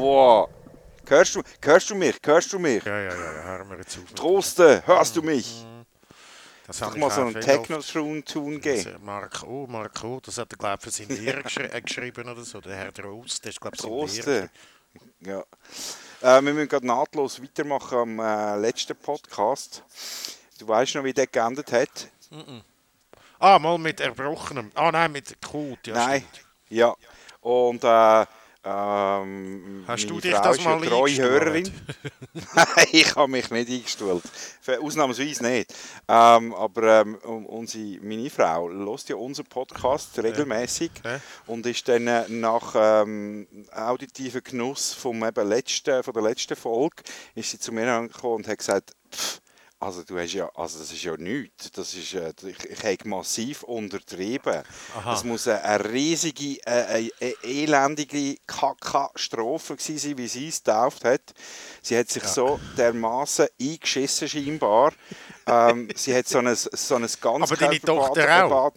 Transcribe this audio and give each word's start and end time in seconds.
Wow. 0.00 0.48
Hörst 1.08 1.34
du, 1.34 1.42
hörst 1.62 1.90
du 1.90 1.94
mich? 1.94 2.16
Hörst 2.24 2.52
du 2.52 2.58
mich? 2.58 2.84
Ja, 2.84 2.98
ja, 3.00 3.08
ja, 3.14 3.42
hören 3.44 3.68
wir 3.70 3.78
jetzt 3.78 3.98
auf. 3.98 4.12
Troste, 4.14 4.82
hörst 4.86 5.16
du 5.16 5.22
mich? 5.22 5.64
Das 6.66 6.78
Sag 6.78 6.90
habe 6.90 7.00
mal 7.00 7.10
so 7.10 7.22
einen 7.22 7.40
Techno-Tune 7.40 8.60
geben. 8.60 8.84
Das- 8.92 9.02
Marco, 9.02 9.66
Marco, 9.68 10.20
das 10.24 10.38
hat 10.38 10.52
er, 10.52 10.56
glaube 10.56 10.76
ich, 10.78 10.84
für 10.84 10.90
seinen 10.90 11.16
Lehrer 11.24 11.42
äh, 11.74 11.82
geschrieben 11.82 12.28
oder 12.28 12.42
so. 12.44 12.60
Der 12.60 12.76
Herr 12.76 12.92
Trost, 12.94 13.44
der 13.44 13.50
ist, 13.50 13.60
glaube 13.60 13.74
ich, 13.74 13.82
sein 13.82 13.90
Lehrer. 13.90 14.06
Troste. 14.06 14.50
Ja. 15.20 15.40
Äh, 16.38 16.42
wir 16.42 16.52
müssen 16.54 16.68
gerade 16.68 16.86
nahtlos 16.86 17.42
weitermachen 17.42 17.98
am 17.98 18.18
äh, 18.20 18.56
letzten 18.60 18.96
Podcast. 18.96 19.82
Du 20.58 20.68
weißt 20.68 20.94
noch, 20.94 21.04
wie 21.04 21.12
der 21.12 21.26
geendet 21.26 21.72
hat? 21.72 22.08
Ah, 23.40 23.58
mal 23.58 23.78
mit 23.78 24.00
Erbrochenem. 24.00 24.70
Ah, 24.74 24.92
nein, 24.92 25.10
mit 25.10 25.36
Kot, 25.42 25.86
ja, 25.86 25.94
Nein. 25.94 26.24
stimmt. 26.30 26.46
Ja. 26.68 26.94
Und 27.40 27.82
äh, 27.82 28.26
ähm, 28.64 29.84
Hast 29.86 30.08
du 30.10 30.20
dich 30.20 30.32
Frau 30.34 30.42
das 30.42 30.58
ist 30.58 30.64
mal 30.64 30.80
treue 30.80 31.02
eingestuhlt? 31.10 31.30
Hörerin. 31.30 31.72
Nein, 32.54 32.86
ich 32.92 33.16
habe 33.16 33.30
mich 33.30 33.50
nicht 33.50 33.70
eingestuhlt. 33.70 34.22
Für- 34.60 34.80
Ausnahmsweise 34.80 35.42
nicht. 35.44 35.72
Ähm, 36.08 36.54
aber 36.54 37.00
ähm, 37.02 37.16
unsere, 37.46 37.98
meine 38.02 38.28
Frau 38.30 38.68
hört 38.70 39.08
ja 39.08 39.16
unseren 39.16 39.46
Podcast 39.46 40.18
regelmäßig 40.22 40.90
Ja. 41.04 41.20
und 41.46 41.64
ist 41.66 41.88
dann 41.88 42.06
äh, 42.06 42.24
nach 42.28 42.74
ähm, 42.76 43.46
auditiven 43.72 44.42
Genuss 44.42 44.92
vom 44.92 45.24
eben 45.24 45.48
letzten, 45.48 46.02
von 46.02 46.12
der 46.14 46.22
letzten 46.22 46.56
Folge 46.56 47.02
ist 47.34 47.50
sie 47.50 47.58
zu 47.58 47.72
mir 47.72 47.90
angekommen 47.92 48.36
und 48.36 48.48
hat 48.48 48.58
gesagt, 48.58 48.92
«Pff, 49.12 49.40
also 49.82 50.02
du 50.04 50.18
hast 50.18 50.34
ja, 50.34 50.46
also 50.54 50.78
das 50.78 50.92
ist 50.92 51.02
ja 51.02 51.16
nichts. 51.16 51.72
Das 51.72 51.94
ist, 51.94 52.12
äh, 52.12 52.34
ich, 52.46 52.70
ich 52.70 52.84
habe 52.84 53.08
massiv 53.08 53.62
untertrieben. 53.62 54.62
Aha. 54.94 55.10
Das 55.10 55.24
muss 55.24 55.48
eine, 55.48 55.64
eine 55.64 55.90
riesige, 55.90 56.58
äh, 56.66 57.10
eine 57.20 57.34
elendige 57.42 58.36
Katastrophe 58.46 59.76
sein, 59.78 60.18
wie 60.18 60.28
sie 60.28 60.48
es 60.48 60.62
getauft 60.62 61.04
hat. 61.04 61.22
Sie 61.80 61.96
hat 61.96 62.10
sich 62.10 62.24
so 62.24 62.60
dermaßen 62.76 63.48
eingeschissen 63.58 64.28
scheinbar. 64.28 64.92
ähm, 65.46 65.88
sie 65.96 66.14
hat 66.14 66.28
so 66.28 66.38
ein, 66.38 66.54
so 66.54 66.96
ein 66.96 67.02
ganz 67.02 67.24
Aber 67.24 67.56
deine 67.56 67.80
Tochter 67.80 68.46
auch? 68.46 68.72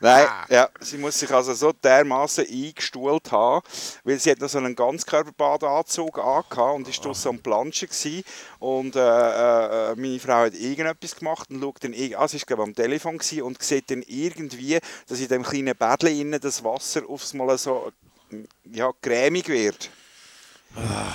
Nein, 0.00 0.26
Ah. 0.28 0.46
ja, 0.48 0.68
sie 0.80 0.98
muss 0.98 1.18
sich 1.18 1.30
also 1.30 1.54
so 1.54 1.72
dermaßen 1.72 2.46
eingestuhlt 2.46 3.30
haben, 3.32 3.66
weil 4.04 4.18
sie 4.18 4.30
hat 4.30 4.40
noch 4.40 4.48
so 4.48 4.58
einen 4.58 4.74
Ganzkörperbadeanzug 4.74 6.18
angehabt 6.18 6.76
und 6.76 6.88
ist 6.88 7.04
draussen 7.04 7.28
am 7.28 7.38
Planschen 7.38 7.88
gewesen. 7.88 8.24
und 8.58 8.96
äh, 8.96 9.00
äh, 9.00 9.92
äh, 9.92 9.96
meine 9.96 10.18
Frau 10.20 10.44
hat 10.44 10.54
irgendetwas 10.54 11.16
gemacht 11.16 11.50
und 11.50 11.60
schaut 11.60 11.84
dann, 11.84 11.94
ah, 12.16 12.28
sie 12.28 12.36
ist 12.36 12.46
glaube 12.46 12.62
am 12.62 12.74
Telefon 12.74 13.18
gewesen 13.18 13.42
und 13.42 13.62
sieht 13.62 13.90
dann 13.90 14.02
irgendwie, 14.06 14.78
dass 15.08 15.20
in 15.20 15.28
dem 15.28 15.42
kleinen 15.42 15.76
Bädchen 15.76 16.18
innen 16.20 16.40
das 16.40 16.62
Wasser 16.64 17.02
aufs 17.08 17.34
Mal 17.34 17.56
so 17.58 17.92
ja, 18.72 18.90
cremig 19.00 19.48
wird. 19.48 19.90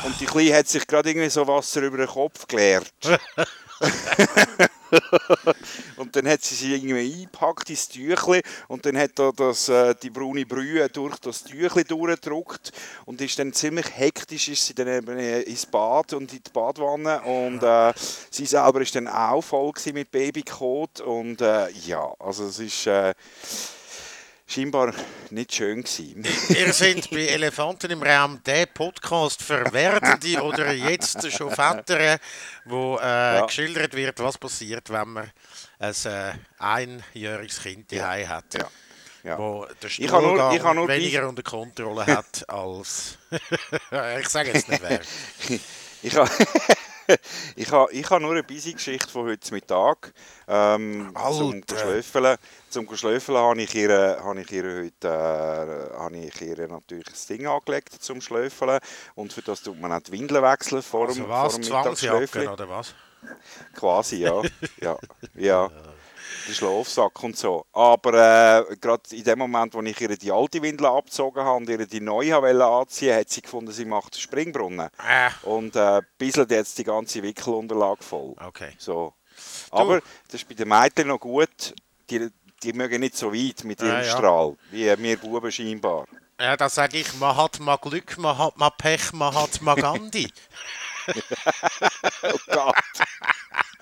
Und 0.05 0.19
die 0.19 0.25
Kleine 0.25 0.55
hat 0.57 0.67
sich 0.67 0.87
gerade 0.87 1.09
irgendwie 1.09 1.29
so 1.29 1.45
Wasser 1.47 1.81
über 1.81 1.97
den 1.97 2.07
Kopf 2.07 2.47
geleert. 2.47 2.91
und 5.97 6.15
dann 6.15 6.27
hat 6.27 6.43
sie 6.43 6.55
sie 6.55 6.75
irgendwie 6.75 7.13
eingepackt 7.13 7.69
ins 7.69 7.89
Tüchli 7.89 8.41
und 8.67 8.85
dann 8.85 8.97
hat 8.97 9.11
da 9.15 9.31
das, 9.35 9.69
äh, 9.69 9.95
die 10.01 10.09
braune 10.09 10.45
Brühe 10.45 10.87
durch 10.89 11.17
das 11.19 11.43
Tüchli 11.43 11.83
durchgedrückt 11.83 12.71
und 13.05 13.21
ist 13.21 13.39
dann 13.39 13.53
ziemlich 13.53 13.87
hektisch 13.95 14.49
ist 14.49 14.65
sie 14.65 14.73
dann 14.73 14.87
eben 14.87 15.17
äh, 15.17 15.41
ins 15.41 15.65
Bad 15.65 16.13
und 16.13 16.31
in 16.33 16.43
die 16.43 16.51
Badwanne 16.51 17.21
und 17.21 17.63
äh, 17.63 17.93
sie 18.29 18.45
selber 18.45 18.81
ist 18.81 18.95
dann 18.95 19.07
auch 19.07 19.41
voll 19.41 19.71
mit 19.93 20.11
Babykot 20.11 21.01
und 21.01 21.41
äh, 21.41 21.69
ja, 21.85 22.13
also 22.19 22.45
es 22.45 22.59
ist 22.59 22.87
äh, 22.87 23.13
scheinbar 24.51 24.93
nicht 25.29 25.53
schön 25.53 25.83
gewesen. 25.83 26.25
Ihr 26.49 26.73
seid 26.73 27.09
bei 27.09 27.27
Elefanten 27.27 27.91
im 27.91 28.03
Raum 28.03 28.41
der 28.45 28.65
Podcast 28.67 29.41
für 29.41 29.71
Werdende 29.71 30.41
oder 30.41 30.71
jetzt 30.73 31.31
schon 31.31 31.51
Väter, 31.51 32.17
wo 32.65 32.97
äh, 32.97 33.35
Ja. 33.37 33.45
geschildert 33.45 33.93
wird, 33.93 34.19
was 34.19 34.37
passiert, 34.37 34.89
wenn 34.89 35.07
man 35.09 35.31
ein 35.79 35.93
äh, 36.05 36.33
einjähriges 36.59 37.61
Kind 37.61 37.91
daheim 37.91 38.27
hat. 38.29 38.53
Ja. 38.53 38.67
Ja. 39.23 39.37
Wo 39.37 39.67
der 39.81 39.89
Ich 39.89 40.09
habe 40.11 40.23
nur- 40.25 40.35
Stuhlgang 40.35 40.55
ich 40.55 40.75
nur 40.75 40.87
weniger 40.87 41.29
unter 41.29 41.43
Kontrolle 41.43 42.05
hat 42.07 42.49
als. 42.49 43.17
ich 44.19 44.29
sage 44.29 44.51
jetzt 44.53 44.67
nicht 44.67 44.81
wer. 44.81 44.99
Ich 46.03 46.15
habe 46.15 46.27
ich 47.55 47.71
ha, 47.71 47.87
ich 47.91 48.09
ha 48.09 48.19
nur 48.19 48.31
eine 48.31 48.43
busy 48.43 48.73
Geschichte 48.73 49.09
von 49.09 49.27
heute 49.27 49.53
Mittag. 49.53 50.13
Ähm, 50.47 51.11
zum 51.13 51.53
Alter. 51.53 51.75
Geschläfeln. 51.75 52.37
Zum 52.69 52.87
Geschläfeln 52.87 53.37
habe 53.37 53.61
ich 53.61 53.75
ihr, 53.75 54.19
habe 54.23 54.41
ich 54.41 54.51
ihr 54.51 54.63
heute 54.63 55.07
äh, 55.07 55.97
habe 55.97 56.17
ich 56.17 56.41
ihr 56.41 56.67
natürlich 56.67 57.05
das 57.05 57.25
Ding 57.27 57.47
angelegt 57.47 57.93
zum 58.01 58.21
Schlöfeln. 58.21 58.79
Und 59.15 59.33
für 59.33 59.41
das 59.41 59.61
tut 59.61 59.79
man 59.79 59.91
auch 59.91 60.01
die 60.01 60.11
Windeln 60.11 60.43
wechseln 60.43 60.81
vor 60.81 61.07
dem, 61.07 61.25
Also 61.25 61.29
was? 61.29 61.53
vor 61.53 61.61
dem 61.61 61.69
Mittagsschläfchen. 61.69 62.47
oder 62.47 62.69
was? 62.69 62.95
Quasi, 63.75 64.17
ja. 64.17 64.41
ja. 64.81 64.97
ja. 65.35 65.71
Der 66.47 66.53
Schlafsack 66.53 67.23
und 67.23 67.37
so. 67.37 67.65
Aber 67.73 68.13
äh, 68.69 68.75
gerade 68.77 69.03
in 69.11 69.23
dem 69.23 69.39
Moment, 69.39 69.73
wo 69.73 69.81
ich 69.81 69.99
ihr 70.01 70.17
die 70.17 70.31
alte 70.31 70.61
Windel 70.61 70.87
abgezogen 70.87 71.43
habe 71.43 71.57
und 71.57 71.69
ihr 71.69 71.85
die 71.85 72.01
neue 72.01 72.41
wollte 72.41 72.65
anziehen, 72.65 73.15
hat 73.17 73.29
sie 73.29 73.41
gefunden, 73.41 73.71
sie 73.71 73.85
macht 73.85 74.19
Springbrunnen. 74.19 74.89
Ah, 74.97 75.31
Und 75.43 75.75
äh, 75.75 76.01
bisselt 76.17 76.51
jetzt 76.51 76.77
die 76.77 76.83
ganze 76.83 77.21
Wickelunterlage 77.21 78.03
voll. 78.03 78.35
okay. 78.45 78.71
So. 78.77 79.13
Aber 79.71 80.01
das 80.27 80.41
ist 80.41 80.47
bei 80.47 80.55
den 80.55 80.67
Mädchen 80.67 81.07
noch 81.07 81.19
gut. 81.19 81.73
Die, 82.09 82.29
die 82.63 82.73
mögen 82.73 82.99
nicht 82.99 83.15
so 83.17 83.33
weit 83.33 83.63
mit 83.63 83.81
ihrem 83.81 83.91
Ja, 83.91 84.01
ja. 84.03 84.11
Strahl, 84.17 84.55
wie 84.69 84.85
wir 84.97 85.17
Buben 85.17 85.51
scheinbar. 85.51 86.05
Ja, 86.39 86.57
da 86.57 86.69
sage 86.69 86.97
ich, 86.97 87.13
man 87.19 87.37
hat 87.37 87.59
mal 87.59 87.77
Glück, 87.77 88.17
man 88.17 88.37
hat 88.37 88.57
mal 88.57 88.71
Pech, 88.71 89.13
man 89.13 89.33
hat 89.33 89.61
mal 89.61 89.75
Gandhi. 89.81 90.31
Oh 92.23 92.37
Gott! 92.47 92.75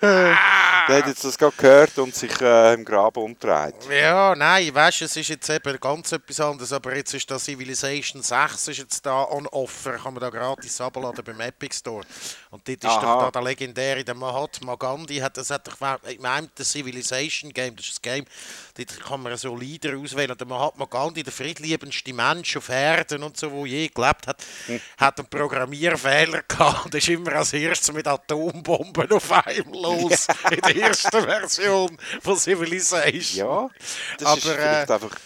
Der 0.00 0.96
hat 0.96 1.06
jetzt 1.06 1.24
das 1.24 1.36
gerade 1.36 1.54
gehört 1.56 1.98
und 1.98 2.14
sich 2.14 2.40
äh, 2.40 2.72
im 2.72 2.84
Graben 2.86 3.22
umdreht. 3.22 3.74
Ja, 3.90 4.34
nein, 4.34 4.74
weißt 4.74 5.02
du, 5.02 5.04
es 5.04 5.16
ist 5.16 5.28
jetzt 5.28 5.48
eben 5.50 5.78
ganz 5.78 6.10
etwas 6.12 6.40
anderes, 6.40 6.72
aber 6.72 6.96
jetzt 6.96 7.12
ist 7.12 7.30
da 7.30 7.38
Civilization 7.38 8.22
6 8.22 8.68
ist 8.68 8.78
jetzt 8.78 9.04
da 9.04 9.24
on 9.24 9.46
offer, 9.48 9.98
kann 9.98 10.14
man 10.14 10.22
da 10.22 10.30
gratis 10.30 10.80
abladen 10.80 11.22
beim 11.22 11.40
Epic 11.40 11.76
Store. 11.76 12.02
Und 12.50 12.66
dort 12.66 12.82
ist 12.82 12.84
doch 12.84 13.02
da 13.02 13.30
der 13.30 13.42
legendäre, 13.42 14.02
der 14.02 14.14
Mahatma 14.14 14.74
Gandhi, 14.74 15.18
hat, 15.18 15.36
das 15.36 15.50
hat 15.50 15.68
doch, 15.68 15.78
meine, 15.78 16.50
das 16.56 16.72
Civilization 16.72 17.52
Game, 17.52 17.76
das 17.76 17.86
ist 17.86 17.98
ein 17.98 18.02
Game, 18.02 18.24
dort 18.76 19.00
kann 19.00 19.22
man 19.22 19.36
so 19.36 19.54
Leader 19.54 19.96
auswählen. 19.96 20.36
Der 20.36 20.46
Mahatma 20.48 20.84
Gandhi, 20.86 21.22
der 21.22 21.32
friedliebendste 21.32 22.12
Mensch 22.12 22.56
auf 22.56 22.68
Erden 22.68 23.22
und 23.22 23.36
so, 23.36 23.52
wo 23.52 23.66
je 23.66 23.86
gelebt 23.86 24.26
hat, 24.26 24.44
hat 24.98 25.18
einen 25.20 25.28
Programmierfehler 25.28 26.42
gehabt. 26.42 26.86
Und 26.86 26.94
ist 26.96 27.08
immer 27.08 27.34
als 27.34 27.52
erstes 27.52 27.92
mit 27.92 28.08
Atombomben 28.08 29.12
auf 29.12 29.30
einem 29.30 29.72
los, 29.72 30.26
in 30.50 30.60
der 30.60 30.76
ersten 30.76 31.22
Version 31.22 31.96
von 32.20 32.36
Civilization. 32.36 33.48
Ja, 33.48 33.70
das 34.18 34.26
Aber, 34.26 34.38
ist 34.38 34.88
äh, 34.88 34.92
einfach 34.92 35.16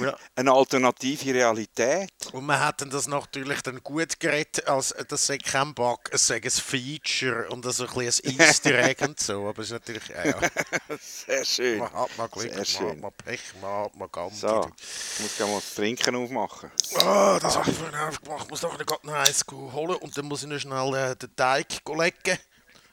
Ja. 0.00 0.16
eine 0.36 0.52
alternative 0.52 1.34
Realität. 1.34 2.10
Und 2.32 2.44
man 2.44 2.60
hat 2.60 2.80
dann 2.82 2.90
das 2.90 3.06
natürlich 3.06 3.62
dann 3.62 3.82
gut 3.82 4.20
geredet, 4.20 4.66
als 4.68 4.94
das 5.08 5.26
sei 5.26 5.38
kein 5.38 5.74
Bug, 5.74 6.00
es 6.12 6.26
sei 6.26 6.40
ein 6.42 6.50
Feature 6.50 7.48
und 7.48 7.64
so 7.64 7.86
ein 7.86 7.94
bisschen 7.94 8.38
ein 8.38 8.40
Easter 8.40 8.78
Egg 8.78 9.04
und 9.04 9.18
so. 9.18 9.48
Aber 9.48 9.60
es 9.60 9.68
ist 9.68 9.72
natürlich, 9.72 10.06
ja, 10.08 10.26
ja. 10.26 10.38
Sehr 11.00 11.44
schön. 11.44 11.78
man 11.78 11.92
hat 11.92 12.18
mal 12.18 12.28
Glück, 12.28 12.42
Sehr 12.42 12.50
man 12.52 12.60
hat 12.60 12.68
schön. 12.68 13.00
mal 13.00 13.10
Pech, 13.10 13.40
man 13.60 13.84
hat 13.84 13.96
mal 13.96 14.08
Gandhi. 14.08 14.36
So, 14.36 14.70
ich 15.16 15.20
muss 15.20 15.36
gerne 15.36 15.52
mal 15.52 15.60
das 15.60 15.74
Trinken 15.74 16.16
aufmachen. 16.16 16.70
Ah, 16.96 17.38
das 17.40 17.56
habe 17.56 17.70
ich 17.70 17.76
vorhin 17.76 17.96
auch 17.96 18.20
gemacht. 18.20 18.42
Ich 18.44 18.50
muss 18.50 18.60
doch 18.60 18.78
gerade 18.78 19.06
noch 19.06 19.14
eins 19.14 19.44
holen 19.50 19.96
und 19.96 20.16
dann 20.16 20.26
muss 20.26 20.42
ich 20.42 20.48
noch 20.48 20.58
schnell 20.58 20.94
äh, 20.94 21.16
den 21.16 21.34
Teig 21.34 21.66
legen. 21.86 22.38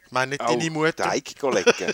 Ich 0.06 0.12
meine 0.14 0.30
nicht 0.30 0.42
deine 0.42 0.72
Mutter. 0.72 1.04
Teig 1.04 1.36
lecken. 1.42 1.94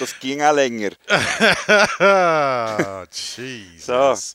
Das 0.00 0.18
ging 0.18 0.42
auch 0.42 0.54
länger. 0.54 0.90
Jesus. 3.10 4.34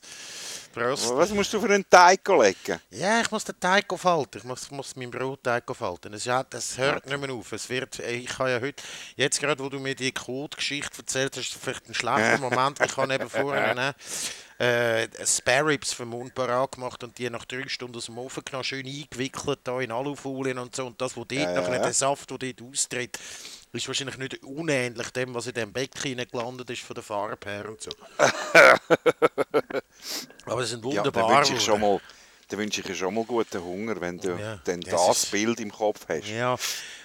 Prost. 0.76 1.16
Was 1.16 1.30
musst 1.30 1.52
du 1.54 1.60
für 1.60 1.72
einen 1.72 1.88
Teig 1.88 2.28
lecken? 2.28 2.78
Ja, 2.90 3.22
ich 3.22 3.30
muss 3.30 3.44
den 3.44 3.58
Teig 3.58 3.86
falten. 3.96 4.38
Ich 4.38 4.44
muss, 4.44 4.70
muss 4.70 4.94
meinen 4.94 5.10
Brotteig 5.10 5.64
falten. 5.74 6.12
Es, 6.12 6.26
ja, 6.26 6.42
das 6.42 6.76
hört 6.76 7.06
nicht 7.06 7.18
mehr 7.18 7.32
auf. 7.32 7.50
Es 7.52 7.70
wird, 7.70 7.98
äh, 8.00 8.12
ich 8.12 8.38
habe 8.38 8.50
ja 8.50 8.60
heute, 8.60 8.82
jetzt 9.16 9.40
gerade, 9.40 9.64
wo 9.64 9.70
du 9.70 9.78
mir 9.78 9.94
die 9.94 10.12
Code-Geschichte 10.12 10.98
erzählt 10.98 11.34
hast, 11.38 11.54
vielleicht 11.54 11.88
ein 11.88 11.94
schlechter 11.94 12.38
Moment. 12.50 12.78
Ich 12.84 12.94
habe 12.94 13.14
eben 13.14 13.30
vorher 13.30 13.94
äh, 14.58 15.08
Spare 15.24 15.66
Ribs 15.66 15.94
für 15.94 16.04
Mund 16.04 16.34
parat 16.34 16.72
gemacht 16.72 17.02
und 17.02 17.16
die 17.16 17.30
nach 17.30 17.46
drei 17.46 17.66
Stunden 17.68 17.96
aus 17.96 18.06
dem 18.06 18.18
Ofen 18.18 18.44
genommen, 18.44 18.64
schön 18.64 18.86
eingewickelt 18.86 19.60
da 19.64 19.80
in 19.80 19.90
Alufolien 19.90 20.58
und 20.58 20.76
so. 20.76 20.86
Und 20.86 21.00
das, 21.00 21.16
wo 21.16 21.24
dort 21.24 21.40
Ja, 21.40 21.54
nachher 21.54 21.76
ja. 21.76 21.82
der 21.82 21.94
Saft, 21.94 22.30
der 22.30 22.38
dort 22.38 22.62
austritt, 22.62 23.18
ist 23.76 23.86
wahrscheinlich 23.88 24.16
nicht 24.18 24.42
unähnlich 24.42 25.10
dem, 25.10 25.34
was 25.34 25.46
in 25.46 25.54
dem 25.54 25.72
Becken 25.72 26.16
gelandet 26.30 26.70
ist 26.70 26.82
von 26.82 26.94
der 26.94 27.02
Farbe 27.04 27.48
her 27.50 27.68
und 27.68 27.80
so. 27.80 27.90
Aber 30.46 30.60
es 30.62 30.70
sind 30.70 30.84
Ja, 30.84 31.02
da 31.02 31.14
wunderbar. 31.14 31.38
wünsche 31.38 31.54
ich 31.54 31.62
schon 31.62 31.76
geworden. 31.80 32.00
mal, 32.02 32.16
da 32.48 32.58
wünsche 32.58 32.80
ich 32.80 32.86
dir 32.86 32.94
schon 32.94 33.14
mal 33.14 33.24
guten 33.24 33.62
Hunger, 33.62 34.00
wenn 34.00 34.18
du 34.18 34.36
Ja, 34.36 34.60
dann 34.64 34.80
das 34.80 35.06
das 35.06 35.26
Bild 35.26 35.60
im 35.60 35.70
Kopf 35.72 36.06
hast. 36.08 36.28
Ja, 36.28 36.56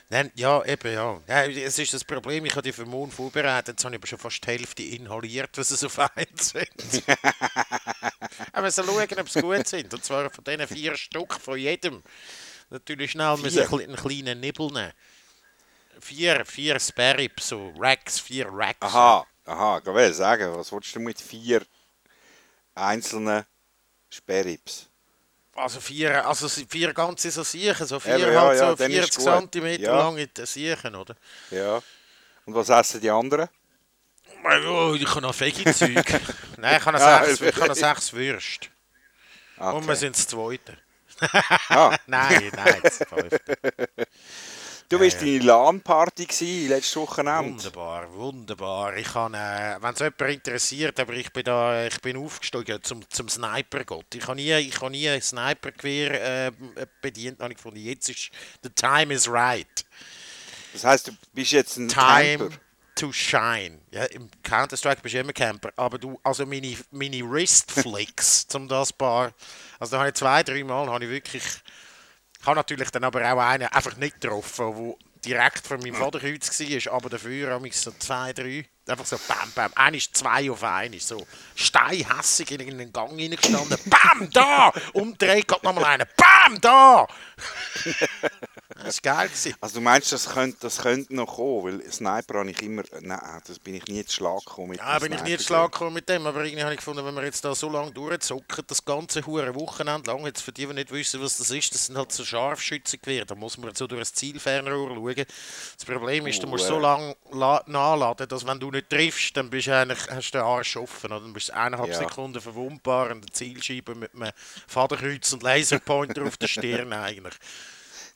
Nein, 0.10 0.30
ja, 0.36 0.62
eben, 0.66 0.94
ja. 0.94 1.22
ja. 1.26 1.46
Es 1.46 1.80
ist 1.80 1.94
das 1.94 2.04
Problem, 2.04 2.46
ich 2.46 2.52
habe 2.52 2.64
die 2.64 2.74
für 2.74 2.86
morgen 2.86 3.10
vorbereitet, 3.12 3.70
jetzt 3.76 3.86
habe 3.86 3.96
ich 3.96 4.00
aber 4.02 4.08
schon 4.08 4.20
fast 4.20 4.44
die 4.46 4.48
Hälfte 4.52 4.84
inhaliert, 4.84 5.52
was 5.58 5.70
sie 5.70 5.78
so 5.78 5.88
fein 5.88 6.10
sind. 6.36 6.68
aber 8.52 8.70
so 8.72 8.84
schauen, 8.84 9.20
ob 9.20 9.30
sie 9.30 9.42
gut 9.42 9.66
sind. 9.68 9.94
Und 9.94 10.04
zwar 10.04 10.30
von 10.30 10.44
diesen 10.44 10.68
vier 10.68 10.98
Stück 10.98 11.36
von 11.40 11.58
jedem. 11.58 12.04
Natürlich 12.70 13.12
schnell 13.12 13.38
müssen 13.38 13.58
wir 13.70 13.80
einen 13.88 13.96
kleinen 13.96 14.42
Nibbel 14.42 14.68
nehmen. 14.68 14.92
Vier, 16.02 16.46
vier 16.46 16.80
Sparrows, 16.80 17.30
so 17.40 17.74
Racks, 17.78 18.20
vier 18.20 18.48
Racks. 18.52 18.80
Aha, 18.82 19.26
aha, 19.46 19.78
ich 19.80 19.86
will 19.86 20.14
sagen, 20.14 20.56
was 20.56 20.72
willst 20.72 20.96
du 20.96 21.00
mit 21.00 21.20
vier 21.22 21.62
einzelnen 22.76 23.46
Sperrips? 24.10 24.90
Also 25.56 25.80
vier, 25.80 26.26
also 26.26 26.48
vier 26.50 26.94
ganze 26.94 27.30
so 27.30 27.44
Siechen, 27.44 27.86
so 27.86 28.00
vier 28.00 28.16
Eben, 28.18 28.34
ja, 28.34 28.42
halt 28.42 28.58
ja, 28.58 28.70
so 28.72 28.74
ist 28.74 28.84
40 28.86 29.16
gut. 29.16 29.50
cm 29.54 29.82
Ja. 29.82 29.98
lange 29.98 30.30
Siechen, 30.46 30.96
oder? 30.96 31.16
Ja. 31.52 31.84
Und 32.46 32.56
was 32.56 32.70
essen 32.70 33.02
die 33.02 33.10
anderen? 33.12 33.50
Oh, 34.68 34.96
ich 35.00 35.08
habe 35.10 35.22
noch 35.22 35.40
Veggie-Zeug. 35.40 36.20
Nein, 36.58 36.78
ich 36.80 36.86
habe 36.86 36.98
noch 36.98 37.04
Ah, 37.04 37.24
sechs, 37.26 37.42
ich 37.42 37.56
habe 37.56 37.68
noch 37.68 37.76
sechs 37.76 38.14
Würste. 38.14 38.68
Und 39.70 39.88
wir 39.88 39.96
Okay. 39.96 39.96
sind 39.96 40.16
das 40.18 40.28
Zweite. 40.28 40.78
Ah, 41.70 41.96
Nein, 42.08 42.52
nein, 42.56 42.82
das 42.84 43.04
Fünfte. 43.08 43.58
du 44.92 45.00
warst 45.00 45.22
deine 45.22 45.40
LAN-Party 45.40 46.68
letztes 46.68 46.96
Wochenende. 46.98 47.64
Wunderbar, 47.64 48.14
wunderbar. 48.14 48.98
Ich 48.98 49.08
kann, 49.08 49.34
äh, 49.34 49.78
wenn 49.80 49.94
es 49.94 50.00
jemand 50.00 50.22
interessiert, 50.22 51.00
aber 51.00 51.14
ich 51.14 51.32
bin 51.32 51.44
da, 51.44 51.86
ich 51.86 52.00
bin 52.02 52.18
aufgestiegen 52.18 52.84
zum, 52.84 53.10
zum 53.10 53.30
Sniper-Gott. 53.30 54.14
Ich 54.14 54.28
habe 54.28 54.36
nie, 54.36 54.54
ich 54.54 54.80
habe 54.82 54.92
nie 54.92 55.08
ein 55.10 55.22
Sniper-Gewehr 55.22 56.48
äh, 56.48 56.52
bedient, 57.02 57.40
habe 57.40 57.54
ich 57.54 57.58
gefunden. 57.58 57.80
Jetzt 57.80 58.10
ist, 58.10 58.32
the 58.64 58.70
time 58.70 59.14
is 59.14 59.30
right. 59.30 59.86
Das 60.74 60.84
heisst, 60.84 61.08
du 61.08 61.12
bist 61.34 61.52
jetzt 61.52 61.78
ein 61.78 61.88
Time 61.88 62.38
Camper. 62.38 62.56
to 62.96 63.12
shine. 63.12 63.80
Ja, 63.92 64.04
Im 64.06 64.30
Counter-Strike 64.44 65.02
bist 65.02 65.16
du 65.16 65.20
immer 65.20 65.34
Camper. 65.34 65.72
Aber 65.78 65.98
du, 65.98 66.20
also 66.24 66.46
meine, 66.46 66.76
meine 66.92 67.24
Wrist-Flicks, 67.24 68.48
um 68.56 68.68
das 68.68 68.92
paar, 68.92 69.34
also 69.80 69.92
da 69.92 70.00
habe 70.00 70.10
ich 70.10 70.16
zwei, 70.16 70.44
drei 70.44 70.64
Mal, 70.64 70.90
habe 70.90 71.06
ich 71.06 71.12
wirklich, 71.12 71.44
ich 72.42 72.48
habe 72.48 72.56
natürlich 72.56 72.90
dann 72.90 73.04
aber 73.04 73.22
auch 73.34 73.40
einen 73.40 73.68
einfach 73.68 73.96
nicht 73.98 74.20
getroffen, 74.20 74.76
wo 74.76 74.98
direkt 75.24 75.68
vor 75.68 75.78
meinem 75.78 75.94
Vaterkreuz 75.94 76.60
war, 76.60 76.94
aber 76.94 77.10
dafür 77.10 77.52
habe 77.52 77.68
ich 77.68 77.78
so 77.78 77.92
zwei, 77.92 78.34
drei, 78.34 78.66
einfach 78.92 79.06
so 79.06 79.18
bam, 79.28 79.52
bam, 79.56 79.72
einer 79.76 79.98
ist 79.98 80.16
zwei 80.16 80.50
auf 80.52 80.64
einen, 80.64 81.00
so 81.00 81.26
steinhässig 81.56 82.52
in 82.52 82.62
einen 82.62 82.94
Gang 82.94 83.20
reingestanden, 83.20 83.78
bam, 83.86 84.30
da, 84.32 84.72
umdreht, 84.94 85.48
geht 85.48 85.64
nochmal 85.64 85.86
einer, 85.86 86.06
bam, 86.06 86.60
da. 86.62 87.08
das 88.84 89.04
war 89.04 89.16
geil. 89.16 89.28
Gewesen. 89.30 89.56
Also 89.62 89.76
du 89.76 89.82
meinst, 89.82 90.12
das 90.12 90.30
könnte, 90.30 90.58
das 90.62 90.80
könnte 90.80 91.16
noch 91.16 91.36
kommen, 91.36 91.82
weil 91.82 91.92
Sniper 91.92 92.40
habe 92.40 92.52
ich 92.52 92.62
immer... 92.62 92.84
Nein, 93.00 93.20
das 93.46 93.60
bin 93.60 93.76
ich 93.76 93.86
nie 93.88 94.04
zu 94.06 94.16
Schlag 94.16 94.46
gekommen 94.46 94.70
mit 94.70 94.80
Ja, 94.80 95.00
bin 95.00 95.14
ich 95.14 95.24
nie 95.24 95.38
zu 95.38 95.46
Schlag 95.46 95.72
gekommen 95.72 95.94
mit 95.94 96.10
dem, 96.10 96.26
aber 96.26 96.44
irgendwie 96.44 96.64
habe 96.64 96.74
ich 96.74 96.80
gefunden, 96.80 97.06
wenn 97.06 97.16
wir 97.16 97.24
jetzt 97.24 97.44
da 97.46 97.56
so 97.56 97.70
lange 97.70 97.92
durchzocken, 97.92 98.64
das 98.68 98.84
ganze 98.84 99.26
hure 99.26 99.54
Wochenende 99.56 100.12
lang, 100.12 100.26
jetzt 100.26 100.42
für 100.42 100.52
die, 100.52 100.66
die 100.66 100.74
nicht 100.74 100.92
wissen, 100.92 101.22
was 101.22 101.38
das 101.38 101.52
ist, 101.52 101.74
das 101.74 101.86
sind 101.88 101.98
halt 101.98 102.12
so 102.12 102.26
Scharfschützengewehre, 102.26 103.26
da 103.26 103.36
muss 103.36 103.58
man 103.58 103.74
so 103.76 103.88
durch 103.88 104.02
das 104.02 104.14
Zielfernrohr 104.14 104.90
schauen. 104.96 105.26
Das 105.76 105.86
Problem 105.86 106.28
ist, 106.28 106.42
du 106.44 106.48
musst 106.48 106.68
so 106.68 106.80
lange 106.80 107.16
la 107.32 107.64
nachladen, 107.68 108.28
dass 108.28 108.46
wenn 108.46 108.60
du 108.60 108.72
nicht 108.72 108.81
triffst, 108.90 109.36
dann 109.38 109.50
bist 109.50 109.68
du 109.68 109.76
eigentlich, 109.76 110.00
hast 110.10 110.32
du 110.32 110.38
den 110.38 110.46
Arsch 110.46 110.78
offen, 110.78 111.12
oder? 111.12 111.22
dann 111.22 111.34
bist 111.34 111.50
du 111.50 111.54
eineinhalb 111.56 111.90
Ja. 111.92 111.98
Sekunden 111.98 112.40
verwundbar 112.42 113.10
an 113.12 113.22
der 113.22 113.32
Zielscheibe 113.34 113.96
mit 113.96 114.14
einem 114.16 114.32
Vaterkreuz 114.68 115.32
und 115.34 115.44
Laserpointer 115.44 116.24
auf 116.24 116.38
der 116.38 116.48
Stirn 116.48 116.94
eigentlich. 116.94 117.34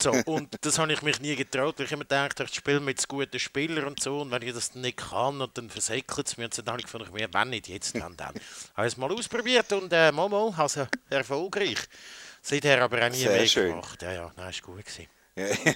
So, 0.02 0.12
und 0.26 0.54
das 0.60 0.78
habe 0.78 0.92
ich 0.92 1.02
mich 1.04 1.22
nie 1.22 1.38
getraut, 1.38 1.76
weil 1.80 1.86
ich 1.86 1.92
immer 1.94 2.04
gedacht 2.04 2.38
habe, 2.40 2.50
ich 2.50 2.56
spiele 2.56 2.82
mit 2.82 3.08
guten 3.08 3.40
Spielern 3.40 3.86
und 3.86 4.02
so, 4.04 4.22
und 4.22 4.32
wenn 4.32 4.42
ich 4.42 4.54
das 4.54 4.76
nicht 4.76 4.98
kann, 4.98 5.40
und 5.40 5.58
dann 5.58 5.70
versäckelt 5.70 6.28
es 6.28 6.36
mir, 6.36 6.46
und 6.46 6.58
dann 6.58 6.68
habe 6.68 6.80
ich 6.80 6.86
gefunden, 6.86 7.14
mir, 7.14 7.30
wenn 7.34 7.50
nicht 7.50 7.70
jetzt, 7.70 7.96
dann 7.96 8.16
dann. 8.18 8.34
habe 8.76 8.88
ich 8.88 8.94
es 8.94 8.98
mal 8.98 9.10
ausprobiert 9.12 9.72
und 9.72 9.94
äh, 9.94 10.12
mal, 10.12 10.28
mal, 10.28 10.54
also 10.58 10.86
erfolgreich. 11.10 11.78
Seither 12.42 12.84
aber 12.84 13.06
auch 13.06 13.10
nie 13.10 13.16
Sehr 13.20 13.32
mehr 13.38 13.48
schön. 13.48 13.70
gemacht. 13.70 14.02
Ja, 14.02 14.12
ja, 14.12 14.32
nein, 14.36 14.50
ist 14.50 14.62
gut 14.62 14.84
gewesen. 14.86 15.08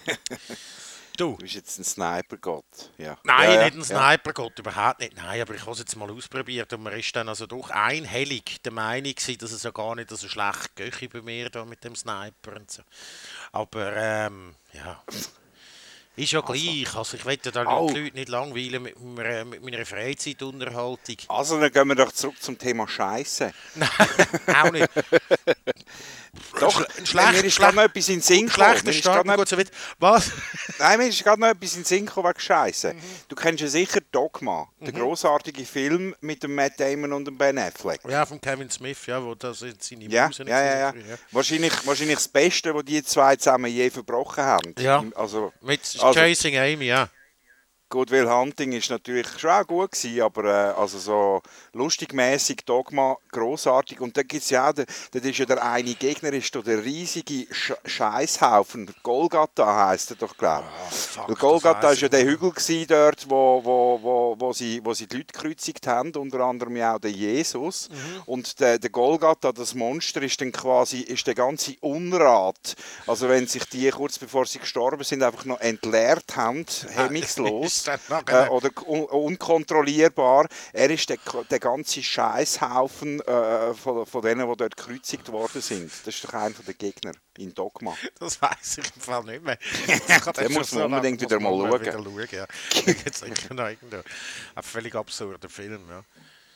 Du 1.19 1.35
bist 1.35 1.53
jetzt 1.53 1.77
ein 1.77 1.83
Sniper-Gott. 1.83 2.91
Ja. 2.97 3.17
Nein, 3.25 3.51
ja, 3.51 3.65
nicht 3.65 3.75
ein 3.75 3.83
Sniper-Gott, 3.83 4.57
überhaupt 4.57 5.01
nicht. 5.01 5.17
Nein, 5.17 5.41
aber 5.41 5.53
ich 5.53 5.61
habe 5.61 5.71
es 5.71 5.79
jetzt 5.79 5.93
mal 5.97 6.09
ausprobiert 6.09 6.71
und 6.71 6.83
man 6.83 6.93
ist 6.97 7.13
dann 7.13 7.27
also 7.27 7.45
doch 7.45 7.69
einhellig 7.71 8.61
der 8.63 8.71
Meinung 8.71 9.13
gewesen, 9.13 9.37
dass 9.39 9.51
es 9.51 9.63
ja 9.63 9.71
gar 9.71 9.95
nicht 9.95 10.09
so 10.09 10.29
schlecht 10.29 10.75
gehe 10.77 11.09
bei 11.09 11.21
mir 11.21 11.49
da 11.49 11.65
mit 11.65 11.83
dem 11.83 11.93
Sniper 11.97 12.55
und 12.55 12.71
so. 12.71 12.83
Aber 13.51 13.93
ähm, 13.97 14.55
ja, 14.71 15.03
ist 16.15 16.31
ja 16.31 16.39
gleich. 16.39 16.95
Also 16.95 17.17
ich 17.17 17.25
will 17.25 17.35
da 17.37 17.65
Au. 17.65 17.87
die 17.89 17.99
Leute 17.99 18.15
nicht 18.15 18.29
langweilen 18.29 18.83
mit, 18.83 18.97
meiner- 19.01 19.43
mit 19.43 19.61
meiner 19.61 19.85
Freizeitunterhaltung. 19.85 21.17
Also 21.27 21.59
dann 21.59 21.71
gehen 21.71 21.87
wir 21.89 21.95
doch 21.95 22.13
zurück 22.13 22.41
zum 22.41 22.57
Thema 22.57 22.87
Scheiße. 22.87 23.51
Nein, 23.75 23.89
auch 24.55 24.71
nicht. 24.71 24.87
Doch, 26.59 26.85
schlecht- 27.03 27.31
mir 27.33 27.43
ist 27.45 27.57
gerade 27.57 27.75
noch 27.75 27.83
etwas 27.83 28.09
in 28.09 28.15
den 28.15 28.21
Sinn 28.21 28.47
gekommen. 28.47 28.75
Mir 28.83 28.91
ist 28.91 29.03
gerade 29.03 29.27
noch, 29.27 29.47
so. 29.47 29.57
Was? 29.99 30.31
nein, 30.79 30.99
mir 30.99 31.07
ist 31.07 31.23
gerade 31.23 31.39
noch 31.41 31.47
etwas 31.47 31.73
in 31.73 31.79
den 31.81 31.85
Sinn 31.85 32.05
gekommen 32.05 32.29
wegen 32.29 32.39
Scheiße. 32.39 32.93
Mhm. 32.93 32.99
Du 33.27 33.35
kennst 33.35 33.61
ja 33.61 33.67
sicher 33.67 33.99
Dogma, 34.11 34.67
der 34.79 34.93
großartige 34.93 35.65
Film 35.65 36.15
mit 36.21 36.43
dem 36.43 36.55
Matt 36.55 36.79
Damon 36.79 37.13
und 37.13 37.25
dem 37.25 37.37
Ben 37.37 37.57
Affleck. 37.57 38.01
Ja, 38.07 38.25
von 38.25 38.39
Kevin 38.39 38.69
Smith, 38.69 39.05
ja, 39.07 39.23
wo 39.23 39.35
das 39.35 39.61
in 39.61 39.75
seine 39.79 40.05
Ja, 40.05 40.27
Musen 40.27 40.47
ja, 40.47 40.61
ja, 40.63 40.73
ja. 40.73 40.93
ja. 40.95 41.15
Wahrscheinlich, 41.31 41.73
wahrscheinlich 41.85 42.15
das 42.17 42.27
Beste, 42.27 42.73
was 42.75 42.83
die 42.85 43.03
zwei 43.03 43.35
zusammen 43.35 43.71
je 43.71 43.89
verbrochen 43.89 44.43
haben. 44.43 44.75
Ja. 44.79 45.03
Also, 45.15 45.51
Mit 45.61 45.81
Also- 45.99 46.13
Chasing 46.13 46.57
Amy, 46.57 46.85
ja. 46.85 47.09
Good 47.89 48.11
Will 48.11 48.29
Hunting 48.29 48.71
ist 48.71 48.89
natürlich 48.89 49.27
schon 49.37 49.49
auch 49.49 49.67
gut 49.67 49.91
gewesen, 49.91 50.21
aber 50.21 50.45
äh, 50.45 50.79
also 50.79 50.99
so 50.99 51.41
lustigmäßig 51.73 52.57
Dogma 52.65 53.17
großartig 53.31 53.99
und 53.99 54.15
da 54.15 54.23
gibt's 54.23 54.49
ja 54.49 54.71
das 54.71 54.85
ist 55.11 55.37
ja 55.37 55.45
der 55.45 55.63
eine 55.63 55.95
Gegner 55.95 56.31
ist 56.33 56.53
da 56.55 56.61
der 56.61 56.83
riesige 56.85 57.53
Sch 57.53 57.73
Scheißhaufen, 57.85 58.93
Golgatha 59.03 59.87
heißt 59.87 60.11
er 60.11 60.17
doch 60.17 60.37
glaube 60.37 60.65
ich. 60.91 61.15
das 61.27 61.39
Golgatha 61.39 61.91
ist 61.91 62.01
ja 62.01 62.07
der. 62.07 62.29
Hügel 62.29 62.51
gewesen 62.51 62.85
dort, 62.87 63.29
wo, 63.29 63.61
wo, 63.63 63.99
wo, 64.01 64.35
wo, 64.37 64.53
sie, 64.53 64.81
wo 64.83 64.93
sie 64.93 65.07
die 65.07 65.17
Leute 65.17 65.33
gekreuzigt 65.33 65.87
haben, 65.87 66.11
unter 66.15 66.41
anderem 66.41 66.75
ja 66.75 66.95
auch 66.95 66.99
der 66.99 67.11
Jesus. 67.11 67.89
Mhm. 67.89 68.21
Und 68.25 68.59
der, 68.59 68.77
der 68.77 68.89
Golgatha, 68.89 69.51
das 69.51 69.73
Monster, 69.73 70.21
ist 70.21 70.39
dann 70.41 70.51
quasi 70.51 70.99
ist 70.99 71.25
der 71.27 71.35
ganze 71.35 71.75
Unrat. 71.81 72.75
Also 73.07 73.29
wenn 73.29 73.47
sich 73.47 73.65
die 73.65 73.89
kurz 73.89 74.19
bevor 74.19 74.45
sie 74.45 74.59
gestorben 74.59 75.03
sind 75.03 75.23
einfach 75.23 75.45
noch 75.45 75.59
entleert 75.59 76.35
haben, 76.35 76.65
hemmungslos 76.89 77.78
Ist 77.79 77.87
dann 77.87 77.99
nachher- 78.09 78.47
äh, 78.47 78.49
oder 78.49 78.69
un 78.87 79.03
unkontrollierbar. 79.05 80.47
Er 80.73 80.89
ist 80.89 81.09
der, 81.09 81.17
der 81.49 81.59
ganze 81.59 82.03
Scheißhaufen 82.03 83.21
äh, 83.21 83.73
von, 83.73 84.05
von 84.05 84.21
denen, 84.21 84.49
die 84.49 84.57
dort 84.57 84.77
gekreuzigt 84.77 85.31
worden 85.31 85.61
sind. 85.61 85.91
Das 86.05 86.15
ist 86.15 86.23
doch 86.23 86.33
einer 86.33 86.55
der 86.65 86.73
Gegner 86.73 87.11
in 87.37 87.53
Dogma. 87.53 87.95
Das 88.19 88.41
weiß 88.41 88.79
ich 88.79 88.95
im 88.95 89.01
Fall 89.01 89.23
nicht 89.23 89.43
mehr. 89.43 89.57
Den 90.37 90.53
muss 90.53 90.71
man 90.73 90.83
unbedingt 90.85 91.21
wieder 91.21 91.39
mal 91.39 91.49
schauen. 91.51 91.81
Wieder 91.81 91.93
schauen 91.93 92.27
ja. 92.31 92.45
Jetzt 92.85 93.23
irgendwo. 93.23 93.63
Ein 93.63 94.63
völlig 94.63 94.95
absurder 94.95 95.49
Film, 95.49 95.81
ja. 95.89 96.03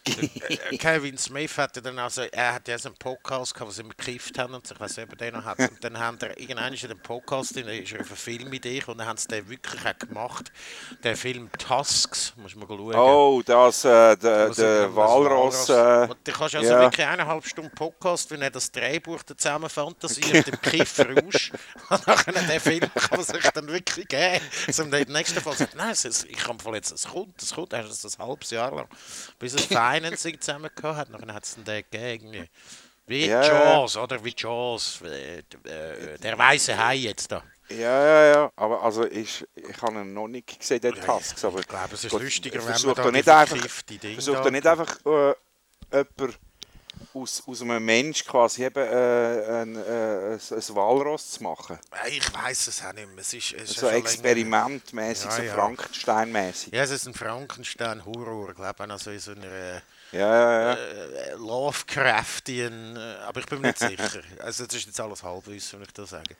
Kevin 0.79 1.17
Smith 1.17 1.57
hatte 1.57 1.81
dann 1.81 1.97
also, 1.97 2.23
er 2.23 2.55
hat 2.55 2.67
ja 2.67 2.77
so 2.77 2.89
einen 2.89 2.97
Podcast 2.97 3.53
gehabt, 3.53 3.69
wo 3.69 3.73
sie 3.73 3.83
gekifft 3.83 4.37
haben 4.37 4.53
und 4.53 4.67
so, 4.67 4.75
ich 4.75 4.79
weiß 4.81 4.97
nicht, 4.97 5.05
ob 5.05 5.13
er 5.13 5.17
den 5.17 5.33
noch 5.39 5.45
hat. 5.45 5.59
Und 5.59 5.83
dann 5.83 5.97
haben 5.97 6.17
er, 6.21 6.37
irgendwann 6.39 6.73
ist 6.73 6.83
er 6.83 6.91
in 6.91 6.97
dem 6.97 7.03
Podcast, 7.03 7.55
drin, 7.55 7.67
ist 7.67 7.93
auf 7.93 8.07
eine 8.07 8.15
Filmidee 8.15 8.83
und 8.87 8.97
dann 8.97 9.07
haben 9.07 9.17
sie 9.17 9.27
den 9.27 9.47
wirklich 9.49 9.81
auch 9.85 9.97
gemacht. 9.97 10.51
Der 11.03 11.15
Film 11.15 11.49
Tusks, 11.57 12.33
muss 12.37 12.55
man 12.55 12.67
mal 12.67 12.77
schauen. 12.77 12.95
Oh, 12.95 13.41
das, 13.45 13.85
äh, 13.85 14.17
der, 14.17 14.49
der 14.49 14.49
das 14.49 14.95
Walross. 14.95 15.69
Äh, 15.69 16.07
Und 16.09 16.27
du 16.27 16.31
kannst 16.31 16.55
also 16.55 16.71
ja. 16.71 16.79
wirklich 16.81 17.05
eineinhalb 17.05 17.45
Stunden 17.47 17.73
Podcast, 17.73 18.29
wenn 18.31 18.41
er 18.41 18.51
das 18.51 18.71
Drehbuch 18.71 19.23
da 19.23 19.37
zusammen 19.37 19.69
fantasiert, 19.69 20.47
im 20.47 20.61
Kifferrausch. 20.61 21.51
Und 21.89 22.07
nachher 22.07 22.33
den 22.33 22.59
Film 22.59 22.79
kann 22.79 23.17
man 23.17 23.23
sich 23.23 23.51
dann 23.51 23.67
wirklich 23.67 24.07
geben. 24.07 24.41
Im 24.67 25.13
nächsten 25.13 25.41
Fall 25.41 25.55
sagt, 25.55 25.75
nein, 25.75 25.91
es 25.91 26.05
ist, 26.05 26.25
ich 26.25 26.37
kann 26.37 26.57
jetzt, 26.73 26.91
es 26.91 27.07
kommt, 27.07 27.41
es 27.41 27.53
kommt, 27.53 27.73
er 27.73 27.79
hat 27.83 27.89
es 27.89 28.03
ein 28.05 28.25
halbes 28.25 28.49
Jahr 28.51 28.73
lang, 28.73 28.87
bis 29.39 29.53
es 29.53 29.67
Financing 29.93 30.39
zusammen 30.41 30.69
gehabt 30.75 30.97
hat. 30.97 31.09
Nachher 31.09 31.33
hat 31.33 31.43
es 31.43 31.55
dann 31.55 31.65
den 31.65 31.83
gegeben. 31.89 32.33
irgendwie. 32.33 32.49
Wie 33.05 33.25
Ja, 33.27 33.41
ja. 33.41 33.73
Jaws, 33.73 33.97
oder? 33.97 34.23
Wie 34.23 34.33
Jaws, 34.37 35.01
äh, 35.03 35.39
äh, 35.39 36.17
der 36.19 36.37
weiße 36.37 36.77
Hai 36.77 36.95
jetzt 36.95 37.31
da. 37.31 37.43
ja, 37.69 37.77
ja, 37.77 38.25
ja. 38.33 38.51
Aber 38.55 38.81
also 38.81 39.05
ich, 39.05 39.45
ich 39.55 39.81
habe 39.81 39.99
ihn 40.01 40.13
noch 40.13 40.27
nicht 40.29 40.57
gesehen, 40.59 40.79
den 40.79 40.95
Tasks. 40.95 41.43
Aber 41.43 41.59
Ich 41.59 41.67
glaube, 41.67 41.95
es 41.95 42.03
ist 42.05 42.11
Gott, 42.11 42.21
lustiger, 42.21 42.59
wenn 42.65 42.81
man 42.81 42.95
da 42.95 43.11
nicht 43.11 43.27
einfach, 43.29 43.55
verkiffte 43.57 43.97
Dinge 43.97 44.13
versuch 44.13 44.41
da- 44.41 44.51
nicht 44.51 44.65
einfach 44.67 44.97
äh, 45.05 45.33
jemand 45.91 46.39
aus, 47.13 47.43
aus 47.45 47.61
einem 47.61 47.83
Mensch 47.83 48.25
quasi 48.25 48.63
eben 48.65 48.83
äh, 48.83 49.61
ein, 49.61 49.75
äh, 49.75 50.33
ein, 50.33 50.39
ein 50.39 50.75
Walross 50.75 51.31
zu 51.31 51.43
machen. 51.43 51.79
Ich 52.09 52.33
weiß 52.33 52.67
es 52.67 52.83
auch 52.83 52.93
nicht 52.93 53.07
mehr. 53.09 53.19
Es 53.19 53.33
ist, 53.33 53.53
es 53.53 53.71
ist 53.71 53.79
So 53.79 53.87
experimentmäßig, 53.87 55.25
Ja, 55.25 55.31
so 55.37 55.41
ja. 55.43 55.53
Frankenstein-mäßig. 55.53 56.73
Ja, 56.73 56.83
es 56.83 56.91
ist 56.91 57.07
ein 57.07 57.13
Frankenstein-Horror, 57.13 58.53
glaube 58.53 58.83
ich, 58.83 58.91
also 58.91 59.11
in 59.11 59.19
so 59.19 59.31
einer 59.31 59.81
Ja, 60.11 60.19
ja, 60.19 60.61
ja. 60.61 60.73
äh, 60.73 61.33
Lovecraftian, 61.35 62.95
äh, 62.95 62.99
aber 63.27 63.39
ich 63.39 63.45
bin 63.47 63.61
mir 63.61 63.67
nicht 63.67 63.79
sicher. 63.79 64.21
Also 64.39 64.65
das 64.65 64.75
ist 64.75 64.85
jetzt 64.87 64.99
alles 64.99 65.23
Halbwissen, 65.23 65.79
wenn 65.79 65.85
ich 65.87 65.93
das 65.93 66.09
sage. 66.11 66.35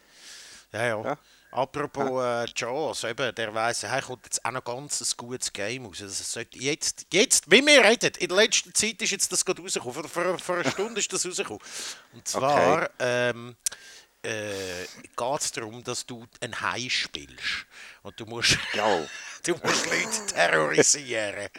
Ja, 0.72 0.86
ja. 0.88 1.04
Ja. 1.04 1.18
Apropos 1.54 2.24
äh, 2.24 2.46
Jaws, 2.56 3.04
eben, 3.04 3.34
der 3.36 3.54
weiss, 3.54 3.84
hey, 3.84 4.02
kommt 4.02 4.26
jetzt 4.26 4.44
auch 4.44 4.52
noch 4.52 4.64
ganz 4.64 5.02
ein 5.02 5.08
gutes 5.18 5.54
Game 5.54 5.86
raus. 5.86 6.02
Also, 6.02 6.24
sollte 6.24 6.58
jetzt, 6.58 7.06
jetzt, 7.14 7.50
wie 7.52 7.64
wir 7.64 7.84
reden, 7.84 8.12
in 8.18 8.28
der 8.30 8.38
letzten 8.38 8.74
Zeit 8.74 9.00
ist 9.04 9.12
jetzt 9.12 9.32
das 9.32 9.46
gerade 9.46 9.62
rausgekommen. 9.62 9.94
Vor, 9.94 10.10
vor, 10.10 10.40
vor 10.40 10.56
einer 10.58 10.72
Stunde 10.72 11.00
ist 11.00 11.14
das 11.14 11.24
rausgekommen. 11.26 11.62
Und 12.14 12.28
zwar 12.28 12.84
Okay. 12.86 12.90
ähm, 13.00 13.56
äh, 14.24 14.86
geht 15.16 15.42
es 15.42 15.52
darum, 15.52 15.84
dass 15.84 16.06
du 16.08 16.26
ein 16.42 16.60
Hai 16.60 16.90
spielst. 16.90 17.68
Und 18.02 18.20
du 18.20 18.26
musst, 18.26 18.58
Ja. 18.74 19.06
du 19.46 19.52
musst 19.64 19.86
Leute 19.86 20.26
terrorisieren. 20.34 21.50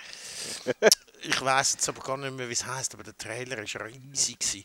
Ich 1.27 1.41
weiß 1.41 1.73
jetzt 1.73 1.89
aber 1.89 2.03
gar 2.03 2.19
nicht 2.19 2.35
mehr, 2.35 2.47
wie 2.51 2.53
es 2.53 2.67
heisst, 2.67 2.93
aber 2.93 3.03
der 3.03 3.17
Trailer 3.17 3.57
war 3.57 3.87
riesig. 3.87 4.39
Gewesen. 4.41 4.65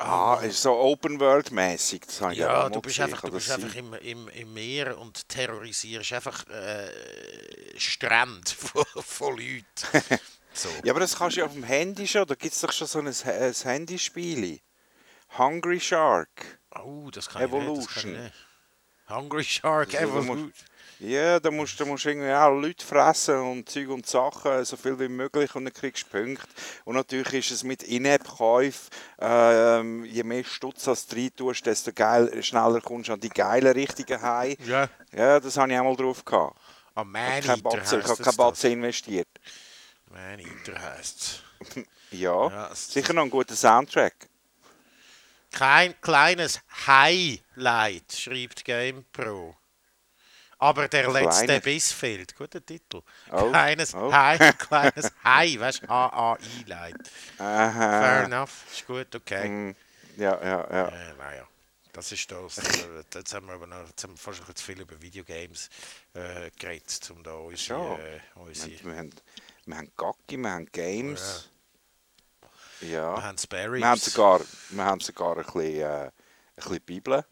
Ah, 0.00 0.40
ist 0.44 0.62
so 0.62 0.72
Open 0.78 1.18
World 1.18 1.50
mäßig. 1.50 2.02
Das 2.06 2.20
habe 2.20 2.32
ich 2.32 2.38
Ja, 2.38 2.66
auch 2.66 2.70
du 2.70 2.80
bist 2.80 2.96
gesehen. 2.98 3.12
einfach, 3.12 3.22
du 3.28 3.32
bist 3.32 3.50
einfach 3.50 3.74
im, 3.74 3.94
im, 3.94 4.28
im 4.28 4.52
Meer 4.54 4.96
und 4.96 5.28
terrorisierst 5.28 6.12
einfach 6.12 6.46
äh, 6.48 6.88
Strände 7.76 8.48
von, 8.56 8.84
von 9.02 9.36
Leuten. 9.36 10.20
So. 10.54 10.68
Ja, 10.82 10.92
aber 10.92 10.98
das 11.00 11.16
kannst 11.16 11.36
du 11.36 11.40
ja 11.40 11.46
auf 11.46 11.52
dem 11.52 11.62
Handy 11.62 12.08
schon. 12.08 12.26
Da 12.26 12.34
gibt 12.34 12.52
es 12.52 12.60
doch 12.60 12.72
schon 12.72 12.88
so 12.88 12.98
ein, 12.98 13.06
ein 13.06 13.54
Handyspiel. 13.54 14.58
Hungry 15.36 15.78
Shark. 15.78 16.58
Oh, 16.74 17.10
das 17.12 17.28
kann 17.28 17.42
Evolution. 17.42 17.86
ich 18.16 18.20
nicht. 18.22 18.34
Hungry 19.08 19.44
Shark 19.44 19.94
Also, 19.94 20.04
Evolution. 20.18 20.52
Ja, 21.00 21.38
da 21.38 21.50
musst 21.52 21.78
du 21.78 21.86
musst 21.86 22.06
irgendwie 22.06 22.32
auch 22.32 22.50
Leute 22.50 22.84
fressen 22.84 23.36
und 23.38 23.68
Zeug 23.70 23.88
und 23.88 24.04
Sachen, 24.06 24.64
so 24.64 24.76
viel 24.76 24.98
wie 24.98 25.08
möglich 25.08 25.54
und 25.54 25.64
dann 25.64 25.72
kriegst 25.72 26.06
du 26.06 26.08
Punkte. 26.10 26.46
Und 26.84 26.96
natürlich 26.96 27.32
ist 27.34 27.50
es 27.52 27.62
mit 27.62 27.84
In-App-Käufen, 27.84 28.88
ähm, 29.20 30.04
je 30.04 30.24
mehr 30.24 30.42
Stutz 30.42 30.88
als 30.88 31.06
du 31.06 31.14
rein 31.16 31.30
tust, 31.36 31.64
desto 31.66 31.92
geil, 31.92 32.42
schneller 32.42 32.80
kommst 32.80 33.08
du 33.08 33.12
an 33.12 33.20
die 33.20 33.28
geilen 33.28 33.72
richtigen 33.74 34.20
Hai. 34.20 34.56
Ja. 34.66 34.88
Ja, 35.12 35.38
das 35.38 35.56
habe 35.56 35.70
ich 35.72 35.78
auch 35.78 35.84
mal 35.84 35.94
drauf 35.94 36.24
gehabt. 36.24 36.58
Ah, 36.96 37.02
Ich 37.02 37.06
Maneater 37.06 37.44
ich 37.44 37.64
habe 37.64 37.80
heisst 37.80 38.06
kein 38.06 38.24
das. 38.24 38.36
Batzen 38.36 38.72
investiert. 38.72 39.28
Maneater 40.06 40.80
heisst 40.82 41.44
Ja, 42.10 42.48
Ja, 42.48 42.70
es- 42.72 42.90
sicher 42.92 43.12
noch 43.12 43.22
ein 43.22 43.30
guter 43.30 43.54
Soundtrack. 43.54 44.28
Kein 45.52 45.94
kleines 46.00 46.60
Highlight, 46.88 48.12
schreibt 48.12 48.64
GamePro. 48.64 49.54
Aber 50.58 50.88
der 50.88 51.10
letzte 51.10 51.44
Kleines. 51.44 51.64
Biss 51.64 51.92
fehlt. 51.92 52.36
Guter 52.36 52.64
Titel. 52.64 53.02
Oh, 53.30 53.48
Kleines 53.50 53.94
oh. 53.94 54.12
Hai, 54.12 54.36
kleines 54.58 55.12
Hai, 55.22 55.56
weißt 55.58 55.82
du? 55.84 55.88
H-A-I-Light. 55.88 57.08
Fair 57.36 57.46
Aha. 57.46 58.22
enough, 58.24 58.64
ist 58.72 58.86
gut, 58.86 59.14
okay. 59.14 59.48
Mm, 59.48 59.76
Ja, 60.16 60.34
ja, 60.42 60.68
ja. 60.70 60.88
Äh, 60.88 61.14
naja, 61.16 61.48
das 61.92 62.10
ist 62.10 62.30
das. 62.32 62.56
Jetzt 63.14 63.34
haben 63.34 63.46
wir 63.46 63.54
aber 63.54 63.68
noch 63.68 63.86
jetzt 63.88 64.02
haben 64.02 64.14
wir 64.14 64.18
fast 64.18 64.42
zu 64.58 64.64
viel 64.64 64.80
über 64.80 65.00
Videogames 65.00 65.68
äh, 66.14 66.50
geredet, 66.58 67.08
um 67.10 67.22
da 67.22 67.34
unsere. 67.34 67.78
Ja. 67.78 67.94
Äh, 67.98 68.20
unsere 68.34 68.70
Wir, 68.70 68.84
wir, 68.84 68.96
haben, 68.96 69.10
wir 69.66 69.76
haben 69.76 69.92
Gacki, 69.96 70.36
wir 70.36 70.50
haben 70.50 70.66
Games. 70.72 71.50
Ja. 72.80 73.16
wir 73.16 73.22
haben 73.22 73.38
Sparrows. 73.38 73.78
Wir 73.78 73.86
haben 73.86 74.00
sogar, 74.00 74.40
wir 74.70 74.84
haben 74.84 75.00
sogar 75.00 75.36
ein 75.36 75.44
bisschen, 75.44 75.80
äh, 75.80 76.04
ein 76.06 76.12
bisschen 76.56 76.80
Bibel, 76.80 77.24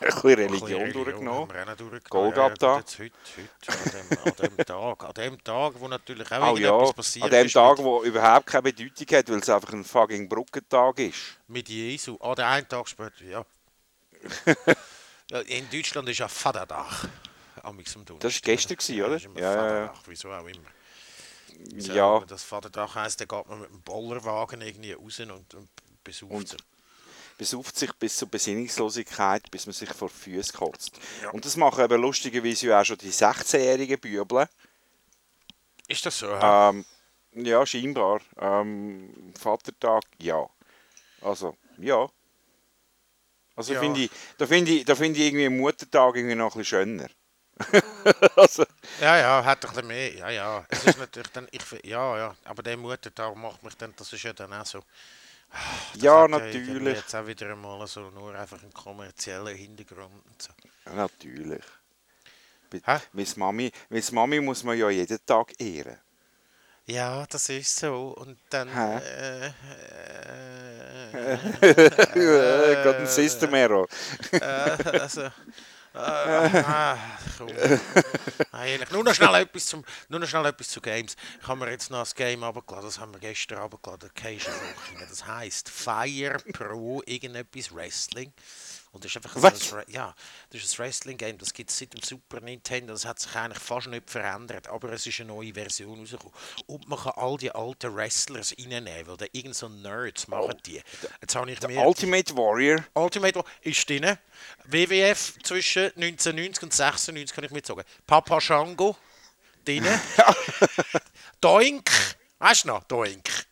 ein 0.00 0.06
bisschen 0.06 0.34
Religion 0.34 0.92
durchgenommen. 0.92 1.52
Haben 1.56 1.68
wir 1.68 1.76
durchgenommen. 1.76 2.32
Golgatha. 2.34 2.66
Ja, 2.66 2.78
jetzt 2.78 2.98
heute, 2.98 3.12
heute, 3.36 3.72
an, 3.72 4.06
dem, 4.08 4.18
an 4.24 4.56
dem 4.56 4.66
Tag. 4.66 5.04
An 5.04 5.14
dem 5.14 5.44
Tag, 5.44 5.72
wo 5.78 5.88
natürlich 5.88 6.32
auch 6.32 6.52
Oh 6.52 6.56
ja, 6.56 6.68
irgendetwas 6.68 6.94
passiert 6.94 7.24
an 7.24 7.30
dem 7.30 7.46
ist 7.46 7.52
Tag, 7.52 7.76
mit, 7.78 7.86
wo 7.86 8.02
überhaupt 8.02 8.46
keine 8.46 8.62
Bedeutung 8.62 9.16
hat, 9.16 9.28
weil 9.28 9.38
es 9.38 9.48
einfach 9.48 9.72
ein 9.72 9.84
fucking 9.84 10.28
Brückentag 10.28 10.98
ist. 11.00 11.38
mit 11.46 11.68
Jesu. 11.68 12.16
Ah, 12.20 12.34
der 12.34 12.48
einen 12.48 12.68
Tag 12.68 12.88
später, 12.88 13.24
ja. 13.24 13.44
ja. 15.30 15.40
In 15.40 15.68
Deutschland 15.70 16.08
ist 16.08 16.18
ja 16.18 16.28
Vatertag. 16.28 17.08
Das 18.20 18.34
war 18.34 18.40
gestern, 18.42 18.76
oder? 19.02 19.18
gewesen, 19.18 19.32
oder? 19.32 19.40
Ja, 19.40 19.54
ja, 19.54 19.78
ja. 19.80 19.86
Vatertag, 19.88 20.02
wieso 20.06 20.32
auch 20.32 20.46
immer. 20.46 20.68
Wieso 21.70 21.92
Ja. 21.92 22.20
das 22.26 22.44
Vatertag 22.44 22.94
heisst, 22.94 23.20
dann 23.20 23.28
geht 23.28 23.48
man 23.48 23.60
mit 23.60 23.70
dem 23.70 23.82
Bollerwagen 23.82 24.60
irgendwie 24.60 24.92
raus 24.92 25.20
und, 25.20 25.54
und 25.54 25.68
besucht 26.04 26.32
Und-. 26.32 26.56
Besauft 27.38 27.78
sich 27.78 27.92
bis 27.94 28.16
zur 28.16 28.28
Besinnungslosigkeit, 28.28 29.48
bis 29.50 29.64
man 29.66 29.72
sich 29.72 29.90
vor 29.92 30.08
die 30.08 30.14
Füße 30.32 30.52
kotzt. 30.52 30.98
Und 31.32 31.44
das 31.44 31.56
machen 31.56 31.84
eben 31.84 32.02
lustigerweise 32.02 32.66
ja 32.66 32.80
auch 32.80 32.84
schon 32.84 32.98
die 32.98 33.12
16-jährigen 33.12 33.98
Bübel. 34.00 34.48
Ist 35.86 36.04
das 36.04 36.18
so? 36.18 36.26
hä? 36.28 36.70
Ähm, 36.70 36.84
ja, 37.32 37.64
scheinbar. 37.64 38.20
Ähm, 38.38 39.32
Vatertag, 39.38 40.02
ja. 40.18 40.46
Also, 41.22 41.56
ja. 41.78 42.08
Also 43.56 43.72
Ja. 43.74 43.80
finde 43.80 44.00
ich, 44.00 44.10
da 44.36 44.46
finde 44.46 44.70
ich, 44.72 44.84
da 44.84 44.94
finde 44.94 45.18
ich 45.18 45.26
irgendwie 45.26 45.48
Muttertag 45.48 46.16
irgendwie 46.16 46.34
noch 46.34 46.54
ein 46.54 46.58
bisschen 46.58 46.64
schöner. 46.64 47.08
also, 48.36 48.64
Ja, 49.00 49.16
ja, 49.18 49.44
hat 49.44 49.64
doch 49.64 49.70
ein 49.70 49.74
bisschen 49.74 49.88
mehr. 49.88 50.14
Ja, 50.14 50.30
ja. 50.30 50.66
Es 50.68 50.84
ist 50.84 50.98
natürlich 50.98 51.30
dann, 51.32 51.48
ich, 51.50 51.62
ja, 51.84 52.16
ja. 52.18 52.36
Aber 52.44 52.62
der 52.62 52.76
Muttertag 52.76 53.34
macht 53.36 53.62
mich 53.62 53.76
dann, 53.76 53.94
das 53.96 54.12
ist 54.12 54.22
ja 54.22 54.32
dann 54.32 54.52
auch 54.52 54.66
so. 54.66 54.80
Das 55.50 56.02
ja, 56.02 56.28
natürlich. 56.28 56.96
Jetzt 56.96 57.14
auch 57.14 57.26
wieder 57.26 57.50
einmal 57.50 57.86
so 57.86 58.10
nur 58.10 58.34
einfach 58.34 58.62
einen 58.62 58.72
kommerziellen 58.72 59.56
Hintergrund. 59.56 60.12
Und 60.26 60.42
so. 60.42 60.50
Natürlich. 60.94 61.62
Hä? 62.84 62.98
Meine 63.12 63.28
Mami, 63.36 63.72
meine 63.88 64.04
Mami 64.12 64.40
muss 64.40 64.62
man 64.62 64.78
ja 64.78 64.90
jeden 64.90 65.18
Tag 65.24 65.58
ehren. 65.58 65.98
Ja, 66.86 67.26
das 67.26 67.48
ist 67.48 67.76
so. 67.76 68.14
Und 68.16 68.38
dann. 68.50 68.68
Äh, 68.74 69.46
äh, 69.46 69.52
Äh, 71.12 72.98
ein 72.98 73.06
System 73.06 73.54
Error. 73.54 73.88
äh, 74.32 74.40
also, 74.98 75.28
äh, 75.98 76.62
ehrlich. 78.72 78.90
Nur 78.90 79.04
noch 79.04 79.14
schnell 79.14 79.34
etwas 79.34 79.66
zum, 79.66 79.84
nur 80.08 80.20
noch 80.20 80.28
schnell 80.28 80.46
etwas 80.46 80.68
zu 80.68 80.80
Games. 80.80 81.16
Ich 81.40 81.48
habe 81.48 81.58
mir 81.60 81.70
jetzt 81.70 81.90
noch 81.90 82.00
das 82.00 82.14
Game 82.14 82.42
abgeladen, 82.44 82.86
das 82.86 82.98
haben 82.98 83.12
wir 83.12 83.20
gestern 83.20 83.58
abgeladen, 83.58 84.10
Walking. 84.14 85.08
Das 85.08 85.26
heisst 85.26 85.68
Fire 85.68 86.38
Pro 86.52 87.02
irgendetwas 87.06 87.74
Wrestling. 87.74 88.32
Und 88.98 89.04
das 89.04 89.12
ist 89.12 89.16
einfach 89.18 89.40
Was? 89.40 89.72
ein, 89.72 89.84
ja, 89.86 90.12
das 90.50 90.64
ist 90.64 90.74
ein 90.74 90.78
Wrestling-Game, 90.84 91.38
das 91.38 91.52
gibt 91.52 91.70
es 91.70 91.78
seit 91.78 91.94
dem 91.94 92.02
Super 92.02 92.40
Nintendo, 92.40 92.92
das 92.92 93.04
hat 93.04 93.20
sich 93.20 93.32
eigentlich 93.36 93.62
fast 93.62 93.86
nicht 93.86 94.10
verändert, 94.10 94.66
aber 94.66 94.90
es 94.92 95.06
ist 95.06 95.20
eine 95.20 95.28
neue 95.28 95.54
Version 95.54 96.00
rausgekommen. 96.00 96.34
Und 96.66 96.88
man 96.88 96.98
kann 96.98 97.12
all 97.14 97.36
die 97.36 97.52
alten 97.52 97.94
Wrestlers 97.94 98.56
reinnehmen, 98.58 99.06
weil 99.06 99.16
da 99.16 99.26
irgend 99.30 99.54
so 99.54 99.68
Nerds 99.68 100.26
machen 100.26 100.56
die. 100.66 100.82
Jetzt 101.20 101.36
habe 101.36 101.48
ich 101.48 101.60
mir... 101.62 101.80
Ultimate 101.80 102.36
Warrior. 102.36 102.84
Ultimate 102.94 103.36
War 103.36 103.44
ist 103.60 103.88
drin. 103.88 104.18
WWF 104.64 105.34
zwischen 105.44 105.84
1990 105.84 106.62
und 106.64 106.74
96 106.74 107.36
kann 107.36 107.44
ich 107.44 107.52
mitsagen. 107.52 107.84
Papa 108.04 108.40
Shango 108.40 108.96
drin. 109.64 109.86
Doink. 111.40 111.88
Weißt 112.40 112.64
du 112.64 112.68
noch? 112.68 112.82
Doink. 112.82 113.47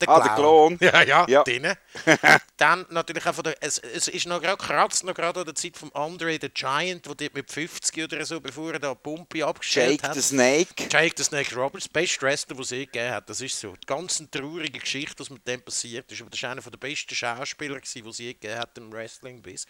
Der 0.00 0.08
Ah, 0.08 0.20
der 0.20 0.34
Klon. 0.34 0.76
Ja, 0.80 1.02
ja, 1.02 1.26
Ja. 1.28 1.42
drin. 1.44 1.72
Dann 2.56 2.86
natürlich 2.90 3.24
auch 3.26 3.34
von 3.34 3.44
der, 3.44 3.56
es, 3.60 3.78
es 3.78 4.08
ist 4.08 4.26
noch 4.26 4.40
gerade 4.40 4.56
kratzt 4.56 5.04
noch 5.04 5.14
gerade 5.14 5.40
an 5.40 5.46
der 5.46 5.54
Zeit 5.54 5.76
von 5.76 5.90
Andre 5.94 6.38
the 6.40 6.48
Giant, 6.48 7.06
dort 7.06 7.20
mit 7.34 7.50
50 7.50 8.04
oder 8.04 8.24
so, 8.24 8.40
bevor 8.40 8.72
er 8.72 8.78
da 8.78 8.94
Pumpe 8.94 9.44
abgestellt 9.46 9.92
Jake 10.02 10.08
hat. 10.08 10.14
the 10.14 10.22
Snake. 10.22 10.88
Jake 10.90 11.14
the 11.16 11.24
Snake 11.24 11.54
Roberts, 11.54 11.88
best 11.88 12.20
Wrestler, 12.22 12.54
den 12.56 12.62
es 12.62 12.70
je 12.70 12.86
gegeben 12.86 13.12
hat. 13.12 13.28
Das 13.28 13.40
ist 13.40 13.58
so. 13.58 13.72
Die 13.76 13.86
ganz 13.86 14.20
eine 14.20 14.30
traurige 14.30 14.78
Geschichte, 14.78 15.18
was 15.20 15.30
mit 15.30 15.46
dem 15.46 15.62
passiert 15.62 16.10
ist. 16.10 16.20
Aber 16.20 16.30
das 16.30 16.42
war 16.42 16.50
einer 16.50 16.60
der 16.62 16.76
besten 16.78 17.14
Schauspieler, 17.14 17.80
die 17.80 18.00
es 18.08 18.18
je 18.18 18.32
gegeben 18.34 18.58
hat 18.58 18.76
im 18.78 18.92
Wrestling 18.92 19.42
bis. 19.42 19.66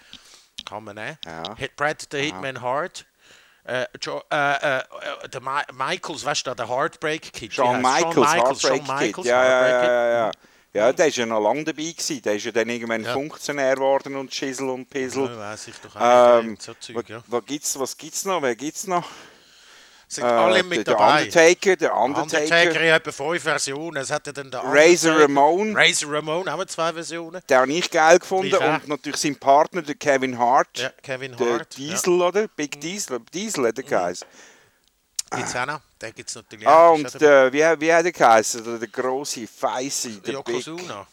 Kann 0.65 0.85
man 0.85 0.97
nehmen. 0.97 1.19
Ja. 1.25 1.57
Brad 1.77 2.07
the 2.11 2.19
Hitman 2.19 2.61
Hart. 2.61 3.05
Äh, 3.65 3.87
jo, 4.03 4.21
äh, 4.31 4.79
äh, 4.79 4.83
der 5.33 5.41
Mi 5.41 5.61
Michaels, 5.73 6.25
weißt 6.25 6.47
du, 6.47 6.55
der 6.55 6.69
Heartbreak 6.69 7.33
Kid. 7.33 7.53
Shawn? 7.55 7.81
Michaels, 7.81 8.15
Shawn 8.15 8.25
Heartbreak 8.27 8.61
Shawn 8.61 8.79
Kid. 8.79 8.89
Michaels, 8.89 9.27
Ja, 9.27 9.45
ja, 9.45 9.51
Heartbreak 9.51 9.73
ja, 9.73 9.81
Kid. 9.81 9.89
ja, 9.89 10.27
ja. 10.27 10.31
Ja, 10.77 10.93
der 10.93 11.07
ist 11.07 11.17
ja 11.17 11.25
noch 11.25 11.41
lange 11.41 11.63
dabei 11.65 11.83
gewesen. 11.85 12.21
Der 12.23 12.35
ist 12.35 12.45
ja 12.47 12.51
dann 12.53 12.69
irgendwann 12.69 13.05
Ja. 13.05 13.13
Funktionär 13.13 13.77
geworden 13.77 14.17
und 14.17 14.35
Schissel 14.35 14.69
und 14.69 14.91
Pissel. 14.91 15.27
Ja, 15.27 15.39
weiss 15.39 15.69
ich 15.69 15.77
doch 15.79 15.95
eigentlich, 15.95 16.51
Ähm, 16.51 16.57
so 16.61 16.75
Zeug, 16.75 16.97
was, 16.97 17.09
ja. 17.09 17.23
was 17.29 17.45
gibt's, 17.47 17.79
was 17.79 17.97
gibt's 17.97 18.25
noch? 18.25 18.43
Wer 18.43 18.57
gibt's 18.57 18.87
noch? 18.89 19.05
Sind 20.07 20.25
Äh, 20.25 20.27
alle 20.27 20.55
der, 20.57 20.65
mit 20.65 20.87
der 20.87 20.95
dabei. 20.95 21.23
Undertaker, 21.23 21.77
der 21.77 21.97
Undertaker, 21.97 22.43
Undertaker, 22.43 22.85
ja, 22.85 22.97
etwa 22.97 23.11
fünf 23.13 23.43
Versionen. 23.43 23.97
Es 24.03 24.11
hat 24.11 24.27
ja 24.27 24.33
dann 24.33 24.51
der 24.51 24.61
Razor 24.65 25.19
Ramon, 25.21 25.75
Razor 25.77 26.13
Ramon, 26.13 26.49
haben 26.49 26.59
wir 26.61 26.67
zwei 26.67 26.93
Versionen. 26.93 27.41
den 27.49 27.57
habe 27.59 27.73
ich 27.73 27.91
geil 27.91 28.19
gefunden. 28.19 28.55
Und 28.55 28.89
natürlich 28.89 29.17
sein 29.21 29.37
Partner, 29.37 29.83
der 29.83 29.95
Kevin 29.97 30.39
Hart, 30.39 30.79
Ja, 30.79 30.91
Kevin 31.03 31.37
der 31.37 31.55
Hart. 31.55 31.77
ja. 31.79 31.91
Diesel, 31.93 32.21
oder? 32.23 32.47
Big 32.49 32.81
Diesel, 32.81 33.19
Diesel 33.33 33.67
hat 33.69 33.79
er 33.79 33.85
geheißen. 33.85 34.27
Gibt 35.31 35.49
es 35.49 35.57
auch 35.57 35.67
noch? 35.67 35.81
Den 36.01 36.15
gibt 36.15 36.29
es 36.29 36.35
natürlich 36.37 36.69
Ah, 36.69 36.89
auch. 36.89 36.95
und 36.95 37.07
Ist 37.07 37.17
auch 37.17 37.19
dabei. 37.19 37.51
der, 37.51 37.79
wie, 37.79 37.81
wie 37.87 37.93
hat 37.93 38.05
er 38.05 38.13
geheißen? 38.13 38.63
Der, 38.63 38.79
der 38.79 38.89
grosse, 38.89 39.47
feisse, 39.49 40.11
der 40.11 40.21
Big... 40.21 40.33
Yokozuna. 40.35 41.07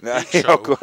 Nein, 0.00 0.24
Big 0.30 0.44
ja 0.46 0.56
gut. 0.56 0.78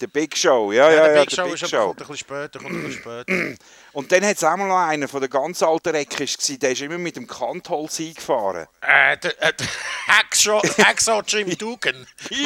Der 0.00 0.06
Big 0.08 0.36
Show, 0.36 0.72
ja, 0.72 0.90
ja, 0.90 0.96
Ja, 0.96 1.06
ja, 1.08 1.12
der 1.14 1.20
Big 1.22 1.32
Show 1.32 1.44
Big 1.44 1.54
ist 1.62 1.68
Show. 1.70 1.86
kommt 1.88 2.00
ein 2.02 2.06
bisschen 2.06 2.16
später, 2.16 2.58
kommt 2.58 2.70
ein 2.72 2.82
bisschen 2.84 3.00
später. 3.00 3.54
Und 3.96 4.12
dann 4.12 4.26
hat 4.26 4.36
es 4.36 4.44
auch 4.44 4.58
mal 4.58 4.68
noch 4.68 4.76
einen 4.76 5.08
von 5.08 5.22
den 5.22 5.30
ganz 5.30 5.62
alten 5.62 5.88
Reckers 5.88 6.36
gewesen, 6.36 6.58
der 6.58 6.72
ist 6.72 6.82
immer 6.82 6.98
mit 6.98 7.16
dem 7.16 7.26
Kantholz 7.26 7.98
eingefahren. 7.98 8.66
äh, 8.82 9.16
der, 9.16 9.42
äh, 9.42 9.54
der 9.54 9.66
Hacksaw 10.06 11.22
Jim 11.26 11.48
Dugan. 11.58 12.06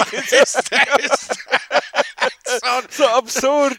So 2.91 3.07
absurd. 3.07 3.79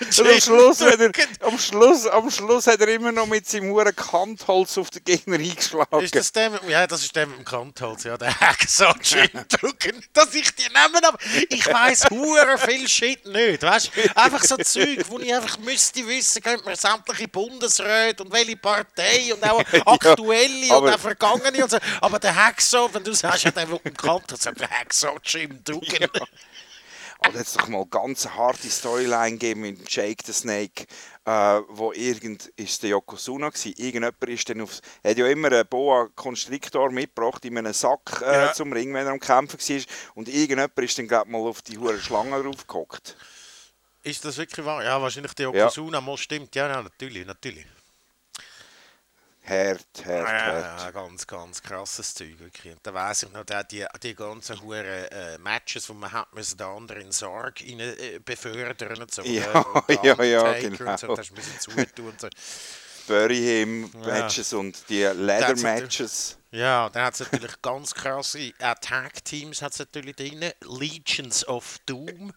Und 0.18 0.28
am 0.28 0.40
Schluss, 0.40 0.80
hat 0.80 0.98
er, 0.98 1.12
am, 1.46 1.58
Schluss, 1.58 2.06
am 2.06 2.30
Schluss 2.30 2.66
hat 2.66 2.80
er 2.80 2.88
immer 2.88 3.12
noch 3.12 3.26
mit 3.26 3.46
seinem 3.46 3.70
Huren 3.70 3.94
Kantholz 3.94 4.78
auf 4.78 4.88
den 4.88 5.04
Gegner 5.04 5.36
eingeschlagen. 5.36 6.00
Ist 6.00 6.14
das 6.14 6.32
der 6.32 6.50
mit, 6.50 6.66
ja, 6.68 6.86
das 6.86 7.02
ist 7.02 7.14
der 7.14 7.26
mit 7.26 7.38
dem 7.38 7.44
Kantholz, 7.44 8.04
ja, 8.04 8.16
der 8.16 8.38
Hacksaw 8.40 8.94
Jim 9.02 9.28
Duggan. 9.60 10.02
Dass 10.14 10.34
ich 10.34 10.54
die 10.54 10.62
nehmen, 10.62 11.04
aber 11.04 11.18
ich 11.50 11.66
weiss 11.66 12.08
hure 12.08 12.56
viel 12.56 12.88
Shit 12.88 13.26
nicht, 13.26 13.62
weißt 13.62 13.90
Einfach 14.14 14.42
so 14.42 14.56
Zeug, 14.56 15.04
wo 15.08 15.18
ich 15.18 15.34
einfach 15.34 15.58
müsste 15.58 16.06
wissen, 16.06 16.42
könnte 16.42 16.64
man 16.64 16.76
sämtliche 16.76 17.28
Bundesräte 17.28 18.22
und 18.22 18.32
welche 18.32 18.56
Partei 18.56 19.34
und 19.34 19.44
auch 19.44 19.62
aktuelle 19.86 20.66
Ja, 20.66 20.76
und 20.76 20.88
auch 20.88 20.98
vergangene 20.98 21.62
und 21.62 21.70
so. 21.70 21.78
Aber 22.00 22.18
der 22.18 22.34
Hacksaw, 22.34 22.88
wenn 22.94 23.04
du 23.04 23.12
sagst, 23.12 23.44
ja, 23.44 23.50
der 23.50 23.66
mit 23.66 23.84
dem 23.84 23.94
Kantholz, 23.94 24.44
der 24.44 24.70
Hacksaw 24.70 25.18
Jim 25.24 25.62
Duggan. 25.62 26.08
Aber 27.30 27.38
jetzt 27.38 27.60
doch 27.60 27.68
mal 27.68 27.86
ganz 27.86 28.26
eine 28.26 28.34
harte 28.34 28.68
Storyline 28.68 29.38
gegeben 29.38 29.60
mit 29.60 29.88
Jake 29.88 30.24
the 30.26 30.32
Snake, 30.32 30.84
äh, 31.24 31.30
wo 31.68 31.92
irgend, 31.92 32.46
ist 32.56 32.82
der 32.82 32.90
Yokozuna 32.90 33.50
gewesen, 33.50 33.74
irgendjemand 33.76 34.20
ist 34.24 34.48
dann 34.48 34.60
aufs, 34.60 34.80
er 35.04 35.12
hat 35.12 35.18
ja 35.18 35.28
immer 35.28 35.46
einen 35.46 35.64
Boa 35.68 36.08
Constrictor 36.16 36.90
mitgebracht 36.90 37.44
in 37.44 37.56
einem 37.56 37.72
Sack 37.72 38.20
äh, 38.22 38.46
Ja. 38.46 38.52
zum 38.52 38.72
Ring, 38.72 38.92
wenn 38.94 39.06
er 39.06 39.12
am 39.12 39.20
Kämpfen 39.20 39.60
war 39.60 39.84
und 40.16 40.28
irgendjemand 40.28 40.76
ist 40.80 40.98
dann 40.98 41.06
glaub, 41.06 41.28
mal 41.28 41.38
auf 41.38 41.62
die 41.62 41.78
hure 41.78 42.00
Schlange 42.00 42.42
draufgehockt. 42.42 43.16
Ist 44.02 44.24
das 44.24 44.36
wirklich 44.36 44.66
wahr? 44.66 44.82
Ja, 44.82 45.00
wahrscheinlich 45.00 45.34
der 45.34 45.44
Yokozuna 45.52 46.00
mal 46.00 46.16
stimmt. 46.16 46.56
Ja, 46.56 46.66
ja, 46.68 46.82
natürlich, 46.82 47.24
natürlich. 47.24 47.64
Hart, 49.42 50.04
hart, 50.04 50.28
Ja, 50.28 50.76
hart. 50.78 50.94
ganz, 50.94 51.26
ganz 51.26 51.62
krasses 51.62 52.14
Zeug. 52.14 52.38
Wirklich. 52.38 52.72
Und 52.74 52.86
da 52.86 52.92
weiss 52.92 53.22
ich 53.22 53.32
noch, 53.32 53.44
die, 53.44 53.86
die 54.02 54.14
ganzen 54.14 54.60
huren 54.60 54.84
äh, 54.84 55.38
Matches, 55.38 55.88
wo 55.88 55.94
man 55.94 56.12
hat 56.12 56.32
müssen, 56.34 56.58
den 56.58 56.66
anderen 56.66 57.00
in 57.00 57.06
den 57.08 57.12
Sarg 57.12 57.60
rein, 57.60 57.80
äh, 57.80 58.20
befördern 58.24 59.00
und 59.00 59.12
so. 59.12 59.22
Ja, 59.22 59.60
äh, 59.88 59.94
und 59.94 60.04
ja, 60.04 60.22
ja, 60.22 60.42
Undertaker 60.42 60.90
Und 60.90 61.00
so, 61.00 61.06
genau. 61.06 61.16
das 61.16 61.30
müssen 61.30 61.60
zutun 61.60 62.08
und 62.08 62.20
so. 62.20 62.28
Bury 63.08 63.36
Him 63.38 63.90
Matches 64.04 64.52
und 64.52 64.88
die 64.88 65.02
Leather 65.02 65.56
Matches. 65.56 66.38
Ja, 66.52 66.88
dann 66.90 67.04
hat 67.04 67.14
es 67.14 67.20
natürlich 67.20 67.60
ganz 67.62 67.94
krasse 67.94 68.38
äh, 68.38 68.74
Tag-Teams 68.80 69.62
hat's 69.62 69.78
natürlich 69.78 70.16
drin. 70.16 70.52
Legions 70.62 71.46
of 71.48 71.78
Doom. 71.86 72.32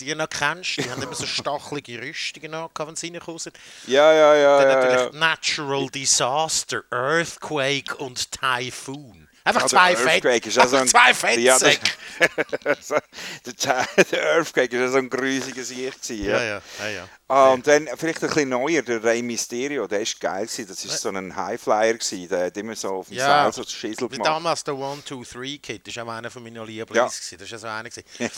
Die 0.00 0.14
noch 0.14 0.28
kennst, 0.28 0.76
die 0.76 0.90
haben 0.90 1.02
immer 1.02 1.14
so 1.14 1.26
stachelige 1.26 2.00
Rüstungen 2.00 2.52
angehabt, 2.52 2.78
wenn 2.86 2.96
sie 2.96 3.06
reingekommen 3.06 3.38
sind. 3.38 3.56
Ja, 3.86 4.12
ja, 4.12 4.34
ja, 4.34 4.58
Dann 4.60 4.68
ja, 4.70 4.74
natürlich 4.76 5.12
ja. 5.14 5.18
Natural 5.18 5.88
Disaster, 5.88 6.82
Earthquake 6.90 7.96
und 7.96 8.30
Typhoon. 8.30 9.26
Einfach 9.44 9.62
Ah, 9.62 9.66
zwei 9.68 9.90
der 9.94 9.98
Fett, 9.98 10.24
Earthquake 10.24 10.48
ist 10.48 10.58
auch 10.58 10.66
so 10.66 10.76
einfach 10.76 11.04
ein- 11.06 11.14
zwei 11.14 11.36
Ja, 11.38 11.58
das- 11.58 12.88
der, 13.64 13.86
der 14.10 14.22
Earthquake 14.34 14.80
war 14.80 14.88
so 14.88 14.98
ein 14.98 15.08
grusiges 15.08 15.68
Sicht. 15.68 16.02
gewesen, 16.02 16.24
Ja, 16.24 16.42
ja, 16.42 16.62
ja, 16.80 16.88
ja. 16.88 17.08
Ah, 17.28 17.50
und 17.54 17.66
dann 17.66 17.88
vielleicht 17.96 18.22
ein 18.22 18.28
bisschen 18.28 18.48
neuer, 18.50 18.82
der 18.82 19.02
Rey 19.02 19.20
Mysterio, 19.20 19.88
der 19.88 20.00
ist 20.00 20.20
geil 20.20 20.46
gewesen. 20.46 20.68
Das 20.68 20.84
ist 20.84 21.00
so 21.00 21.08
ein 21.08 21.34
Highflyer 21.34 21.94
gewesen, 21.94 22.28
der 22.28 22.46
hat 22.46 22.56
immer 22.56 22.76
so 22.76 22.88
auf 22.98 23.08
dem 23.08 23.16
Ja, 23.16 23.50
Seil 23.50 23.52
so 23.64 23.68
Schissel 23.68 24.08
gemacht. 24.08 24.24
damals 24.28 24.62
der 24.62 24.74
1-2-3-Kid, 24.74 25.84
das 25.88 25.96
war 25.96 26.04
auch 26.06 26.10
einer 26.12 26.30
von 26.30 26.44
meinen 26.44 26.64
Lieblings. 26.64 26.96
Ja. 26.96 27.06
gewesen. 27.06 27.38
Das 27.38 27.50
war 27.50 27.58
so 27.58 27.66
einer. 27.66 27.90
gewesen. 27.90 28.30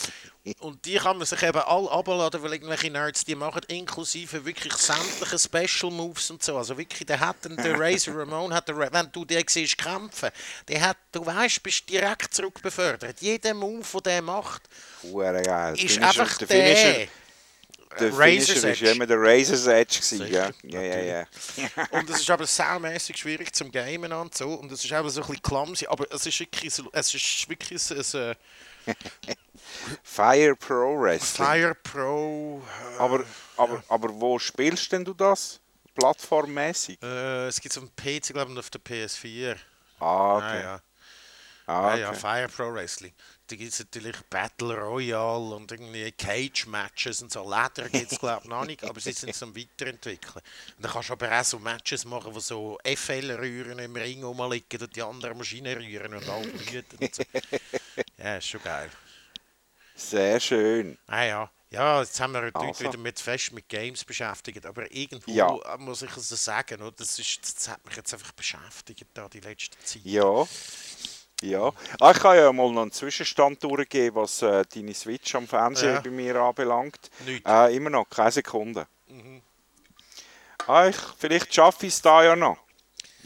Und 0.61 0.83
die 0.87 0.95
kann 0.97 1.19
man 1.19 1.27
sich 1.27 1.43
eben 1.43 1.59
alle 1.59 1.91
abladen, 1.91 2.43
weil 2.43 2.55
irgendwelche 2.55 2.91
Nerds 2.91 3.27
die 3.27 3.35
machen, 3.35 3.61
inklusive 3.69 4.43
wirklich 4.47 4.73
sämtliche 4.73 5.39
Special 5.39 5.93
Moves 5.93 6.31
und 6.31 6.43
so. 6.43 6.57
Also 6.57 6.79
wirklich, 6.79 7.05
der 7.05 7.21
hat 7.21 7.45
den, 7.45 7.57
der 7.57 7.75
Razor 7.79 8.17
Ramon, 8.17 8.55
hat 8.55 8.67
der, 8.69 8.79
wenn 8.79 9.13
du 9.13 9.27
den 9.27 9.45
siehst 9.47 9.77
kämpfen, 9.77 10.31
der 10.69 10.81
hat, 10.81 10.97
du 11.13 11.27
weißt, 11.27 11.63
bist 11.63 11.91
direkt 11.91 12.33
zurückbefördert. 12.33 13.21
Jeder 13.21 13.53
Move, 13.53 13.85
den 13.97 14.03
der 14.05 14.23
macht, 14.23 14.63
Hure 15.03 15.43
geil. 15.43 15.75
ist 15.79 15.97
Finisher- 15.99 16.03
einfach 16.23 16.39
der 16.39 16.47
der. 16.47 17.09
Der 17.99 18.13
Razor's 18.13 18.51
Finisher 18.61 18.69
Edge. 18.69 18.91
immer 18.91 19.07
der 19.07 19.19
Razor's 19.21 19.67
Edge 19.67 19.97
gewesen, 20.01 20.27
ja. 20.33 20.51
Ja, 20.63 20.81
ja, 20.83 21.01
ja. 21.01 21.27
Und 21.91 22.09
es 22.11 22.21
ist 22.21 22.31
aber 22.31 22.47
saumässig 22.47 23.17
schwierig 23.19 23.55
zum 23.55 23.71
Gamen 23.73 24.13
und 24.13 24.37
so. 24.37 24.55
Und 24.55 24.71
es 24.73 24.85
ist 24.85 24.93
eben 24.93 25.09
so 25.11 25.21
ein 25.23 25.27
bisschen 25.27 25.43
clumsy. 25.43 25.87
Aber 25.87 26.07
es 26.11 26.27
ist 26.27 26.39
wirklich, 26.41 26.73
es 26.93 27.15
ist 27.15 27.49
wirklich 27.49 27.91
ein 27.91 28.35
Fire 30.03 30.57
Pro 30.57 31.01
Wrestling. 31.01 31.47
Fire 31.47 31.75
Pro. 31.75 32.63
Äh, 32.63 32.99
Aber, 32.99 33.25
aber, 33.57 33.83
aber 33.89 34.21
wo 34.21 34.39
spielst 34.39 34.93
denn 34.93 35.05
du 35.05 35.15
das? 35.15 35.61
Plattformmäßig? 35.95 36.99
Äh, 37.03 37.47
es 37.49 37.61
gibt 37.61 37.73
es 37.75 37.79
auf 37.83 37.85
dem 37.85 37.91
PC, 37.97 38.33
glaube 38.33 38.51
ich, 38.51 38.57
und 38.57 38.59
auf 38.59 38.71
der 38.71 38.81
PS4. 38.81 39.57
Ah, 40.01 40.05
Ah, 40.05 40.37
okay. 40.39 40.63
ja. 40.63 40.81
Ah, 41.67 41.73
Ah, 41.81 41.89
okay. 41.93 42.01
ja, 42.01 42.13
Fire 42.15 42.49
Pro 42.49 42.73
Wrestling. 42.73 43.13
Da 43.49 43.57
gibt 43.57 43.73
es 43.73 43.79
natürlich 43.79 44.15
Battle 44.29 44.75
Royale 44.77 45.55
und 45.57 45.73
irgendwie 45.73 46.13
Cage-Matches 46.13 47.23
und 47.23 47.33
so. 47.33 47.43
Leder 47.43 47.89
gibt 47.89 48.13
es, 48.13 48.19
glaube 48.21 48.43
ich, 48.45 48.49
noch 48.51 48.67
nicht, 48.67 48.85
aber 48.85 49.01
sie 49.01 49.13
sind 49.13 49.43
am 49.43 49.57
Weiterentwickeln. 49.57 50.35
Und 50.77 50.85
dann 50.85 50.93
kannst 50.93 51.09
du 51.09 51.15
aber 51.15 51.33
auch 51.41 51.45
so 51.45 51.59
Matches 51.59 52.05
machen, 52.05 52.35
wo 52.35 52.41
so 52.41 52.79
FL-Rühren 52.85 53.79
im 53.79 53.97
Ring 53.97 54.23
rumliegen 54.23 54.83
und 54.83 54.95
die 54.95 55.03
anderen 55.03 55.39
Maschinen 55.39 55.79
rühren 55.79 56.13
und 56.13 56.29
alle 56.29 56.53
und 57.01 57.15
so. 57.15 57.23
Ja, 58.19 58.37
ist 58.37 58.49
schon 58.49 58.63
geil. 58.63 58.91
Sehr 59.97 60.39
schön. 60.41 60.99
Ah 61.07 61.25
ja. 61.25 61.51
Ja, 61.71 62.01
jetzt 62.01 62.19
haben 62.21 62.33
wir 62.33 62.43
heute 62.43 62.57
Also. 62.59 62.85
wieder 62.85 62.99
mit 62.99 63.19
fest 63.21 63.53
mit 63.53 63.69
Games 63.69 64.05
beschäftigt, 64.05 64.65
aber 64.65 64.91
irgendwo 64.91 65.31
Ja. 65.31 65.77
muss 65.79 66.03
ich 66.03 66.17
es 66.17 66.29
sagen, 66.45 66.81
oder? 66.81 66.93
Das, 66.93 67.19
ist, 67.19 67.41
das 67.43 67.69
hat 67.69 67.85
mich 67.85 67.97
jetzt 67.97 68.13
einfach 68.15 68.33
beschäftigt 68.33 69.07
da 69.15 69.29
die 69.29 69.41
letzte 69.41 69.79
Zeit. 69.81 70.03
Ja. 70.05 70.47
Ja. 71.41 71.73
Ah, 72.01 72.11
ich 72.11 72.19
kann 72.19 72.37
ja 72.37 72.53
mal 72.53 72.71
noch 72.73 72.83
einen 72.83 72.93
Zwischenstand 72.93 73.63
durchgeben, 73.63 74.17
was 74.17 74.43
äh, 74.43 74.65
deine 74.75 74.93
Switch 74.95 75.35
am 75.37 75.47
Fernseher 75.47 75.95
Ja. 75.95 76.01
bei 76.01 76.11
mir 76.11 76.35
anbelangt. 76.37 77.11
Äh, 77.47 77.77
immer 77.77 77.91
noch, 77.91 78.09
keine 78.11 78.33
Sekunde. 78.33 78.87
Mhm. 79.07 79.43
Ah, 80.67 80.89
ich, 80.89 80.97
vielleicht 81.19 81.55
schaffe 81.55 81.87
ich 81.87 81.95
es 81.95 82.03
da 82.03 82.25
ja 82.25 82.35
noch. 82.37 82.59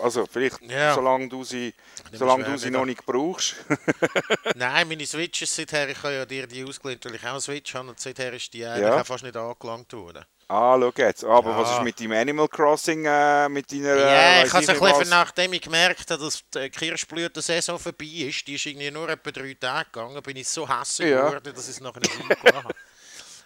Also 0.02 0.26
vielleicht, 0.26 0.60
Ja. 0.62 0.94
solange 0.94 1.28
du 1.28 1.44
sie, 1.44 1.72
solange 2.12 2.44
du 2.44 2.58
sie 2.58 2.70
noch 2.70 2.84
nicht 2.84 3.04
brauchst. 3.06 3.54
Nein, 4.56 4.88
meine 4.88 5.06
Switch 5.06 5.42
ist 5.42 5.54
seither, 5.54 5.88
ich 5.88 5.98
habe 6.02 6.14
ja 6.14 6.26
dir 6.26 6.46
die 6.46 6.64
ausgelehnt, 6.64 7.04
weil 7.04 7.14
ich 7.14 7.22
auch 7.24 7.30
eine 7.30 7.40
Switch 7.40 7.74
habe 7.74 7.88
und 7.88 8.00
seither 8.00 8.32
ist 8.32 8.52
die 8.52 8.64
eigentlich 8.66 8.82
Ja. 8.88 9.04
fast 9.04 9.22
nicht 9.24 9.36
angelangt 9.36 9.92
worden. 9.92 10.24
ah, 10.48 10.76
schau 10.78 10.92
jetzt. 10.96 11.24
Aber 11.24 11.50
Ja. 11.50 11.58
was 11.58 11.70
ist 11.70 11.82
mit 11.82 11.98
deinem 12.00 12.12
Animal 12.12 12.48
Crossing, 12.48 13.04
äh, 13.06 13.48
mit 13.48 13.70
deiner... 13.72 13.96
Ja, 13.96 14.42
äh, 14.42 14.46
ich 14.46 14.52
habe 14.52 14.62
es 14.64 14.68
ein 14.68 14.78
bisschen, 14.80 15.08
nachdem 15.08 15.52
ich 15.54 15.62
gemerkt 15.62 16.10
habe, 16.10 16.22
dass 16.24 16.42
die 16.52 16.68
Kirschblüten-Saison 16.68 17.78
vorbei 17.78 18.04
ist, 18.04 18.46
die 18.46 18.54
ist 18.56 18.66
irgendwie 18.66 18.90
nur 18.90 19.08
etwa 19.08 19.30
drei 19.30 19.54
Tage 19.54 19.88
gegangen, 19.92 20.22
bin 20.22 20.36
ich 20.36 20.48
so 20.48 20.68
hässlich 20.68 21.10
Ja. 21.10 21.28
geworden, 21.28 21.54
dass 21.54 21.64
ich 21.68 21.76
es 21.76 21.80
nachher 21.80 22.00
nicht 22.00 22.44
habe. 22.54 22.74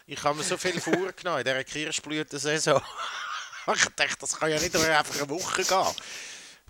Ich 0.09 0.23
habe 0.23 0.37
mir 0.37 0.43
so 0.45 0.57
viel 0.57 0.81
vorgenommen 0.81 1.39
in 1.41 1.45
dieser 1.45 1.65
Kirschblüten-Saison. 1.65 2.81
ich 3.75 3.85
dachte, 3.97 4.17
das 4.21 4.39
kann 4.39 4.51
ja 4.51 4.59
nicht 4.59 4.73
nur 4.75 4.85
einfach 4.85 5.17
eine 5.21 5.29
Woche 5.29 5.63
gehen. 5.63 5.87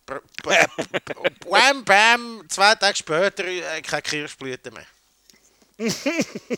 Bam, 0.07 1.85
bam, 1.85 2.45
zwei 2.49 2.75
Tage 2.77 2.97
später 2.97 3.45
äh, 3.45 3.83
keine 3.83 4.03
Kirschblüten 4.03 4.73
mehr. 4.73 4.87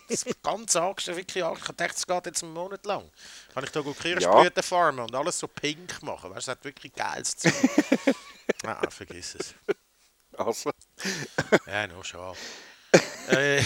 Das 0.09 0.25
ganz 0.43 0.77
angestellt, 0.77 1.17
wirklich 1.17 1.43
angestellt. 1.43 1.71
Ich 1.71 1.77
dachte, 1.77 1.95
es 1.97 2.07
geht 2.07 2.27
jetzt 2.27 2.43
einen 2.45 2.53
Monat 2.53 2.85
lang. 2.87 3.11
Kann 3.53 3.65
ich 3.65 3.71
da 3.71 3.81
gut 3.81 3.99
Kirschblüten 3.99 4.63
farmen 4.63 5.01
und 5.01 5.15
alles 5.15 5.39
so 5.39 5.49
pink 5.49 6.03
machen. 6.03 6.31
Weißt 6.31 6.47
du, 6.47 6.51
das 6.53 6.59
hat 6.59 6.65
wirklich 6.65 6.93
geiles 6.95 7.37
Zeug. 7.37 7.55
ah, 8.65 8.89
vergiss 8.91 9.35
es. 9.35 9.55
Also, 10.37 10.71
Ja, 11.67 11.87
noch 11.89 12.05
schade. 12.05 12.37
äh, 13.29 13.63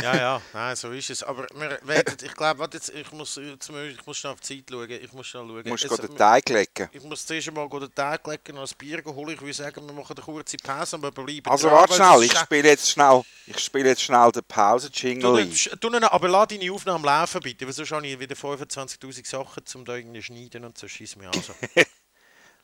ja, 0.00 0.16
ja, 0.16 0.42
nein, 0.52 0.76
so 0.76 0.90
ist 0.92 1.10
es. 1.10 1.22
Aber 1.22 1.46
wir 1.54 1.78
werden, 1.82 2.16
ich 2.22 2.34
glaube, 2.34 2.58
warte 2.60 2.76
jetzt, 2.76 2.90
ich 2.90 3.10
muss, 3.12 3.36
jetzt, 3.36 3.68
ich 3.70 4.06
muss 4.06 4.16
schnell 4.18 4.32
auf 4.32 4.40
die 4.40 4.56
Zeit 4.62 4.70
schauen. 4.70 4.90
Ich 4.90 5.12
muss 5.12 5.26
schnell 5.26 5.46
schauen. 5.46 5.62
du 5.64 5.68
musst 5.70 5.84
Es- 5.84 5.90
gerade 5.90 6.08
den 6.08 6.16
Teig 6.16 6.48
legen. 6.48 6.88
ich 6.92 7.02
muss 7.02 7.26
zuerst 7.26 7.48
einmal 7.48 7.68
den 7.68 7.94
Tag 7.94 8.26
legen, 8.26 8.54
noch 8.56 8.62
ein 8.70 8.76
Bier 8.78 9.02
holen. 9.04 9.34
Ich 9.34 9.40
würde 9.40 9.52
sagen, 9.54 9.86
wir 9.86 9.92
machen 9.92 10.16
eine 10.16 10.24
kurze 10.24 10.56
Pause, 10.58 10.96
aber 10.96 11.10
bleiben 11.12 11.48
Also 11.50 11.68
dran, 11.68 11.78
warte 11.78 11.94
schnell, 11.94 12.22
ich 12.24 12.38
spiele 12.38 12.68
jetzt 12.68 12.90
schnell, 12.90 13.22
ich 13.46 13.58
spiele 13.58 13.88
jetzt 13.88 14.02
schnell 14.02 14.32
den 14.32 14.42
Du, 14.42 14.54
Pause-Jingle 14.54 15.50
du, 15.80 15.90
noch- 15.90 16.12
aber 16.12 16.28
lass 16.28 16.48
deine 16.48 16.72
Aufnahme 16.72 17.04
laufen, 17.06 17.40
bitte, 17.40 17.66
weil 17.66 17.72
sonst 17.72 17.90
habe 17.92 18.06
ich 18.06 18.18
wieder 18.18 18.34
25'000 18.36 19.26
Sachen, 19.26 19.62
um 19.74 19.84
da 19.84 19.96
irgendwie 19.96 20.22
schneiden 20.22 20.64
und 20.64 20.76
so 20.78 20.86
schießt 20.88 21.16
mir 21.16 21.28
an. 21.28 21.42
So. 21.42 21.52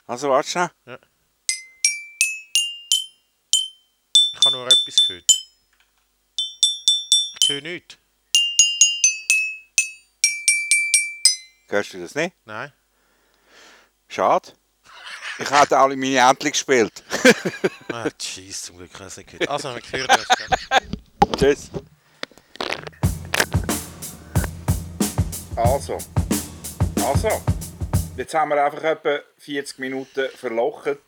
Also 0.07 0.29
warte 0.29 0.49
schnell. 0.51 0.71
Ich 4.35 4.45
habe 4.45 4.57
nur 4.57 4.67
etwas 4.67 5.07
gehört. 5.07 5.32
Ich 7.43 7.49
höre 7.49 7.61
nichts. 7.61 7.97
Hörst 11.69 11.93
du 11.93 12.01
das 12.01 12.15
nicht? 12.15 12.37
Nein. 12.45 12.73
Schade. 14.07 14.53
Ich 15.41 15.51
hatte 15.51 15.77
alle 15.77 15.97
meine 15.97 16.19
Entchen 16.19 16.53
gespielt. 16.53 17.03
Ah, 17.93 18.09
Scheiße, 18.21 18.63
zum 18.67 18.79
Glück 18.79 18.91
ich 18.95 19.01
es 19.01 19.17
nicht 19.17 19.31
gehört. 19.31 19.51
Also, 19.51 19.75
wir 19.75 19.83
gehört. 19.83 20.11
hast. 20.11 21.37
Tschüss. 21.37 21.71
Also. 25.57 25.99
Also. 27.05 27.43
Jetzt 28.17 28.35
haben 28.35 28.51
wir 28.51 28.65
einfach 28.65 28.83
etwa 28.85 29.19
40 29.39 29.79
Minuten 29.79 30.31
verlocht. 30.31 30.99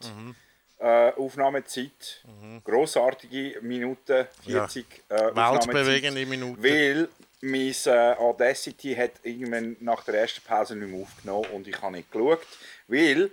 Äh, 0.78 1.12
Aufnahmezeit. 1.12 2.24
Grossartige 2.64 3.60
Minuten. 3.62 4.26
40 4.44 4.86
äh, 5.08 5.14
Aufnahmezeit. 5.14 5.74
Weltbewegende 5.74 6.26
Minuten. 6.26 6.62
Weil 6.62 7.08
mein 7.40 7.74
äh, 7.86 8.14
Audacity 8.18 8.94
hat 8.94 9.12
irgendwann 9.22 9.76
nach 9.80 10.02
der 10.04 10.14
ersten 10.14 10.42
Pause 10.42 10.74
nicht 10.76 10.90
mehr 10.90 11.02
aufgenommen 11.02 11.46
und 11.52 11.68
ich 11.68 11.80
habe 11.80 11.96
nicht 11.96 12.10
geschaut, 12.10 12.40
weil, 12.88 13.30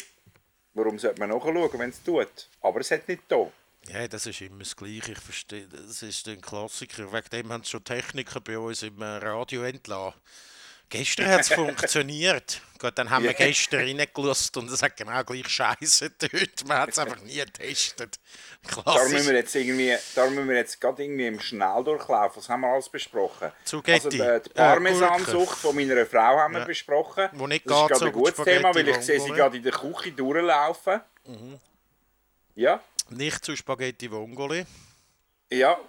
warum 0.73 0.99
sollte 0.99 1.19
man 1.19 1.29
nachschauen, 1.29 1.79
wenn 1.79 1.89
es 1.89 2.03
tut? 2.03 2.47
Aber 2.61 2.79
es 2.81 2.91
hat 2.91 3.07
nicht 3.07 3.23
da. 3.27 3.49
Ja, 3.87 4.07
das 4.07 4.27
ist 4.27 4.41
immer 4.41 4.59
das 4.59 4.75
Gleiche. 4.75 5.13
Ich 5.13 5.19
verstehe, 5.19 5.67
das 5.67 6.03
ist 6.03 6.27
ein 6.27 6.39
Klassiker. 6.39 7.11
Wegen 7.11 7.29
dem 7.31 7.51
haben 7.51 7.63
schon 7.63 7.83
Techniker 7.83 8.39
bei 8.39 8.57
uns 8.57 8.83
im 8.83 9.01
äh, 9.01 9.05
Radio 9.05 9.63
entlassen. 9.63 10.19
Gestern 10.91 11.27
hat 11.27 11.39
es 11.41 11.49
funktioniert. 11.49 12.61
Gut, 12.77 12.91
dann 12.97 13.09
haben 13.09 13.23
wir 13.23 13.31
Ja. 13.39 13.45
gestern 13.47 13.79
reingelust 13.79 14.55
und 14.57 14.69
es 14.69 14.83
hat 14.83 14.97
genau 14.97 15.23
gleich 15.23 15.47
Scheiße 15.47 16.09
getötet. 16.11 16.67
Man 16.67 16.79
hat 16.79 16.89
es 16.89 16.99
einfach 16.99 17.21
nie 17.21 17.35
getestet. 17.35 18.19
Da 18.63 18.75
müssen 18.75 18.83
Klassisch. 18.83 19.25
wir 19.27 19.33
jetzt 19.35 19.55
irgendwie, 19.55 19.95
da 20.15 20.29
müssen 20.29 20.49
wir 20.49 20.55
jetzt 20.57 20.81
gerade 20.81 21.03
irgendwie 21.03 21.27
im 21.27 21.39
Schnelldurchlauf, 21.39 22.35
was 22.37 22.49
haben 22.49 22.61
wir 22.61 22.67
alles 22.73 22.89
besprochen? 22.89 23.51
Zucchetti. 23.63 23.91
Also 23.93 24.09
die, 24.09 24.17
die 24.17 24.23
Äh, 24.23 24.39
Parmesansucht 24.53 25.57
von 25.57 25.75
meiner 25.75 26.05
Frau 26.05 26.37
haben 26.39 26.53
wir 26.53 26.59
Ja. 26.59 26.65
besprochen. 26.65 27.29
Wo 27.33 27.47
nicht 27.47 27.65
das 27.69 27.73
ist 27.83 27.87
gerade 27.87 27.95
so 27.99 28.05
ein 28.07 28.11
gut 28.11 28.35
gutes 28.35 28.43
Thema, 28.45 28.75
weil 28.75 28.87
ich 28.89 28.97
sehe 28.97 29.19
sie 29.19 29.31
gerade 29.31 29.57
in 29.57 29.63
der 29.63 29.71
Küche 29.71 30.11
durchlaufen. 30.11 31.01
Ja, 32.55 32.81
Nicht 33.09 33.45
zu 33.45 33.55
Spaghetti 33.55 34.11
Vongole. 34.11 34.65
ja. 35.49 35.79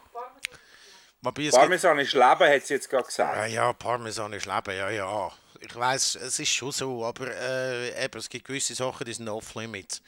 Wobei 1.23 1.43
es 1.43 1.51
gibt, 1.51 1.61
Parmesan 1.61 1.99
ist 2.01 2.13
Leben, 2.15 2.25
hat 2.25 2.67
sie 2.67 2.75
jetzt 2.75 2.91
gerade 2.91 3.05
gesagt. 3.05 3.37
ja, 3.37 3.47
ja, 3.47 3.73
Parmesan 3.73 4.33
Leben, 4.33 4.77
ja, 4.77 4.91
ja. 4.91 5.31
Ich 5.61 5.77
weiß, 5.77 6.17
es 6.17 6.41
ist 6.41 6.49
schon 6.49 6.73
so, 6.73 7.05
aber 7.05 7.29
äh, 7.29 8.05
eben, 8.05 8.19
es 8.19 8.29
gibt 8.29 8.47
gewisse 8.47 8.75
Sachen, 8.75 9.05
die 9.05 9.13
sind 9.13 9.29
off-limits. 9.29 10.03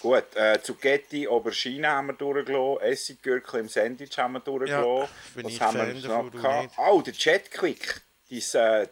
Gut, 0.00 0.36
äh, 0.36 0.60
Zucchetti, 0.62 1.26
Aubergine 1.26 1.88
haben 1.88 2.08
wir 2.08 2.12
durchgelassen, 2.12 2.82
Essiggürkel 2.82 3.60
im 3.60 3.68
Sandwich 3.68 4.18
haben 4.18 4.34
wir 4.34 4.40
durchgelassen. 4.40 5.08
bin 5.34 5.46
Was 5.46 5.60
haben 5.60 6.02
wir 6.02 6.08
noch 6.08 6.30
gehabt? 6.30 6.70
Oh, 6.76 7.00
der 7.00 7.14
Jetquick, 7.14 8.02
dein 8.30 8.82
äh, 8.82 8.88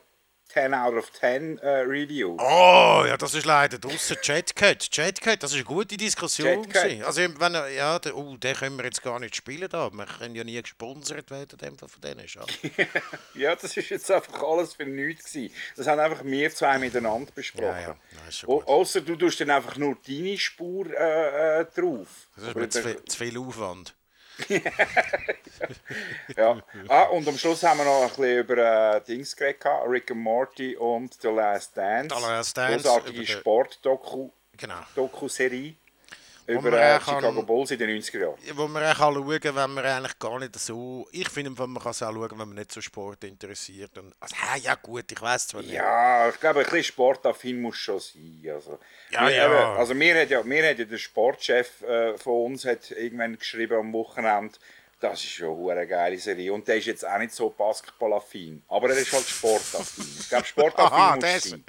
10 0.55 0.73
out 0.73 0.95
of 0.95 1.13
10 1.13 1.59
äh, 1.59 1.69
Review. 1.81 2.37
Oh, 2.39 3.05
ja, 3.07 3.17
das 3.17 3.35
ist 3.35 3.45
leider 3.45 3.79
draussen. 3.79 4.17
Chatcat. 4.23 4.89
Chatcat, 4.91 5.43
das 5.43 5.51
ist 5.51 5.57
eine 5.57 5.65
gute 5.65 5.97
Diskussion. 5.97 6.65
Also, 7.05 7.21
wenn, 7.41 7.55
ja, 7.77 7.99
der, 7.99 8.17
oh, 8.17 8.37
den 8.37 8.55
können 8.55 8.77
wir 8.79 8.85
jetzt 8.85 9.03
gar 9.03 9.19
nicht 9.19 9.35
spielen. 9.35 9.69
Da. 9.69 9.91
Wir 9.93 10.07
können 10.07 10.37
ja 10.37 10.45
nie 10.45 10.63
gesponsert 10.63 11.31
werden 11.31 11.59
dem 11.59 11.77
von 11.77 11.91
denen. 12.01 12.27
Schade. 12.29 12.47
Ja, 13.35 13.57
das 13.57 13.77
ist 13.77 13.91
jetzt 13.91 14.11
einfach 14.11 14.43
alles 14.43 14.75
für 14.75 14.87
nichts 14.87 15.33
gewesen. 15.33 15.53
Das 15.77 15.89
haben 15.89 15.99
einfach 15.99 16.25
wir 16.25 16.51
zwei 16.55 16.79
miteinander 16.79 17.33
besprochen. 17.35 17.67
Ja, 17.67 17.81
ja, 17.81 17.97
nein, 18.13 18.29
ist 18.29 18.39
schon 18.39 18.49
O- 18.49 18.59
gut. 18.61 18.69
Außer 18.69 19.01
du 19.01 19.17
tust 19.17 19.41
dann 19.41 19.51
einfach 19.51 19.77
nur 19.77 19.97
deine 20.07 20.39
Spur 20.39 20.87
äh, 20.87 21.61
äh, 21.63 21.67
drauf. 21.75 22.29
Das 22.37 22.49
ist 22.49 22.55
mir 22.55 22.69
zu 22.69 23.05
zu 23.05 23.19
viel 23.19 23.37
Aufwand. 23.39 23.95
Ja. 26.37 26.61
Ah, 26.89 27.05
und 27.05 27.27
am 27.29 27.39
Schluss 27.39 27.63
haben 27.63 27.79
wir 27.79 27.85
noch 27.85 28.03
ein 28.03 28.09
bisschen 28.09 28.39
über 28.39 28.97
äh, 28.97 29.01
Dings 29.03 29.35
geredet, 29.37 29.65
Rick 29.87 30.11
and 30.11 30.21
Morty 30.21 30.77
und 30.77 31.15
The 31.23 31.29
Last 31.29 31.77
Dance. 31.77 32.15
The 32.15 32.23
Last 32.23 32.57
Dance, 32.57 32.85
Großartige 32.85 33.27
Sport-Doku. 33.27 34.31
Genau. 34.57 34.81
Doku-Serie 34.95 35.75
über 36.47 36.73
äh, 36.79 36.97
auch 36.97 37.05
kann- 37.05 37.21
Chicago 37.21 37.43
Bulls 37.43 37.71
in 37.71 37.79
den 37.79 37.91
90er 38.01 38.21
Jahren. 38.21 38.37
Wo 38.55 38.69
man 38.69 38.83
auch 38.85 38.97
schauen 38.97 39.41
kann, 39.41 39.57
wenn 39.57 39.71
man 39.75 39.85
eigentlich 39.85 40.19
gar 40.19 40.39
nicht 40.39 40.59
so. 40.59 41.09
Ich 41.13 41.29
finde, 41.29 41.51
man 41.51 41.75
kann 41.83 41.91
es 41.93 42.03
auch 42.03 42.13
schauen, 42.13 42.31
wenn 42.31 42.37
man 42.39 42.55
nicht 42.55 42.71
so 42.73 42.81
Sport 42.81 43.25
interessiert. 43.25 43.97
Und, 43.99 44.15
also, 44.21 44.35
ja, 44.37 44.57
ja, 44.57 44.75
gut, 44.75 45.11
ich 45.11 45.21
weiß 45.21 45.49
zwar 45.49 45.63
nicht. 45.63 45.73
Ja, 45.73 46.29
ich 46.29 46.39
glaube, 46.41 46.61
ein 46.61 46.65
bisschen 46.65 46.85
sportaffin 46.85 47.61
muss 47.61 47.77
schon 47.77 47.99
sein. 48.01 48.43
Also, 48.53 48.79
Ja, 49.11 49.27
wir, 49.27 49.35
ja. 49.35 49.47
eben, 49.47 49.79
also 49.79 49.95
mir 49.95 50.21
hat 50.21 50.31
ja, 50.31 50.43
mir 50.43 50.69
hat 50.71 50.79
ja 50.79 50.85
der 50.85 50.99
Sportchef 50.99 51.81
äh, 51.83 52.19
von 52.19 52.53
uns 52.53 52.65
hat 52.65 52.91
irgendwann 52.91 53.39
geschrieben 53.39 53.79
am 53.79 53.93
Wochenende, 53.93 54.55
das 55.01 55.21
ist 55.21 55.31
schon 55.31 55.71
eine 55.71 55.87
geile 55.87 56.19
Serie. 56.19 56.53
Und 56.53 56.67
der 56.69 56.77
ist 56.77 56.87
jetzt 56.87 57.07
auch 57.07 57.19
nicht 57.19 57.33
so 57.33 57.51
basketballaffin. 57.51 58.63
Aber 58.69 58.91
er 58.91 58.97
ist 58.97 59.13
halt 59.13 59.27
sportaffin. 59.27 60.07
Ich 60.21 60.29
glaube, 60.29 60.45
sportaffin 60.47 60.93
Aha, 60.93 61.17
muss 61.17 61.43
sein. 61.43 61.65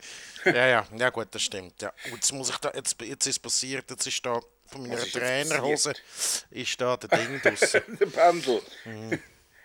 Ja, 0.46 0.68
ja, 0.68 0.86
ja, 0.96 1.10
gut, 1.10 1.28
das 1.32 1.42
stimmt. 1.42 1.82
Ja. 1.82 1.92
Und 2.06 2.14
jetzt, 2.16 2.32
muss 2.32 2.50
ich 2.50 2.58
da, 2.58 2.72
jetzt, 2.76 3.02
jetzt 3.02 3.26
ist 3.26 3.32
es 3.36 3.40
passiert, 3.40 3.90
jetzt 3.90 4.06
ist 4.06 4.26
da 4.26 4.40
von 4.68 4.88
meiner 4.88 5.02
Trainerhose 5.04 5.94
ist 6.52 6.80
da 6.82 6.98
der 6.98 7.18
Ding 7.18 7.42
draussen. 7.44 7.82
Der 8.00 8.06
Pendel. 8.08 8.62
Gut, 8.84 9.20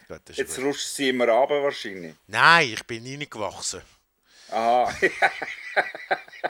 das 0.08 0.20
ist 0.30 0.36
Jetzt 0.38 0.56
gut. 0.56 0.64
rutscht 0.66 0.86
sie 0.88 1.08
immer 1.10 1.28
runter 1.28 1.62
wahrscheinlich. 1.62 2.14
Nein, 2.26 2.72
ich 2.72 2.84
bin 2.84 3.04
reingewachsen. 3.06 3.82
Aha. 4.50 4.92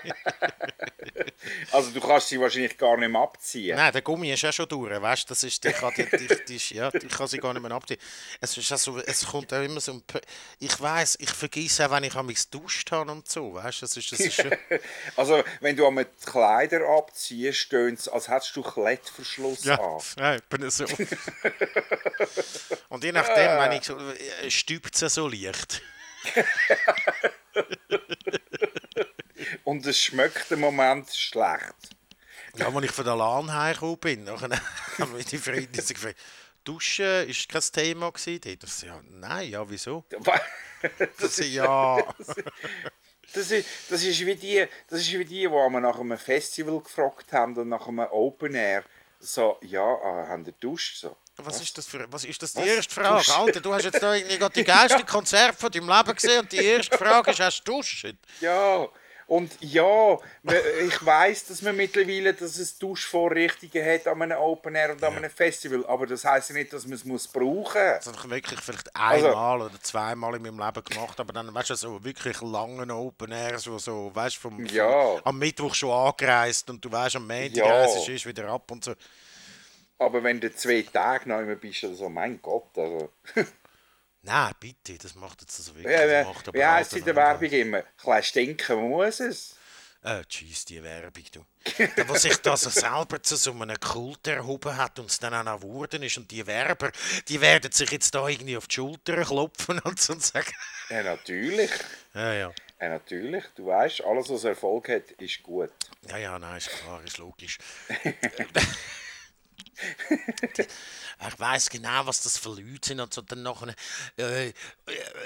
also 1.72 1.90
du 1.90 2.00
kannst 2.00 2.28
sie 2.28 2.40
wahrscheinlich 2.40 2.76
gar 2.76 2.96
nicht 2.96 3.11
mehr 3.11 3.20
abziehen. 3.20 3.76
Nein, 3.76 3.92
der 3.92 4.02
Gummi 4.02 4.33
ist 4.33 4.42
ja 4.42 4.52
schon 4.52 4.68
durch, 4.68 5.00
weißt 5.00 5.30
das 5.30 5.42
ist, 5.42 5.62
die 5.64 5.70
kann, 5.72 5.92
die, 5.96 6.04
die, 6.04 6.44
die, 6.48 6.74
ja, 6.74 6.90
ich 6.92 7.09
kann 7.09 7.26
sie 7.26 7.38
gar 7.38 7.52
nicht 7.52 7.62
mehr 7.62 7.72
abziehen. 7.72 7.98
Es, 8.40 8.56
ist 8.56 8.72
also, 8.72 8.98
es 8.98 9.26
kommt 9.26 9.52
auch 9.52 9.62
immer 9.62 9.80
so 9.80 9.92
ein, 9.92 10.02
ich 10.59 10.80
weiß, 10.80 11.18
ich 11.20 11.30
vergesse 11.30 11.87
auch, 11.87 11.90
wenn 11.92 12.04
ich 12.04 12.14
mich 12.22 12.48
duscht 12.50 12.90
habe 12.92 13.11
und 13.11 13.28
so, 13.28 13.54
weißt 13.54 13.83
du, 13.83 13.87
das 13.87 13.96
ist, 13.96 14.12
das 14.12 14.20
ist 14.20 14.35
schon, 14.35 14.50
Also 15.16 15.42
wenn 15.61 15.76
du 15.76 15.87
einmal 15.87 16.04
die 16.06 16.26
Kleider 16.26 16.80
abziehst, 16.88 17.59
stöhnt 17.59 17.98
es, 17.98 18.09
als 18.09 18.28
hättest 18.28 18.56
du 18.56 18.62
Klettverschluss 18.62 19.64
ja, 19.64 19.78
an. 19.78 20.00
ja, 20.18 20.35
ich 20.37 20.42
bin 20.44 20.70
so. 20.70 20.85
und 22.88 23.04
je 23.04 23.12
nachdem, 23.12 23.59
wenn 23.59 23.72
ich 23.72 23.85
so, 23.85 23.98
äh, 23.98 24.50
stübt 24.50 25.00
es 25.00 25.14
so 25.14 25.28
leicht. 25.28 25.83
Und 29.65 29.87
es 29.87 29.99
schmeckt 29.99 30.51
im 30.51 30.61
Moment 30.61 31.11
schlecht. 31.11 31.97
Ja, 32.57 32.69
als 32.69 32.85
ich 32.85 32.91
von 32.91 33.05
der 33.05 33.17
LAN 33.17 33.53
heimgekommen 33.53 33.99
bin, 33.99 34.25
nachher 34.25 34.51
haben 34.99 35.25
die 35.25 35.39
Freunde 35.39 35.81
so 35.83 35.95
gefragt, 35.95 36.19
Duschen 36.65 37.29
ist 37.29 37.49
kein 37.49 37.63
Thema 37.73 38.11
gewesen? 38.11 38.41
Ich 38.45 38.73
so, 38.73 38.87
ja, 38.87 39.01
nein, 39.09 39.51
ja, 39.51 39.69
wieso? 39.69 40.05
Das 41.19 41.37
Sie, 41.37 41.55
ja, 41.55 41.97
Das 43.33 43.51
ist, 43.51 43.67
das 43.89 44.03
ist 44.03 44.27
wie 44.27 44.35
die, 44.35 44.67
das 44.89 45.01
ist 45.01 45.13
wie 45.13 45.25
die, 45.25 45.43
die 45.43 45.49
wir 45.49 45.81
nach 45.81 45.99
einem 45.99 46.19
Festival 46.19 46.81
gefragt 46.81 47.33
haben 47.33 47.57
und 47.57 47.69
nach 47.69 47.87
einem 47.87 48.07
Open 48.11 48.55
Air 48.55 48.85
so, 49.21 49.59
ja, 49.63 49.95
äh, 49.95 50.29
haben 50.29 50.45
die 50.45 50.53
duscht 50.59 50.97
so. 50.97 51.17
was 51.37 51.61
ist 51.61 51.77
das 51.77 51.87
für, 51.87 52.11
was 52.11 52.25
ist 52.25 52.43
das 52.43 52.55
die 52.55 52.61
Was? 52.61 52.67
erste 52.67 52.95
Frage? 52.95 53.19
Duschen? 53.19 53.35
Alter, 53.35 53.61
du 53.61 53.73
hast 53.73 53.85
jetzt 53.85 54.03
da 54.03 54.15
irgendwie 54.15 54.39
gerade 54.39 54.55
die 54.55 54.65
geilste 54.65 55.05
Konzert 55.05 55.55
von 55.55 55.71
deinem 55.71 55.89
Leben 55.89 56.15
gesehen 56.15 56.41
und 56.41 56.51
die 56.51 56.65
erste 56.65 56.97
Frage 56.97 57.31
ist, 57.31 57.41
hast 57.41 57.63
du 57.65 57.73
duschen? 57.73 58.19
Ja, 58.41 58.89
und 59.31 59.53
ja, 59.61 60.19
ich 60.87 61.07
weiß, 61.07 61.47
dass 61.47 61.62
man 61.62 61.77
mittlerweile, 61.77 62.35
dass 62.35 62.59
es 62.59 62.77
Duschvorrichtungen 62.79 63.87
hat 63.87 64.09
an 64.09 64.21
einem 64.23 64.38
Open 64.38 64.75
Air 64.75 64.90
und 64.90 65.05
an 65.05 65.14
einem 65.16 65.31
Festival, 65.31 65.87
aber 65.87 66.07
das 66.09 66.25
heisst 66.25 66.51
ja 66.51 66.57
nicht, 66.57 66.73
dass 66.73 66.85
man 66.85 66.95
es 66.95 67.05
muss 67.05 67.29
brauchen. 67.29 67.75
Das 67.81 68.09
habe 68.09 68.16
ich 68.25 68.29
wirklich 68.31 68.61
vielleicht 68.61 68.95
Also- 68.97 69.29
einmal 69.29 69.62
oder 69.62 69.81
zweimal 69.83 70.35
in 70.35 70.43
meinem 70.43 70.59
Leben 70.59 70.85
gemacht, 70.85 71.21
aber 71.21 71.33
dann, 71.33 71.55
weißt 71.55 71.71
du, 71.71 71.75
so 71.77 72.03
wirklich 72.03 72.40
langen 72.40 72.90
Open 72.90 73.31
Air, 73.31 73.61
so, 73.61 73.79
so 73.79 74.11
weißt 74.12 74.35
du, 74.37 74.40
vom, 74.40 74.57
vom, 74.57 74.64
Ja. 74.66 75.21
am 75.23 75.38
Mittwoch 75.38 75.75
schon 75.75 75.93
angereist 75.93 76.69
und 76.69 76.85
du 76.85 76.90
weißt, 76.90 77.14
am 77.16 77.29
Montag 77.29 77.55
Ja. 77.57 77.66
reist 77.66 78.09
du 78.09 78.12
wieder 78.29 78.49
ab 78.49 78.69
und 78.73 78.85
so. 78.85 78.95
Aber 80.01 80.25
wenn 80.25 80.40
du 80.40 80.53
zwei 80.53 80.83
Tage 80.93 81.29
noch 81.29 81.38
immer 81.38 81.55
bist 81.55 81.85
oder 81.85 81.95
so, 81.95 82.09
mein 82.09 82.43
Gott, 82.43 82.77
also. 82.77 83.11
Nein, 84.22 84.52
bitte, 84.61 84.98
das 84.98 85.14
macht 85.14 85.40
jetzt 85.40 85.59
also 85.59 85.74
wirklich. 85.74 85.94
Ja, 85.94 86.06
das 86.06 86.26
wie 86.26 86.28
macht 86.28 86.54
wie 86.54 86.64
heisst 86.64 86.92
es 86.92 86.98
in 86.98 87.04
der. 87.04 87.16
Werbung 87.16 87.50
immer? 87.50 87.78
Ein 87.78 87.85
bisschen 87.96 88.22
stinken 88.22 88.88
muss 88.88 89.20
es. 89.20 89.56
Äh, 90.02 90.24
tschüss, 90.24 90.64
die 90.64 90.83
Werbung, 90.83 91.24
du. 91.33 91.44
Der, 91.78 92.09
was 92.09 92.22
sich 92.22 92.37
das 92.38 92.62
selber 92.62 93.22
zu 93.22 93.37
so 93.37 93.52
einem 93.52 93.78
Kult 93.78 94.26
erhoben 94.26 94.74
hat 94.74 94.98
und 94.98 95.11
es 95.11 95.18
dann 95.18 95.35
auch 95.35 95.44
noch 95.44 95.61
geworden 95.61 96.02
ist. 96.02 96.16
Und 96.16 96.30
die 96.30 96.46
Werber, 96.46 96.90
die 97.28 97.38
werden 97.40 97.70
sich 97.70 97.90
jetzt 97.90 98.14
da 98.14 98.26
irgendwie 98.26 98.56
auf 98.56 98.66
die 98.66 98.76
Schulter 98.76 99.22
klopfen 99.24 99.78
und 99.85 100.00
so 100.00 100.14
und 100.14 100.22
sagen. 100.22 100.52
Ja, 100.88 101.02
natürlich. 101.02 101.70
Ja, 102.14 102.33
ja. 102.33 102.52
Ja, 102.80 102.88
natürlich. 102.88 103.44
Du 103.56 103.66
weißt, 103.66 104.02
alles, 104.02 104.30
was 104.30 104.44
Erfolg 104.44 104.88
hat, 104.88 105.11
ist 105.18 105.42
gut. 105.42 105.70
Ja, 106.09 106.16
ja, 106.16 106.38
nein, 106.38 106.56
ist 106.56 106.70
klar, 106.70 107.02
ist 107.04 107.18
logisch. 107.18 107.59
ich 111.29 111.38
weiß 111.38 111.69
genau, 111.71 112.07
was 112.07 112.23
das 112.23 112.38
für 112.38 112.51
Leute 112.51 112.88
sind 112.88 113.01
und 113.01 113.12
so. 113.12 113.23
Dann, 113.23 113.43
nachher, 113.43 113.75
äh, 114.19 114.49
äh, 114.49 114.53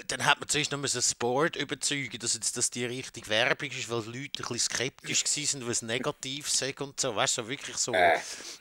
dann 0.08 0.24
hat 0.24 0.40
man 0.40 0.48
zuerst 0.48 0.72
noch 0.72 0.80
das 0.82 1.14
Board 1.14 1.56
überzeugen, 1.56 2.18
dass 2.18 2.34
jetzt 2.34 2.56
das 2.56 2.70
die 2.70 2.84
richtige 2.84 3.28
Werbung 3.28 3.70
ist, 3.70 3.88
weil 3.90 4.02
die 4.02 4.18
Leute 4.20 4.42
ein 4.42 4.48
bisschen 4.48 4.58
skeptisch 4.58 5.24
waren, 5.24 5.64
weil 5.64 5.72
es 5.72 5.82
negativ 5.82 6.50
sei 6.50 6.74
und 6.78 7.00
so. 7.00 7.14
Weißt 7.14 7.38
du, 7.38 7.42
so 7.42 7.48
wirklich 7.48 7.76
so 7.76 7.92
Äh. 7.92 8.18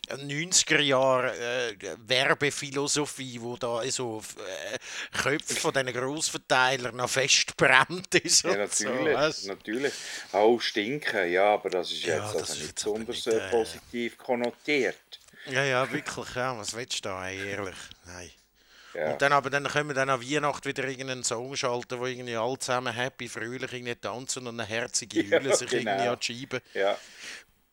90er 0.09 0.79
Jahre 0.81 1.35
äh, 1.37 1.75
Werbephilosophie, 2.07 3.41
wo 3.41 3.57
da 3.57 3.83
so 3.89 4.21
äh, 4.37 4.77
Köpfe 5.17 5.55
von 5.55 5.73
diesen 5.73 5.93
Grossverteilern 5.93 6.95
noch 6.95 7.09
festbrennt 7.09 8.13
ist. 8.23 8.43
Ja, 8.43 8.55
natürlich. 8.55 9.13
So, 9.13 9.13
weißt 9.13 9.45
natürlich. 9.47 9.93
Oh, 10.33 10.59
stinken, 10.59 11.31
ja, 11.31 11.53
aber 11.53 11.69
das 11.69 11.91
ist 11.91 12.03
Ja, 12.03 12.17
jetzt 12.17 12.35
also 12.35 12.53
nicht 12.53 12.75
besonders 12.75 13.25
nicht, 13.25 13.27
äh, 13.27 13.47
äh, 13.47 13.49
positiv 13.49 14.17
konnotiert. 14.17 15.22
Ja, 15.45 15.63
ja, 15.63 15.91
wirklich, 15.91 16.35
ja. 16.35 16.57
Was 16.57 16.75
willst 16.75 16.97
du 16.99 17.09
da, 17.09 17.27
ey, 17.27 17.49
ehrlich? 17.49 17.75
Nein. 18.05 18.31
Ja. 18.93 19.11
Und 19.11 19.21
dann 19.21 19.33
aber 19.33 19.49
dann 19.49 19.67
können 19.67 19.89
wir 19.89 19.95
dann 19.95 20.09
an 20.09 20.21
Weihnachten 20.21 20.65
wieder 20.65 20.83
irgendeinen 20.83 21.23
Song 21.23 21.55
schalten, 21.55 21.99
wo 21.99 22.05
irgendwie 22.05 22.35
alle 22.35 22.59
zusammen 22.59 22.93
happy, 22.93 23.27
fröhlich 23.27 23.73
irgendwie 23.73 23.95
tanzen 23.95 24.45
und 24.47 24.59
eine 24.59 24.69
herzige 24.69 25.21
Ja, 25.29 25.39
Jule 25.39 25.55
sich 25.55 25.69
genau. 25.69 25.91
irgendwie 25.91 26.07
an 26.07 26.19
die 26.19 26.25
Scheibe. 26.25 26.61
Ja. 26.73 26.97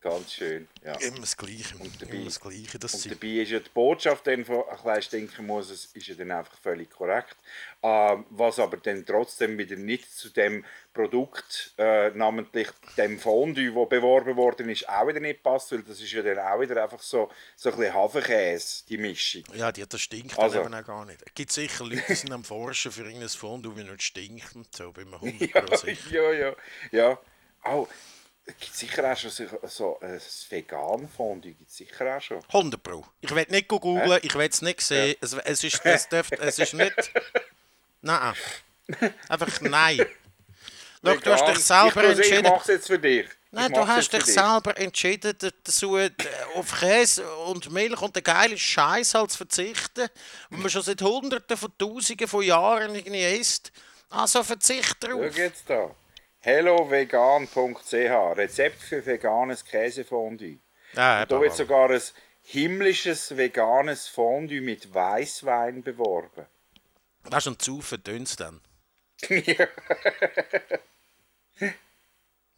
Ganz 0.03 0.33
schön, 0.33 0.67
ja. 0.83 0.95
Immer 0.95 1.21
das 1.21 1.37
Gleiche. 1.37 1.75
dabei- 1.99 2.15
Immer 2.15 2.25
das 2.25 2.41
Gleiche. 2.41 2.79
Das 2.79 2.95
Und 2.95 3.11
dabei 3.11 3.27
ist 3.43 3.51
ja 3.51 3.61
die 3.61 3.69
Botschaft, 3.69 4.27
die 4.27 4.45
von 4.45 4.65
kleines 4.81 5.11
denken 5.11 5.47
muss, 5.47 5.69
es 5.69 5.85
ist 5.93 6.07
ja 6.07 6.15
dann 6.15 6.31
einfach 6.31 6.57
völlig 6.59 6.89
korrekt. 6.91 7.37
Ähm, 7.83 8.25
was 8.31 8.59
aber 8.59 8.79
dann 8.79 9.05
trotzdem 9.05 9.59
wieder 9.59 9.77
nicht 9.77 10.11
zu 10.11 10.31
dem 10.31 10.65
Produkt, 10.95 11.75
äh, 11.77 12.11
namentlich 12.13 12.69
dem 12.97 13.19
Fondue, 13.19 13.73
das 13.75 13.89
beworben 13.91 14.37
worden 14.37 14.71
ist, 14.71 14.89
auch 14.89 15.07
wieder 15.07 15.21
nicht 15.21 15.43
passt, 15.43 15.71
weil 15.73 15.83
das 15.83 16.01
ist 16.01 16.13
ja 16.13 16.23
dann 16.23 16.39
auch 16.39 16.61
wieder 16.61 16.83
einfach 16.83 17.03
so, 17.03 17.31
so 17.55 17.71
ein 17.71 17.77
bisschen 17.77 17.95
Haferkäse, 17.95 18.85
die 18.89 18.97
Mischung. 18.97 19.43
Ja, 19.55 19.71
die, 19.71 19.87
das 19.87 20.01
stinkt 20.01 20.39
Also. 20.39 20.63
dann 20.63 20.73
eben 20.73 20.83
auch 20.83 20.87
gar 20.87 21.05
nicht. 21.05 21.21
Es 21.27 21.35
gibt 21.35 21.53
sicher 21.53 21.85
Leute, 21.85 22.03
die 22.09 22.15
sind 22.15 22.33
am 22.33 22.43
Forschen 22.45 22.91
für 22.91 23.03
irgendein 23.05 23.29
Fondue, 23.29 23.77
wie 23.77 23.85
nicht 23.85 24.03
stinkt 24.03 24.57
und 24.57 24.75
so, 24.75 24.93
bin 24.93 25.11
mir 25.11 25.19
100% 25.19 25.51
Ja, 25.55 25.77
sicher. 25.77 26.33
ja, 26.33 26.55
ja. 26.93 27.19
ja. 27.63 27.83
Es 27.83 27.89
gibt 28.59 28.75
sicher 28.75 29.13
auch 29.13 29.17
schon 29.17 29.31
so, 29.65 29.99
ein 30.01 30.21
vegan 30.49 31.09
Fondue, 31.09 31.53
gibt 31.53 31.71
sicher 31.71 32.17
auch 32.17 32.21
schon. 32.21 32.43
100 32.49 32.83
Pro. 32.83 33.05
Ich 33.21 33.35
will 33.35 33.47
nicht 33.49 33.69
googlen, 33.69 34.19
ich 34.23 34.35
will 34.35 34.49
es 34.49 34.63
nicht 34.63 34.81
sehen. 34.81 35.17
Es, 35.21 35.33
es, 35.33 35.65
ist, 35.65 35.81
es, 35.85 36.09
dürft, 36.09 36.33
es 36.33 36.59
ist 36.59 36.75
nicht... 36.75 36.95
Nein. 38.03 38.35
Einfach 39.29 39.61
nein. 39.61 40.07
Schau, 41.05 41.15
du 41.17 41.31
hast 41.33 41.49
dich 41.49 41.59
selber 41.65 42.05
ich, 42.05 42.11
Ich 42.11 42.17
entschieden. 42.19 42.43
mache 42.51 42.61
es 42.61 42.67
jetzt 42.67 42.87
für 42.87 42.99
dich. 42.99 43.27
Ich 43.27 43.29
Nein, 43.53 43.73
du 43.73 43.81
mach's 43.81 43.91
hast 43.91 44.13
dich 44.13 44.25
selber 44.25 44.77
entschieden, 44.79 45.37
dazu 45.39 45.97
äh, 45.97 46.11
auf 46.55 46.79
Käse 46.79 47.31
und 47.47 47.71
Milch 47.71 48.01
und 48.01 48.15
den 48.15 48.23
geilen 48.23 48.59
Scheiß 48.59 49.15
halt 49.15 49.31
zu 49.31 49.39
verzichten, 49.39 50.09
wo 50.51 50.59
man 50.59 50.71
schon 50.71 50.83
seit 50.83 51.03
Hunderten 51.03 51.57
von 51.57 51.73
Tausenden 51.77 52.29
von 52.29 52.43
Jahren 52.43 52.95
irgendwie 52.95 53.25
isst. 53.39 53.73
Also 54.11 54.43
verzicht 54.43 54.97
Schau 55.03 55.09
drauf. 55.21 55.37
jetzt 55.37 55.65
da. 55.69 55.91
hellovegan.ch 56.41 57.93
Rezept 58.37 58.81
für 58.83 59.05
veganes 59.05 59.65
Käsefondue. 59.65 60.59
Ja, 60.95 61.25
Da 61.27 61.41
wird 61.41 61.55
sogar 61.55 61.91
ein 61.91 62.01
himmlisches 62.43 63.37
veganes 63.37 64.09
Fondue 64.09 64.61
mit 64.61 64.93
Weißwein 64.93 65.83
beworben. 65.83 66.47
Das 67.25 67.47
ist 67.47 67.53
ein 67.53 67.59
zu 67.59 67.81
verdünnt 67.81 68.41
dann. 68.41 68.61
ja. 69.29 69.67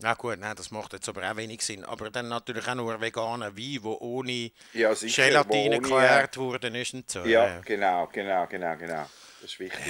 Ja 0.02 0.14
gut, 0.14 0.38
nein, 0.40 0.56
das 0.56 0.72
macht 0.72 0.94
jetzt 0.94 1.08
aber 1.08 1.30
auch 1.30 1.36
wenig 1.36 1.62
Sinn. 1.62 1.84
Aber 1.84 2.10
dann 2.10 2.28
natürlich 2.28 2.66
auch 2.66 2.74
nur 2.74 3.00
veganer 3.00 3.56
Wein, 3.56 3.80
der 3.82 4.02
ohne 4.02 4.50
Ja, 4.72 4.94
sicher, 4.96 5.26
Gelatine 5.28 5.76
ohne, 5.76 5.80
gequert 5.80 6.36
worden 6.38 6.74
ist 6.74 6.94
und 6.94 7.08
so. 7.08 7.24
Ja, 7.24 7.60
genau, 7.60 8.08
genau, 8.08 8.46
genau, 8.48 8.76
genau. 8.76 9.08
Das 9.40 9.52
ist 9.52 9.60
wichtig. 9.60 9.80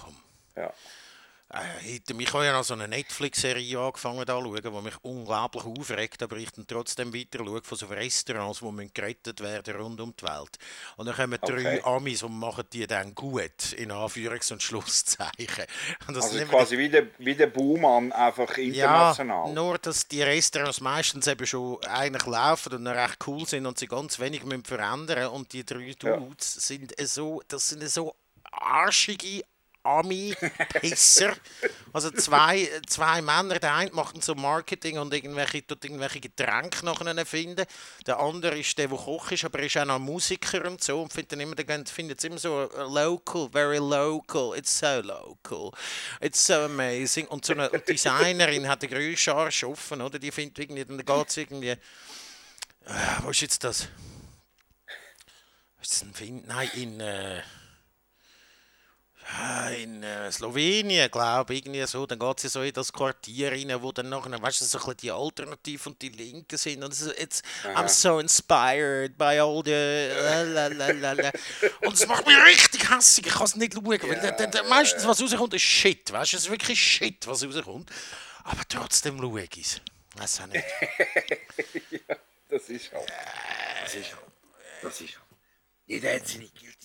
komm. 0.00 0.16
Ja. 0.56 0.72
Äh, 1.52 1.98
Ich 1.98 2.32
habe 2.32 2.44
ja 2.44 2.52
noch 2.52 2.62
so 2.62 2.74
eine 2.74 2.86
Netflix-Serie 2.86 3.78
angefangen 3.80 4.24
zu 4.24 4.32
schauen, 4.32 4.62
die 4.62 4.70
mich 4.82 4.94
unglaublich 5.02 5.64
aufregt, 5.64 6.22
aber 6.22 6.36
ich 6.36 6.50
dann 6.52 6.66
trotzdem 6.66 7.12
weiter 7.12 7.38
schaue 7.44 7.60
von 7.64 7.76
so 7.78 7.86
Restaurants, 7.86 8.60
die 8.60 8.70
müssen 8.70 8.92
gerettet 8.94 9.40
werden 9.40 9.74
rund 9.76 10.00
um 10.00 10.14
die 10.16 10.22
Welt. 10.24 10.58
Und 10.96 11.06
dann 11.06 11.16
kommen 11.16 11.38
drei 11.44 11.80
Okay. 11.80 11.82
Amis 11.82 12.22
und 12.22 12.38
machen 12.38 12.64
die 12.72 12.86
dann 12.86 13.14
gut, 13.16 13.72
in 13.72 13.90
Anführungs- 13.90 14.52
und 14.52 14.62
Schlusszeichen. 14.62 15.64
Und 16.06 16.14
das 16.16 16.26
Also 16.26 16.38
immer 16.38 16.52
quasi 16.52 16.78
wie 16.78 16.88
der, 16.88 17.08
wie 17.18 17.34
der 17.34 17.48
Baumann, 17.48 18.12
einfach 18.12 18.56
Ja, 18.56 19.16
international. 19.16 19.52
nur 19.52 19.78
dass 19.78 20.06
die 20.06 20.22
Restaurants 20.22 20.80
meistens 20.80 21.26
eben 21.26 21.46
schon 21.46 21.82
eigentlich 21.84 22.26
laufen 22.26 22.74
und 22.74 22.86
recht 22.86 23.18
cool 23.26 23.46
sind 23.46 23.66
und 23.66 23.78
sie 23.78 23.86
ganz 23.88 24.20
wenig 24.20 24.44
müssen 24.44 24.64
verändern 24.64 25.28
und 25.30 25.52
die 25.52 25.64
drei 25.64 25.94
Dudes 25.98 26.54
sind 26.54 26.94
so, 27.08 27.42
das 27.48 27.70
sind 27.70 27.88
so 27.88 28.14
arschige 28.52 29.44
Ami-Pisser. 29.82 31.34
Also 31.92 32.10
zwei, 32.10 32.68
zwei 32.86 33.22
Männer, 33.22 33.58
der 33.58 33.74
eine 33.74 33.90
macht 33.92 34.22
so 34.22 34.34
Marketing 34.34 34.98
und 34.98 35.12
irgendwelche, 35.14 35.66
tut 35.66 35.84
irgendwelche 35.84 36.20
Getränke 36.20 36.84
nachher 36.84 37.16
erfinden. 37.16 37.64
Der 38.06 38.18
andere 38.18 38.58
ist 38.58 38.76
der, 38.76 38.88
der 38.88 38.98
Koch 38.98 39.30
ist, 39.30 39.44
aber 39.44 39.60
er 39.60 39.66
ist 39.66 39.76
auch 39.78 39.84
noch 39.86 39.98
Musiker 39.98 40.64
und 40.66 40.82
so 40.82 41.02
und 41.02 41.12
findet 41.12 41.40
immer, 41.40 41.54
der 41.54 41.84
findet 41.86 42.18
es 42.18 42.24
immer 42.24 42.38
so 42.38 42.62
äh, 42.62 42.82
local, 42.82 43.48
very 43.50 43.78
local, 43.78 44.56
it's 44.56 44.78
so 44.78 45.00
local, 45.00 45.72
it's 46.20 46.46
so 46.46 46.54
amazing. 46.54 47.26
Und 47.28 47.44
so 47.44 47.54
eine 47.54 47.68
Designerin 47.70 48.68
hat 48.68 48.82
den 48.82 48.90
grössten 48.90 49.30
Arsch 49.30 49.64
offen, 49.64 50.02
oder? 50.02 50.18
Die 50.18 50.30
findet 50.30 50.58
irgendwie, 50.58 50.84
dann 50.84 51.04
geht 51.04 51.28
es 51.28 51.36
irgendwie, 51.38 51.70
äh, 51.70 51.78
wo 53.22 53.30
ist 53.30 53.40
jetzt 53.40 53.64
das? 53.64 53.88
Ist 55.80 56.02
das 56.02 56.04
Fin 56.12 56.44
Nein, 56.46 56.70
in... 56.74 57.00
Äh, 57.00 57.42
in 59.76 60.02
äh, 60.02 60.30
Slowenien, 60.32 61.10
glaube 61.10 61.54
ich, 61.54 61.64
irgendwie 61.64 61.86
so, 61.86 62.06
dann 62.06 62.18
geht 62.18 62.40
sie 62.40 62.48
so 62.48 62.62
in 62.62 62.72
das 62.72 62.92
Quartier 62.92 63.52
rein, 63.52 63.74
wo 63.80 63.92
dann 63.92 64.08
nachher, 64.08 64.42
weißt 64.42 64.60
du, 64.60 64.64
so 64.64 64.78
ein 64.78 64.84
bisschen 64.84 64.96
die 64.98 65.10
Alternativen 65.10 65.92
und 65.92 66.02
die 66.02 66.08
Linken 66.08 66.58
sind 66.58 66.82
und 66.82 66.94
so, 66.94 67.10
it's, 67.12 67.42
I'm 67.74 67.88
so 67.88 68.18
inspired 68.18 69.16
by 69.16 69.38
all 69.38 69.62
the 69.64 69.70
lalalala. 70.52 71.30
und 71.82 71.94
es 71.94 72.06
macht 72.06 72.26
mich 72.26 72.36
richtig 72.44 72.90
hässlich, 72.90 73.26
ich 73.26 73.32
kann 73.32 73.44
es 73.44 73.56
nicht 73.56 73.74
schauen, 73.74 73.86
weil 73.86 73.98
dann, 73.98 74.36
dann, 74.36 74.50
dann 74.50 74.68
meistens 74.68 75.06
was 75.06 75.22
rauskommt 75.22 75.54
ist 75.54 75.62
Shit, 75.62 76.12
weißt 76.12 76.32
du, 76.32 76.36
es 76.36 76.44
ist 76.44 76.50
wirklich 76.50 76.80
Shit, 76.80 77.26
was 77.26 77.44
rauskommt, 77.44 77.90
aber 78.44 78.62
trotzdem 78.68 79.18
schaue 79.18 79.42
ich 79.42 79.58
es. 79.58 79.80
Weiß 80.16 80.40
auch 80.40 80.46
nicht. 80.46 80.64
Das 82.50 82.68
ist 82.68 82.92
halt. 82.92 83.08
Das 83.80 83.94
ist 83.94 84.12
halt. 84.12 84.24
Das 84.82 85.00
ist 85.00 85.14
halt. 85.14 85.26
Jeder 85.86 86.14
hat 86.14 86.26
seine 86.26 86.48
Guilty 86.48 86.79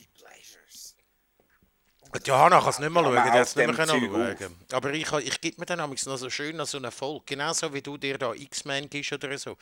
Johanna 2.23 2.59
kann 2.59 2.69
es 2.69 2.79
nicht 2.79 2.89
mehr 2.89 3.03
schauen, 3.03 3.13
die 3.13 3.19
hat 3.31 3.47
es 3.47 3.55
nicht 3.55 3.77
mehr 3.77 3.87
schauen. 3.87 4.55
Aber 4.71 4.93
ich, 4.93 5.11
ich 5.11 5.41
gebe 5.41 5.59
mir 5.59 5.65
dann 5.65 5.89
noch 5.89 5.97
so 5.97 6.29
schön 6.29 6.63
so 6.65 6.77
einen 6.77 6.85
Erfolg. 6.85 7.25
Genauso 7.25 7.73
wie 7.73 7.81
du 7.81 7.97
dir 7.97 8.17
da 8.17 8.33
X-Men 8.33 8.89
gibst 8.89 9.11
oder 9.13 9.37
so. 9.37 9.57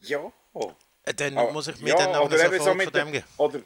Ja. 0.00 0.20
Äh, 1.04 1.14
Dann 1.14 1.34
muss 1.52 1.68
ich 1.68 1.80
mir 1.80 1.90
ja, 1.90 1.96
dann 1.96 2.12
noch 2.12 2.30
so 2.30 2.36
Erfolg 2.36 2.82
von 2.84 2.92
dem 2.92 3.12
geben. 3.12 3.24
oder 3.36 3.60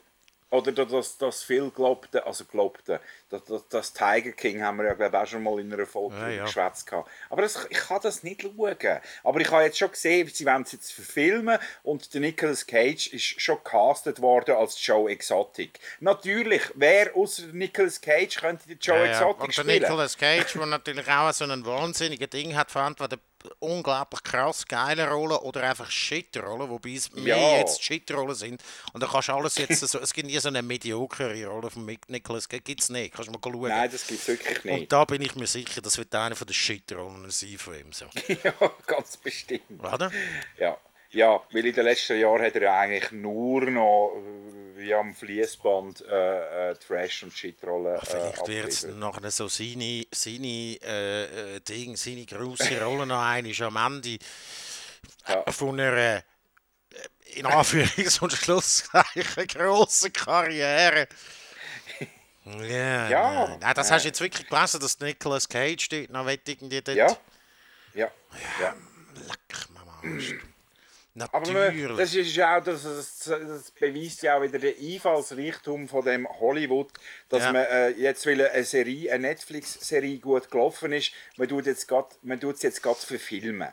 oder 0.53 0.71
das, 0.71 1.17
das 1.17 1.43
viel 1.43 1.71
glaubte, 1.71 2.27
also 2.27 2.45
glaubte, 2.45 3.01
das, 3.31 3.43
das, 3.45 3.69
das 3.69 3.93
Tiger 3.95 4.33
King 4.33 4.63
haben 4.63 4.77
wir 4.77 4.85
ja 4.85 4.93
glaube 4.93 5.17
ich, 5.17 5.23
auch 5.23 5.27
schon 5.27 5.43
mal 5.43 5.59
in 5.59 5.73
einer 5.73 5.87
Folge 5.87 6.15
Ja, 6.17 6.29
ja, 6.29 6.35
ja. 6.37 6.45
geschwätzt 6.45 6.87
gehabt. 6.87 7.11
Aber 7.31 7.41
das, 7.41 7.67
ich 7.71 7.79
kann 7.79 8.01
das 8.03 8.23
nicht 8.23 8.43
schauen. 8.43 8.77
Aber 9.25 9.41
ich 9.41 9.51
habe 9.51 9.63
jetzt 9.63 9.79
schon 9.79 9.91
gesehen, 9.91 10.29
sie 10.33 10.45
wollen 10.45 10.63
es 10.63 10.73
jetzt 10.73 10.93
verfilmen 10.93 11.59
und 11.83 12.13
der 12.13 12.21
Nicolas 12.21 12.67
Cage 12.67 13.07
ist 13.09 13.41
schon 13.41 13.65
castet 13.65 14.21
worden 14.21 14.55
als 14.57 14.85
Joe 14.87 15.11
Exotic. 15.11 15.81
Natürlich, 16.01 16.63
wer 16.75 17.17
außer 17.17 17.45
Nicolas 17.53 17.99
Cage 18.01 18.39
könnte 18.39 18.69
den 18.69 18.79
Joe 18.79 18.99
Ja, 18.99 19.05
ja. 19.07 19.13
Exotic 19.13 19.41
Und 19.41 19.57
der 19.57 19.63
spielen? 19.63 19.83
Nicolas 19.83 20.19
Cage, 20.19 20.53
der 20.53 20.67
natürlich 20.67 21.09
auch 21.09 21.33
so 21.33 21.45
ein 21.45 21.65
wahnsinniges 21.65 22.29
Ding 22.29 22.55
hat, 22.55 22.77
entweder 22.77 23.17
unglaublich 23.59 24.23
krass 24.23 24.67
geile 24.67 25.09
Rollen 25.11 25.37
oder 25.39 25.63
einfach 25.63 25.91
Shit-Rollen, 25.91 26.69
wobei 26.69 26.91
es 26.95 27.13
mehr 27.13 27.37
Ja. 27.37 27.59
jetzt 27.59 27.83
Shit-Rollen 27.83 28.35
sind. 28.35 28.63
Und 28.93 29.03
da 29.03 29.07
kannst 29.07 29.29
du 29.29 29.33
alles 29.33 29.57
jetzt 29.57 29.81
so, 29.81 29.99
es 29.99 30.13
gibt 30.13 30.29
nie 30.29 30.39
so 30.39 30.49
eine 30.49 30.63
mediocre 30.63 31.45
Rolle 31.47 31.71
von 31.71 31.85
Mick- 31.85 32.09
Nicolas 32.09 32.49
Cage, 32.49 32.63
gibt 32.65 32.81
es 32.83 32.89
nicht, 32.89 33.15
kannst 33.15 33.29
du 33.29 33.33
mal 33.33 33.41
schauen. 33.43 33.69
Nein, 33.69 33.91
das 33.91 34.07
gibt 34.07 34.21
es 34.21 34.29
wirklich 34.29 34.65
nicht. 34.65 34.81
Und 34.81 34.93
da 34.93 35.05
bin 35.05 35.23
ich 35.23 35.35
mir 35.35 35.47
sicher, 35.47 35.81
das 35.81 35.99
wird 35.99 36.15
einer 36.15 36.37
von 36.37 36.47
den 36.47 36.55
Shit-Rollen 36.55 37.31
sein 37.31 37.59
von 37.59 37.75
ihm. 37.75 37.93
So. 37.93 38.07
ja, 38.45 38.53
ganz 38.87 39.17
bestimmt. 39.17 39.63
Oder? 39.83 40.11
Ja. 40.59 40.77
Ja, 41.13 41.41
weil 41.53 41.67
in 41.67 41.75
den 41.75 41.85
letzten 41.85 42.19
Jahren 42.19 42.43
hat 42.43 42.55
er 42.55 42.63
ja 42.63 42.79
eigentlich 42.81 43.11
nur 43.13 43.63
noch 43.71 44.15
äh, 44.17 44.79
wie 44.79 44.95
am 44.95 45.15
Fließband 45.15 46.05
äh, 46.09 46.71
äh, 46.71 46.75
Trash- 46.77 47.23
und 47.23 47.33
Shit-Rollen 47.33 47.97
äh, 47.97 48.05
Vielleicht 48.05 48.49
wird 48.49 48.69
es 48.69 48.83
nachher 48.85 49.31
so 49.31 49.49
seine, 49.49 50.07
seine, 50.13 50.79
äh, 50.83 51.57
äh, 51.57 51.61
Ding, 51.61 51.97
seine 51.97 52.27
grosse 52.27 52.83
Rolle 52.83 53.07
noch 53.07 53.23
einmal 53.23 53.63
am 53.63 53.77
Ende 53.95 54.19
Ja. 55.29 55.45
von 55.53 55.79
einer, 55.79 55.97
äh, 55.97 56.23
in 57.35 57.47
Anführungs- 57.47 58.21
und 58.21 58.33
Schlusszeichen, 58.33 59.47
grossen 59.47 60.13
Karriere. 60.13 61.07
Ja, 62.45 63.09
Ja, 63.09 63.47
nein. 63.49 63.59
Nein, 63.61 63.75
das 63.75 63.91
hast 63.91 64.03
du 64.05 64.09
jetzt 64.09 64.21
wirklich 64.21 64.49
gelesen, 64.49 64.81
dass 64.81 64.99
Nicolas 64.99 65.49
Cage 65.49 65.89
dort 65.89 66.11
noch 66.11 66.27
irgendwie 66.27 66.81
dort... 66.83 66.97
Ja, 66.97 67.17
ja, 67.95 68.11
ja. 68.61 68.75
Leck, 69.29 69.69
Mama. 69.73 70.01
Arsch. 71.21 71.31
Aber 71.33 71.53
Natürlich. 71.53 71.97
das 71.99 72.15
ist 72.15 72.35
ja 72.35 72.59
auch, 72.59 72.65
das, 72.65 72.83
das, 72.83 73.71
beweist 73.73 74.23
ja 74.23 74.39
auch 74.39 74.43
wieder 74.43 74.59
den 74.59 74.75
Einfallsreichtum 74.79 75.87
von 75.87 76.05
dem 76.05 76.27
Hollywood, 76.27 76.91
dass 77.29 77.43
Ja. 77.43 77.53
man 77.53 77.65
äh, 77.65 77.91
jetzt, 77.91 78.27
weil 78.27 78.49
eine 78.49 78.65
Serie, 78.65 79.13
eine 79.13 79.29
Netflix-Serie 79.29 80.19
gut 80.19 80.51
gelaufen 80.51 80.93
ist, 80.93 81.13
man 81.37 81.49
tut 81.49 81.67
jetzt 81.67 81.87
grad, 81.87 82.17
man 82.23 82.41
tut 82.41 82.57
es 82.57 82.63
jetzt 82.63 82.83
gerade 82.83 82.99
verfilmen. 82.99 83.69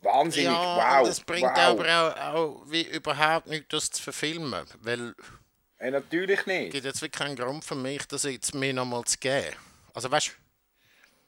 Wahnsinnig, 0.00 0.52
ja, 0.52 0.98
wow, 1.00 1.08
das 1.08 1.20
bringt 1.20 1.50
wow. 1.50 1.58
aber 1.58 1.84
auch, 1.88 2.34
auch 2.34 2.62
wie 2.70 2.82
überhaupt 2.82 3.48
nichts, 3.48 3.68
das 3.70 3.90
zu 3.90 4.02
verfilmen, 4.02 4.64
weil... 4.82 5.14
Äh, 5.78 5.90
natürlich 5.90 6.46
nicht. 6.46 6.72
gibt 6.72 6.84
jetzt 6.84 7.02
wirklich 7.02 7.18
keinen 7.18 7.34
Grund 7.36 7.64
für 7.64 7.74
mich, 7.74 8.06
das 8.06 8.22
jetzt 8.22 8.54
mir 8.54 8.72
nochmal 8.72 9.02
zu 9.04 9.18
geben. 9.18 9.56
Also 9.92 10.08
weißt 10.08 10.36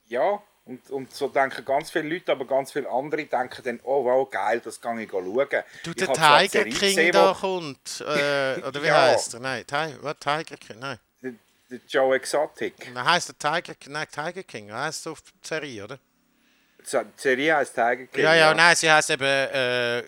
Ja, 0.07 0.41
und, 0.65 0.89
und 0.91 1.13
so 1.13 1.27
denken 1.27 1.65
ganz 1.65 1.91
viele 1.91 2.07
Leute, 2.07 2.31
aber 2.31 2.45
ganz 2.45 2.71
viele 2.71 2.89
andere 2.89 3.25
denken 3.25 3.63
dann, 3.63 3.79
oh 3.83 4.03
wow, 4.05 4.29
geil, 4.29 4.61
das 4.63 4.79
kann 4.79 4.99
ich 4.99 5.09
schauen. 5.09 5.63
du, 5.83 5.93
der 5.93 6.13
Tiger 6.13 6.63
King 6.63 6.71
gesehen, 6.73 7.11
da 7.11 7.33
kommt, 7.39 8.01
äh, 8.01 8.61
oder 8.61 8.81
wie 8.81 8.87
Ja. 8.91 9.01
heißt 9.11 9.33
er? 9.35 9.39
Nein, 9.39 9.65
Ti 9.65 9.95
was, 10.01 10.17
Tiger 10.19 10.57
King, 10.57 10.79
nein. 10.79 10.99
Der, 11.21 11.33
der 11.69 11.79
Joe 11.87 12.15
Exotic. 12.15 12.93
Dann 12.93 13.05
heißt 13.05 13.29
der 13.29 13.37
Tiger 13.37 13.75
King, 13.75 13.93
nein, 13.93 14.07
Tiger 14.11 14.43
King, 14.43 14.71
heißt 14.71 15.07
auf 15.07 15.21
die 15.21 15.31
Serie, 15.47 15.83
oder? 15.83 15.99
Serie 16.83 17.65
Tiger 17.65 18.07
King. 18.07 18.23
Ja, 18.23 18.35
ja, 18.35 18.53
nein, 18.53 18.75
sie 18.75 18.91
heisst 18.91 19.09
eben 19.09 19.23
äh, 19.23 20.03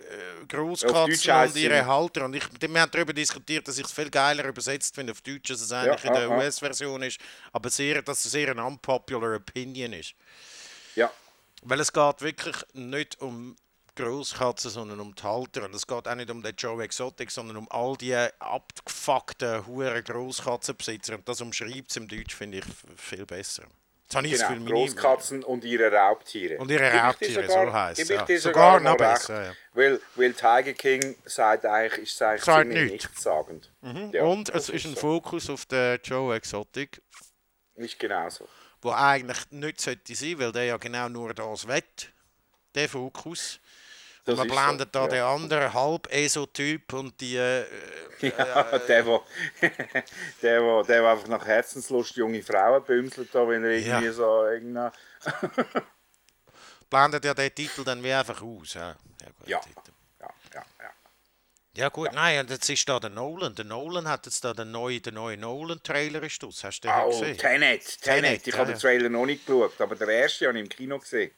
Großkatzen 0.48 1.32
und 1.32 1.56
ihre 1.56 1.86
Halter. 1.86 2.26
Und 2.26 2.36
ich, 2.36 2.44
wir 2.60 2.82
haben 2.82 2.92
darüber 2.92 3.14
diskutiert, 3.14 3.68
dass 3.68 3.78
ich 3.78 3.86
es 3.86 3.92
viel 3.92 4.10
geiler 4.10 4.46
übersetzt 4.46 4.96
finde 4.96 5.12
auf 5.12 5.22
Deutsch, 5.22 5.52
als 5.52 5.62
es 5.62 5.72
eigentlich 5.72 6.04
in 6.04 6.14
ja, 6.14 6.20
der 6.20 6.30
ja. 6.30 6.38
US-Version 6.38 7.04
ist. 7.04 7.20
Aber 7.52 7.70
sehr, 7.70 8.02
dass 8.02 8.26
es 8.26 8.32
sehr 8.32 8.50
eine 8.50 8.64
unpopular 8.64 9.36
Opinion 9.36 9.94
ist. 9.94 10.16
Ja, 10.96 11.12
Weil 11.64 11.80
es 11.80 11.92
geht 11.92 12.22
wirklich 12.22 12.56
nicht 12.74 13.20
um 13.22 13.56
Großkatzen, 13.96 14.72
sondern 14.72 15.00
um 15.00 15.14
die 15.14 15.24
Halter. 15.24 15.66
Und 15.66 15.76
es 15.76 15.86
geht 15.86 16.08
auch 16.08 16.16
nicht 16.16 16.32
um 16.32 16.42
den 16.42 16.56
Joe 16.56 16.84
Exotic, 16.84 17.32
sondern 17.32 17.58
um 17.58 17.68
all 17.70 17.96
die 17.96 18.16
abgefuckten, 18.16 19.66
huren 19.68 20.04
Großkatzenbesitzer. 20.04 21.16
Und 21.16 21.28
das 21.30 21.42
umschreibt 21.42 21.92
es 21.92 21.98
im 21.98 22.08
Deutsch, 22.08 22.36
finde 22.36 22.60
ich 22.60 22.66
viel 22.98 23.26
besser. 23.26 23.64
Jetzt 24.14 24.16
habe 24.16 24.28
ich 24.28 24.34
das 24.34 24.48
genau. 24.48 24.60
Gefühl, 24.62 24.74
Großkatzen 24.76 25.44
und 25.44 25.64
ihre 25.64 25.92
Raubtiere. 25.92 26.58
Und 26.58 26.70
ihre 26.72 26.92
Raubtiere, 26.92 27.48
sogar- 27.48 27.66
so 27.68 27.74
heisst 27.74 28.00
ich 28.02 28.10
ja. 28.10 28.20
Sogar 28.26 28.40
sogar 28.40 28.80
noch 28.80 28.92
noch 28.94 29.00
recht. 29.00 29.14
besser, 29.14 29.44
ja. 29.46 29.54
Weil, 29.74 30.00
weil 30.16 30.34
Tiger 30.34 30.74
King 30.74 31.16
sagt 31.26 31.66
eigentlich, 31.66 32.04
ist 32.04 32.22
eigentlich 32.22 32.44
Sagt 32.44 32.68
ziemlich 32.70 32.92
nichts. 32.92 33.08
nichtssagend. 33.10 33.72
Ja, 34.12 34.24
und 34.24 34.50
es 34.50 34.70
ist 34.70 34.86
ein 34.86 34.94
so. 34.96 35.00
Fokus 35.02 35.50
auf 35.50 35.66
den 35.66 36.00
Joe 36.04 36.36
Exotic, 36.36 37.02
Ist 37.76 37.98
genau 38.00 38.30
so. 38.30 38.48
wo 38.82 38.92
eigentlich 38.92 39.40
nicht 39.52 39.82
sollte 39.82 40.14
sein, 40.16 40.40
weil 40.40 40.52
der 40.52 40.66
ja 40.66 40.78
genau 40.78 41.10
nur 41.10 41.34
das 41.34 41.68
wett, 41.68 42.10
der 42.76 42.88
Fokus. 42.90 43.60
Das 44.26 44.38
Man 44.38 44.48
blendet 44.48 44.90
so, 44.94 45.00
da 45.00 45.02
ja. 45.02 45.08
den 45.08 45.22
anderen 45.44 45.74
Halb-ESO-Typ 45.74 46.94
und 46.94 47.20
die. 47.20 47.36
Äh, 47.38 47.66
Ja, 48.22 48.80
der, 48.80 49.06
wo, 49.06 49.24
der, 50.42 50.62
wo, 50.64 50.82
der, 50.84 51.04
wo 51.04 51.08
einfach 51.08 51.28
nach 51.28 51.46
Herzenslust 51.46 52.16
junge 52.16 52.42
Frauen 52.42 52.82
bümselt, 52.86 53.36
da, 53.36 53.46
wenn 53.48 53.66
er 53.66 53.78
Ja. 53.80 54.00
irgendwie 54.00 54.14
so 54.14 54.46
irgendein... 54.46 54.92
blendet 56.90 57.26
ja 57.26 57.34
den 57.34 57.54
Titel 57.54 57.84
dann 57.84 58.02
wie 58.02 58.14
einfach 58.14 58.42
aus. 58.42 58.74
Ja, 58.76 58.96
ja, 59.22 59.28
gut, 59.38 59.48
Ja. 59.48 59.62
Ja, 60.22 60.30
ja, 60.54 60.64
ja. 60.80 60.90
ja 61.76 61.90
gut, 61.90 62.14
nein, 62.14 62.48
jetzt 62.48 62.70
ist 62.70 62.88
da 62.88 63.00
der 63.00 63.10
Nolan. 63.10 63.56
Der 63.56 63.66
Nolan 63.66 64.08
hat 64.08 64.26
jetzt 64.26 64.44
da 64.46 64.54
den 64.54 64.72
neuen, 64.72 65.02
den 65.02 65.16
neuen 65.16 65.42
Nolan-Trailer 65.42 66.24
ist 66.24 66.42
das. 66.44 66.64
Hast 66.64 66.82
du 66.82 66.88
den 66.88 66.96
Oh, 67.04 67.10
gesehen? 67.10 67.38
Tenet, 67.38 68.02
Tenet. 68.02 68.24
Tenet, 68.24 68.48
Ich 68.48 68.54
ja, 68.54 68.60
habe 68.60 68.72
ja. 68.72 68.78
den 68.78 68.82
Trailer 68.82 69.10
noch 69.10 69.26
nicht 69.26 69.46
geschaut, 69.46 69.82
aber 69.82 69.96
der 69.96 70.08
erste 70.08 70.48
habe 70.48 70.58
ich 70.58 70.64
im 70.64 70.70
Kino 70.70 70.98
gesehen. 71.00 71.32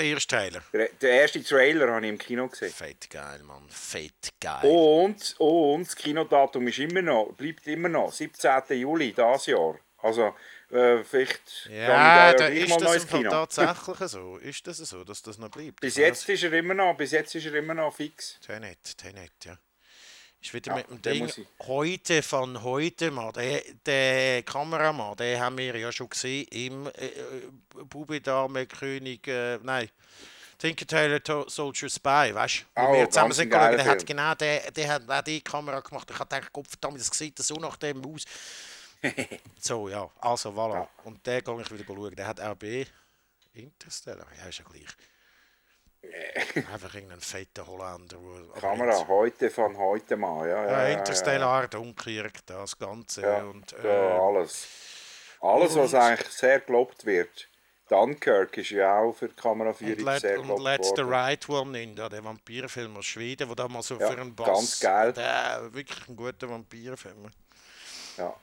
Der 0.00 0.08
erste 0.08 0.34
Trailer. 0.34 0.62
Der, 0.72 1.10
erste 1.10 1.44
Trailer 1.44 1.92
habe 1.92 2.06
ich 2.06 2.10
im 2.10 2.16
Kino 2.16 2.48
gesehen. 2.48 2.72
Fett 2.72 3.10
geil, 3.10 3.40
Mann. 3.42 3.68
Fett 3.68 4.30
geil. 4.40 4.64
Und, 4.64 5.34
und 5.38 5.86
das 5.86 5.94
Kinodatum 5.94 6.66
ist 6.68 6.78
immer 6.78 7.02
noch, 7.02 7.34
bleibt 7.36 7.66
immer 7.66 7.90
noch 7.90 8.10
17. 8.10 8.50
Juli 8.70 9.12
dieses 9.12 9.46
Jahr. 9.46 9.78
Also 9.98 10.34
äh, 10.70 11.04
vielleicht 11.04 11.68
Ja, 11.70 12.32
da 12.32 12.46
ist 12.46 12.70
mal 12.70 12.78
das 12.80 13.06
Kino. 13.06 13.28
tatsächlich 13.28 13.98
so. 14.10 14.38
Ist 14.38 14.66
das 14.66 14.78
so, 14.78 15.04
dass 15.04 15.20
das 15.20 15.36
noch 15.36 15.50
bleibt? 15.50 15.80
Bis 15.80 15.96
jetzt 15.96 16.26
ist 16.30 16.44
er 16.44 16.52
immer 16.54 16.72
noch, 16.72 16.96
bis 16.96 17.10
jetzt 17.10 17.34
ist 17.34 17.44
er 17.44 17.54
immer 17.56 17.74
noch 17.74 17.94
fix. 17.94 18.38
Tenet, 18.40 18.96
Tenet, 18.96 19.32
ja. 19.44 19.58
Ist 20.42 20.54
wieder 20.54 20.72
Ja, 20.72 20.76
mit 20.78 20.88
dem 20.90 21.02
Ding 21.02 21.26
ich- 21.26 21.46
heute 21.66 22.22
von 22.22 22.62
heute 22.62 23.10
mal. 23.10 23.30
Der, 23.32 23.62
der 23.84 24.42
Kameramann, 24.42 25.16
den 25.16 25.38
haben 25.38 25.58
wir 25.58 25.76
ja 25.76 25.92
schon 25.92 26.08
gesehen 26.08 26.46
im 26.50 26.86
äh, 26.86 26.90
äh, 27.08 27.42
Bubi 27.84 28.20
Dame 28.20 28.66
König, 28.66 29.26
äh, 29.28 29.58
nein, 29.62 29.90
Tinker 30.58 30.86
Tailor 30.86 31.48
Soldier 31.48 31.88
Spy, 31.90 32.34
weißt 32.34 32.64
du? 32.74 32.80
Oh, 32.82 32.92
wir 32.92 33.08
zusammen 33.10 33.32
sind 33.32 33.50
geiler 33.50 33.76
der 33.76 33.86
hat 33.86 34.06
genau 34.06 34.34
der, 34.34 34.70
der 34.70 34.88
hat 34.88 35.10
auch 35.10 35.22
die 35.22 35.40
Kamera 35.42 35.80
gemacht. 35.80 36.08
Ich 36.10 36.18
habe 36.18 36.28
gedacht, 36.34 36.52
Gott 36.52 36.66
verdammt, 36.68 36.98
das 37.00 37.06
sieht 37.08 37.38
so 37.38 37.54
nach 37.56 37.76
dem 37.76 38.02
aus. 38.04 38.24
so, 39.58 39.88
ja, 39.88 40.10
also 40.20 40.50
voilà. 40.50 40.74
Ja. 40.74 40.88
Und 41.04 41.26
den 41.26 41.42
gehe 41.44 41.60
ich 41.62 41.70
wieder 41.70 41.84
schauen. 41.86 42.14
Der 42.14 42.26
hat 42.26 42.40
auch 42.40 42.54
bei 42.54 42.86
Interstellar, 43.54 44.26
ja, 44.38 44.48
ist 44.48 44.58
ja 44.58 44.64
gleich. 44.64 44.86
Einfach 46.72 46.94
irgendein 46.94 47.20
fetter 47.20 47.66
Holländer. 47.66 48.16
Kamera, 48.58 49.06
heute 49.06 49.50
von 49.50 49.76
heute 49.76 50.16
mal. 50.16 50.48
Ja, 50.48 50.64
ja, 50.64 50.70
ja, 50.70 50.88
ja, 50.88 50.98
Interstellar, 50.98 51.68
Dunkirk, 51.68 52.44
das 52.46 52.78
Ganze. 52.78 53.22
Ja, 53.22 53.42
und, 53.44 53.70
ja, 53.72 53.84
äh, 53.84 54.18
alles. 54.18 54.66
Alles, 55.40 55.76
was 55.76 55.92
und- 55.92 56.00
eigentlich 56.00 56.28
sehr 56.28 56.60
gelobt 56.60 57.04
wird. 57.04 57.48
Dunkirk 57.88 58.56
ist 58.56 58.70
ja 58.70 59.00
auch 59.00 59.12
für 59.12 59.28
die 59.28 59.34
Kameraführung 59.34 60.06
und, 60.06 60.20
sehr 60.20 60.38
und 60.38 60.46
gelobt 60.46 60.62
Let's 60.62 60.92
the. 60.94 61.02
Right 61.02 61.48
One 61.48 61.82
in, 61.82 61.96
der 61.96 62.24
Vampirfilm 62.24 62.96
aus 62.96 63.04
Schweden, 63.04 63.48
der 63.48 63.56
da 63.56 63.66
mal 63.66 63.82
so 63.82 63.98
Ja, 63.98 64.10
für 64.10 64.20
einen 64.20 64.34
Bass... 64.34 64.46
ganz 64.46 64.80
geil. 64.80 65.12
Der, 65.12 65.68
wirklich 65.72 66.08
ein 66.08 66.14
guter 66.14 66.48
Vampirfilm. 66.48 67.28
Ja. 68.16 68.34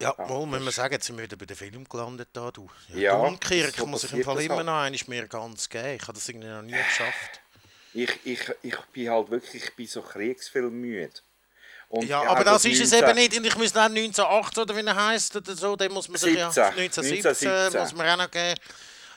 Ja, 0.00 0.14
wohl, 0.28 0.46
muss 0.46 0.60
man 0.60 0.72
sagen, 0.72 0.94
jetzt 0.94 1.06
sind 1.06 1.16
wir 1.16 1.24
wieder 1.24 1.36
bei 1.36 1.46
den 1.46 1.56
Film 1.56 1.88
gelandet 1.88 2.28
da, 2.32 2.50
du. 2.50 2.68
Ja, 2.94 3.16
Dunkirk 3.16 3.74
so 3.76 3.86
muss 3.86 4.04
ich 4.04 4.12
im 4.12 4.24
Fall 4.24 4.36
das 4.36 4.44
immer 4.44 4.56
halt. 4.56 4.66
noch 4.66 4.80
einmal 4.80 5.00
mir 5.06 5.28
ganz 5.28 5.68
geben. 5.68 5.96
Ich 5.96 6.02
habe 6.02 6.12
das 6.14 6.28
irgendwie 6.28 6.48
noch 6.48 6.62
nie 6.62 6.72
geschafft. 6.72 7.40
Ich, 7.94 8.10
ich, 8.24 8.40
ich 8.62 8.76
bin 8.92 9.10
halt 9.10 9.30
wirklich 9.30 9.64
ich 9.64 9.76
bin 9.76 9.86
so 9.86 10.02
kriegsfilmmüde. 10.02 11.12
Und 11.88 12.08
Ja, 12.08 12.24
ja, 12.24 12.30
aber 12.30 12.42
das 12.42 12.64
ist 12.64 12.80
es 12.80 12.90
19 12.90 13.08
eben 13.08 13.18
nicht. 13.18 13.36
Und 13.36 13.46
ich 13.46 13.56
muss 13.56 13.72
dann 13.72 13.94
1908 13.94 14.58
oder 14.58 14.76
wie 14.76 14.86
er 14.86 14.96
heisst 14.96 15.36
oder 15.36 15.54
so, 15.54 15.76
den 15.76 15.92
muss 15.92 16.08
man 16.08 16.16
sich 16.16 16.36
ja 16.36 16.50
17, 16.50 16.78
1917 16.78 17.80
muss 17.80 17.92
man 17.94 18.08
auch 18.08 18.24
noch 18.24 18.30
geben. 18.30 18.58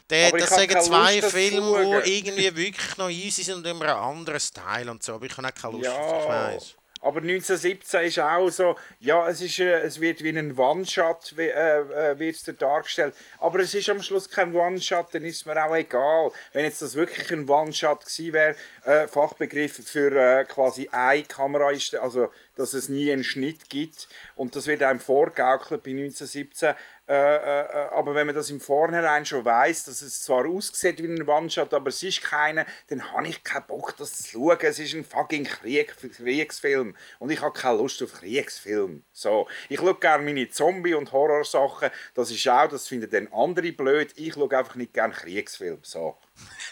Der, 0.10 0.32
das 0.32 0.50
sagen 0.50 0.68
keine 0.68 0.82
zwei 0.84 1.16
Lust, 1.16 1.24
das 1.24 1.32
Filme, 1.32 2.02
die 2.06 2.18
irgendwie 2.18 2.56
wirklich 2.56 2.98
noch 2.98 3.10
easy 3.10 3.44
sind 3.44 3.56
und 3.56 3.68
immer 3.68 3.86
ein 3.86 4.18
anderes 4.18 4.52
Teil 4.52 4.88
und 4.90 5.02
so. 5.02 5.16
Aber 5.16 5.26
ich 5.26 5.36
habe 5.36 5.48
auch 5.48 5.54
keine 5.54 5.78
Lust 5.78 5.90
auf 5.90 6.24
Ja, 6.24 6.30
weiss. 6.30 6.76
Aber 7.06 7.20
1917 7.22 8.02
ist 8.02 8.20
auch 8.20 8.50
so, 8.50 8.76
ja, 9.00 9.30
es, 9.30 9.39
ist, 9.39 9.60
äh, 9.60 9.82
es 9.82 10.02
wird 10.02 10.24
wie 10.24 10.30
ein 10.30 10.58
One-Shot 10.58 11.36
äh, 11.38 11.50
äh, 11.52 12.18
wird's 12.18 12.44
da 12.44 12.52
dargestellt, 12.52 13.13
aber 13.39 13.60
es 13.60 13.76
ist 13.76 13.89
am 13.89 14.02
Schluss 14.02 14.28
kein 14.28 14.56
One-Shot, 14.56 15.13
dann 15.13 15.24
ist 15.24 15.46
mir 15.46 15.63
auch 15.63 15.76
egal. 15.76 16.32
Wenn 16.52 16.65
jetzt 16.65 16.82
das 16.82 16.96
wirklich 16.96 17.32
ein 17.32 17.48
One-Shot 17.48 18.06
gewesen 18.06 18.34
wäre, 18.34 18.56
äh, 18.86 19.08
Fachbegriff 19.08 19.88
für 19.88 20.12
äh, 20.15 20.46
quasi 20.46 20.89
eine 20.91 21.24
Kamera 21.24 21.70
ist, 21.70 21.94
also 21.94 22.32
dass 22.56 22.74
es 22.74 22.89
nie 22.89 23.12
einen 23.12 23.24
Schnitt 23.24 23.70
gibt. 23.70 24.08
Und 24.36 24.56
das 24.56 24.68
wird 24.68 24.82
einem 24.82 25.00
vorgaukelt 25.00 25.84
bei 25.84 25.91
1917, 25.91 26.74
äh, 27.08 27.13
äh, 27.13 27.89
aber 27.91 28.15
wenn 28.15 28.26
man 28.26 28.36
das 28.36 28.50
im 28.50 28.60
Vornherein 28.60 29.26
schon 29.26 29.46
weiß, 29.46 29.86
dass 29.86 30.02
es 30.02 30.24
zwar 30.24 30.48
aussieht 30.48 31.02
wie 31.04 31.08
ein 31.08 31.28
One-Shot, 31.28 31.72
aber 31.74 31.89
es 31.89 32.02
ist 32.02 32.24
keiner, 32.24 32.65
dann 32.88 33.12
habe 33.12 33.28
ich 33.28 33.44
keinen 33.44 33.68
Bock, 33.68 33.96
das 33.98 34.24
zu 34.24 34.30
schauen. 34.32 34.58
Es 34.62 34.80
ist 34.80 34.96
ein 34.96 35.06
fucking 35.06 35.44
Krieg, 35.44 35.96
Kriegsfilm 35.98 36.96
und 37.20 37.30
ich 37.30 37.41
habe 37.41 37.54
keine 37.54 37.78
Lust 37.78 38.02
auf 38.02 38.13
Kriegsfilm. 38.13 39.04
So, 39.12 39.48
ich 39.70 39.80
schaue 39.80 39.96
gerne 39.96 40.24
meine 40.24 40.50
Zombie- 40.50 40.96
und 40.96 41.12
Horrorsachen, 41.12 41.91
das 42.15 42.32
ist 42.32 42.48
auch, 42.48 42.68
das 42.68 42.88
finden 42.88 43.10
dann 43.12 43.32
andere 43.32 43.72
blöd. 43.72 44.12
Ich 44.15 44.34
schaue 44.34 44.58
einfach 44.58 44.76
nicht 44.76 44.94
gerne 44.94 45.13
Kriegsfilm. 45.13 45.80
So. 45.84 46.18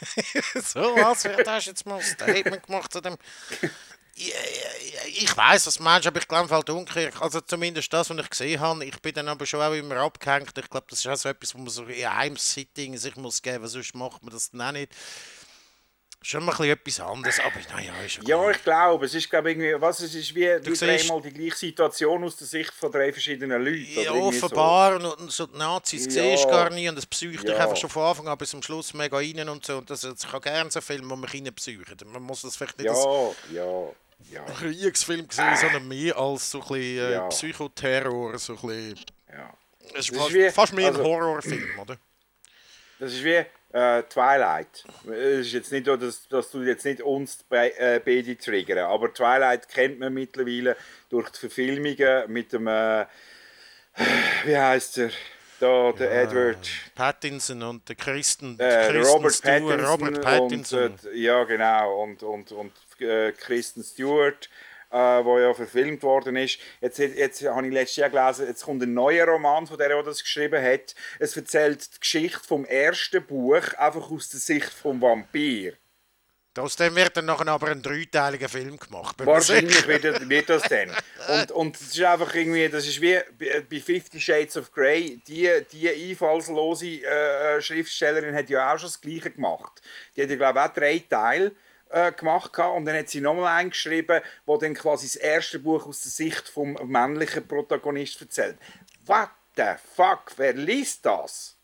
so, 0.55 0.81
was? 0.95 1.23
Ja, 1.23 1.43
da 1.43 1.55
hast 1.55 1.67
jetzt 1.67 1.85
mal 1.85 1.97
ein 1.97 2.01
Statement 2.01 2.65
gemacht 2.65 2.91
zu 2.91 3.01
dem. 3.01 3.17
Ich, 4.15 5.35
weiß, 5.35 5.67
was 5.67 5.75
du 5.75 5.83
meinst, 5.83 6.07
aber 6.07 6.19
ich 6.19 6.27
glaube, 6.27 6.49
halt 6.49 6.69
Dunkirk, 6.69 7.21
also 7.21 7.41
zumindest 7.41 7.91
das, 7.93 8.09
was 8.09 8.17
ich 8.17 8.29
gesehen 8.29 8.59
habe, 8.59 8.85
ich 8.85 8.99
bin 9.01 9.13
dann 9.13 9.27
aber 9.27 9.45
schon 9.45 9.61
auch 9.61 9.73
immer 9.73 9.97
abgehängt. 9.97 10.55
Ich 10.57 10.69
glaube, 10.69 10.85
das 10.89 10.99
ist 10.99 11.07
auch 11.07 11.15
so 11.15 11.29
etwas, 11.29 11.53
wo 11.55 11.59
man 11.59 11.69
so 11.69 11.83
in 11.85 12.05
einem 12.05 12.37
Sitting 12.37 12.95
sich 12.97 13.15
muss 13.15 13.41
geben, 13.41 13.67
sonst 13.67 13.95
macht 13.95 14.21
man 14.23 14.33
das 14.33 14.51
dann 14.51 14.61
auch 14.61 14.71
nicht. 14.71 14.91
Schon 16.25 16.45
mal 16.45 16.53
ein 16.53 16.57
bisschen 16.57 16.71
etwas 16.71 16.99
anderes, 17.01 17.39
aber 17.41 17.59
naja, 17.75 17.93
ist 18.05 18.15
ja 18.15 18.23
Ja, 18.25 18.49
ich 18.49 18.63
glaube, 18.63 19.05
es 19.07 19.13
ist 19.13 19.29
glaube 19.29 19.51
irgendwie, 19.51 19.75
was 19.81 19.99
es 19.99 20.15
ist 20.15 20.33
wie, 20.33 20.47
wie 20.61 20.73
siehst- 20.73 20.81
dreimal 21.09 21.21
die 21.21 21.33
gleiche 21.33 21.57
Situation 21.57 22.23
aus 22.23 22.37
der 22.37 22.47
Sicht 22.47 22.71
von 22.73 22.89
drei 22.93 23.11
verschiedenen 23.11 23.61
Leuten. 23.61 23.85
Ja, 23.93 24.03
irgendwie 24.13 24.37
so. 24.39 24.45
offenbar, 24.45 24.95
und, 25.19 25.29
so 25.31 25.47
die 25.47 25.57
Nazis 25.57 26.05
Ja. 26.05 26.23
siehst 26.23 26.45
du 26.45 26.49
gar 26.49 26.69
nie 26.69 26.87
und 26.87 26.95
das 26.95 27.05
psycht 27.05 27.43
dich 27.43 27.49
Ja. 27.49 27.57
einfach 27.65 27.75
schon 27.75 27.89
von 27.89 28.03
Anfang 28.03 28.27
an 28.29 28.37
bis 28.37 28.51
zum 28.51 28.63
Schluss 28.63 28.93
mega 28.93 29.17
rein 29.17 29.49
und 29.49 29.65
so. 29.65 29.79
Und 29.79 29.89
das, 29.89 30.05
ich 30.05 30.25
habe 30.31 30.39
gerne 30.39 30.71
so 30.71 30.79
Filme, 30.79 31.09
wo 31.09 31.17
mich 31.17 31.33
reinpsychen. 31.33 31.83
Man 32.05 32.21
muss 32.23 32.41
das 32.43 32.55
vielleicht 32.55 32.77
nicht 32.77 32.89
als 32.89 33.03
Ja, 33.51 33.89
ja, 34.31 34.45
ja, 34.45 34.53
Kriegsfilm 34.53 35.27
sehen, 35.29 35.55
sondern 35.55 35.87
mehr 35.87 36.17
als 36.17 36.49
so 36.51 36.59
ein 36.61 36.67
bisschen 36.67 36.81
äh, 37.05 37.11
Ja. 37.13 37.27
Psychoterror, 37.27 38.37
so 38.37 38.53
ein 38.53 38.59
bisschen... 38.67 38.99
ja. 39.31 39.53
Es 39.95 40.09
ist 40.09 40.15
fast, 40.17 40.33
wie- 40.33 40.49
fast 40.49 40.73
mehr 40.73 40.87
ein 40.87 40.95
also- 40.95 41.03
Horrorfilm, 41.09 41.79
oder? 41.79 41.97
Das 42.99 43.11
ist 43.11 43.23
wie 43.23 43.43
äh, 43.73 44.03
Twilight. 44.03 44.85
Es 45.07 45.47
ist 45.47 45.51
jetzt 45.53 45.71
nicht 45.71 45.85
so, 45.87 45.97
dass, 45.97 46.27
dass 46.29 46.51
du 46.51 46.61
jetzt 46.61 46.85
nicht 46.85 47.01
uns 47.01 47.43
bei, 47.49 47.71
äh, 47.71 47.99
beide 48.03 48.37
triggern, 48.37 48.85
aber 48.85 49.13
Twilight 49.13 49.67
kennt 49.67 49.99
man 49.99 50.13
mittlerweile 50.13 50.77
durch 51.09 51.29
die 51.31 51.39
Verfilmungen 51.39 52.31
mit 52.31 52.53
dem, 52.53 52.67
äh, 52.67 53.05
wie 54.45 54.57
heißt 54.57 54.99
er, 54.99 55.09
da, 55.59 55.91
der 55.91 56.23
Edward, 56.23 56.67
Pattinson 56.95 57.61
und 57.63 57.87
der 57.87 57.95
Kristen, 57.95 58.59
äh, 58.59 58.87
Kristen 58.89 59.11
Robert 59.13 59.33
Stewart, 59.33 59.61
Pattinson, 59.67 59.85
Robert 59.85 60.21
Pattinson. 60.21 60.83
und 60.91 61.05
äh, 61.05 61.15
ja 61.17 61.43
genau 61.43 62.03
und 62.03 62.23
und 62.23 62.51
und 62.51 62.71
äh, 63.01 63.31
Kristen 63.31 63.83
Stewart, 63.83 64.49
äh, 64.91 65.23
wo 65.23 65.39
ja 65.39 65.53
verfilmt 65.53 66.03
worden 66.03 66.35
ist. 66.35 66.59
Jetzt, 66.81 66.99
jetzt 66.99 67.41
habe 67.43 67.67
ich 67.67 67.73
letztes 67.73 67.97
Jahr 67.97 68.09
gelesen, 68.09 68.47
jetzt 68.47 68.63
kommt 68.63 68.83
ein 68.83 68.93
neuer 68.93 69.25
Roman 69.27 69.67
von 69.67 69.77
der, 69.77 69.89
der 69.89 70.03
das 70.03 70.23
geschrieben 70.23 70.63
hat. 70.63 70.95
Es 71.19 71.35
erzählt 71.35 71.95
die 71.95 71.99
Geschichte 71.99 72.39
vom 72.39 72.65
ersten 72.65 73.25
Buch 73.25 73.73
einfach 73.77 74.11
aus 74.11 74.29
der 74.29 74.39
Sicht 74.39 74.69
vom 74.69 75.01
Vampir. 75.01 75.73
Aus 76.55 76.75
dem 76.75 76.95
wird 76.95 77.17
dann 77.17 77.25
nachher 77.25 77.47
aber 77.47 77.69
ein 77.69 77.81
dreiteiliger 77.81 78.47
Film 78.47 78.77
gemacht. 78.77 79.15
Wahrscheinlich 79.25 79.87
wird, 79.87 80.29
wird 80.29 80.49
das 80.49 80.61
dann. 80.63 80.91
Und, 81.27 81.51
und 81.51 81.75
es 81.77 81.93
ist 81.93 82.01
einfach 82.01 82.35
irgendwie, 82.35 82.67
das 82.67 82.85
ist 82.85 82.99
wie 82.99 83.17
bei 83.39 83.61
bei 83.61 83.79
Fifty 83.79 84.19
Shades 84.19 84.57
of 84.57 84.73
Grey, 84.73 85.21
die, 85.25 85.49
die 85.71 85.89
einfallslose 85.89 87.01
äh, 87.01 87.61
Schriftstellerin 87.61 88.35
hat 88.35 88.49
ja 88.49 88.73
auch 88.73 88.77
schon 88.77 88.89
das 88.89 88.99
Gleiche 88.99 89.31
gemacht. 89.31 89.81
Die 90.15 90.21
hat 90.21 90.29
ja, 90.29 90.35
glaube 90.35 90.59
ich, 90.59 90.65
auch 90.65 90.73
drei 90.73 91.03
Teile 91.09 91.53
äh, 91.93 92.11
gemacht 92.11 92.51
gehabt 92.53 92.75
und 92.75 92.85
dann 92.85 92.97
hat 92.97 93.09
sie 93.09 93.21
nochmal 93.21 93.57
eingeschrieben, 93.59 94.21
wo 94.45 94.57
dann 94.57 94.73
quasi 94.73 95.07
das 95.07 95.15
erste 95.15 95.59
Buch 95.59 95.85
aus 95.85 96.01
der 96.03 96.11
Sicht 96.11 96.49
vom 96.49 96.73
männlichen 96.83 97.47
Protagonist 97.47 98.19
erzählt. 98.21 98.57
What 99.05 99.29
the 99.55 99.73
fuck, 99.95 100.31
wer 100.37 100.53
liest 100.53 101.05
das? 101.05 101.55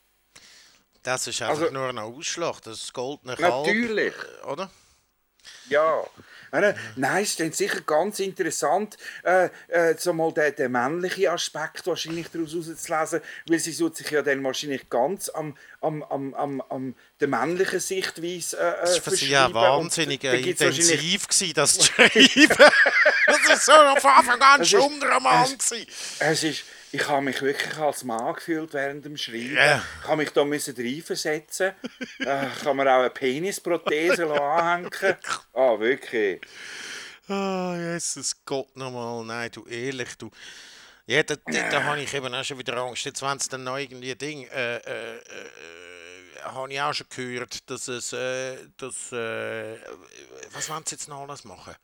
Das 1.03 1.27
ist 1.27 1.41
einfach 1.41 1.59
Also- 1.61 1.73
nur 1.73 1.87
ein 1.89 1.97
Ausschlag, 1.97 2.61
das 2.61 2.83
ist 2.83 2.93
goldene 2.93 3.35
Kalb. 3.35 3.65
Natürlich. 3.65 4.13
Oder? 4.45 4.69
Ja. 5.69 6.03
Äh, 6.51 6.73
Nein, 6.95 7.23
es 7.23 7.29
ist 7.31 7.39
dann 7.39 7.51
sicher 7.51 7.81
ganz 7.81 8.19
interessant, 8.19 8.97
äh, 9.23 9.49
äh, 9.67 9.95
so 9.97 10.13
mal 10.13 10.31
den, 10.33 10.55
den 10.55 10.71
männlichen 10.71 11.27
Aspekt 11.27 11.87
wahrscheinlich 11.87 12.27
daraus 12.31 12.53
herauszulesen, 12.53 13.21
weil 13.47 13.59
sie 13.59 13.71
sucht 13.71 13.97
sich 13.97 14.11
ja 14.11 14.21
dann 14.21 14.43
wahrscheinlich 14.43 14.89
ganz 14.89 15.29
am, 15.29 15.55
am, 15.81 16.03
am, 16.03 16.33
am, 16.33 16.61
am 16.61 16.95
der 17.19 17.27
männlichen 17.27 17.79
Sichtweise 17.79 18.57
äh, 18.57 18.81
Das 18.81 18.95
war 18.95 19.01
für 19.01 19.17
sie 19.17 19.29
ja. 19.29 19.45
Und 19.45 19.53
wahnsinnig 19.53 20.23
äh, 20.23 20.39
intensiv, 20.39 21.27
gewesen, 21.27 21.53
das 21.53 21.85
schreiben. 21.85 22.13
das 23.27 23.57
ist 23.57 23.65
so 23.65 23.71
von 23.71 24.11
Anfang 24.11 24.41
an 24.41 24.65
schon 24.65 24.99
gewesen. 24.99 25.87
Es 26.19 26.43
ist, 26.43 26.63
ich 26.91 27.07
habe 27.07 27.21
mich 27.21 27.41
wirklich 27.41 27.77
als 27.77 28.03
Mann 28.03 28.33
gefühlt 28.33 28.73
während 28.73 29.05
dem 29.05 29.17
Schreiben. 29.17 29.55
Ja. 29.55 29.83
Ich 30.01 30.07
habe 30.07 30.17
mich 30.17 30.31
da 30.31 30.43
müssen 30.43 30.75
reinversetzen. 30.75 31.73
äh, 32.19 32.47
ich 32.47 32.63
kann 32.63 32.77
mir 32.77 32.91
auch 32.91 32.99
eine 32.99 33.09
Penisprothese 33.09 34.29
anhängen. 34.29 34.89
Ah, 35.53 35.79
wirklich. 35.79 36.41
Ah, 37.27 37.75
Jesus 37.77 38.35
Gott 38.43 38.75
nochmal. 38.75 39.23
Nein, 39.23 39.51
du 39.51 39.65
ehrlich, 39.65 40.15
du. 40.17 40.31
Ja, 41.05 41.23
da, 41.23 41.35
da, 41.35 41.69
da 41.69 41.83
habe 41.83 42.01
ich 42.01 42.13
eben 42.13 42.33
auch 42.33 42.43
schon 42.43 42.57
wieder 42.57 42.77
Angst. 42.77 43.05
Jetzt, 43.05 43.21
wenn 43.21 43.37
es 43.37 43.47
dann 43.47 43.63
noch 43.63 43.77
irgendwie 43.77 44.15
Ding. 44.15 44.43
Äh, 44.47 44.77
äh, 44.77 45.17
äh, 45.17 45.21
habe 46.43 46.71
ich 46.71 46.81
auch 46.81 46.93
schon 46.93 47.07
gehört, 47.09 47.69
dass 47.69 47.87
es. 47.87 48.13
Äh, 48.13 48.57
dass, 48.77 49.11
äh, 49.11 49.77
was 50.51 50.69
wollen 50.69 50.83
sie 50.85 50.95
jetzt 50.95 51.07
noch 51.07 51.21
alles 51.21 51.43
machen? 51.43 51.75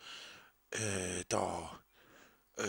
Äh, 0.72 1.24
da. 1.30 1.80
Äh, 2.58 2.64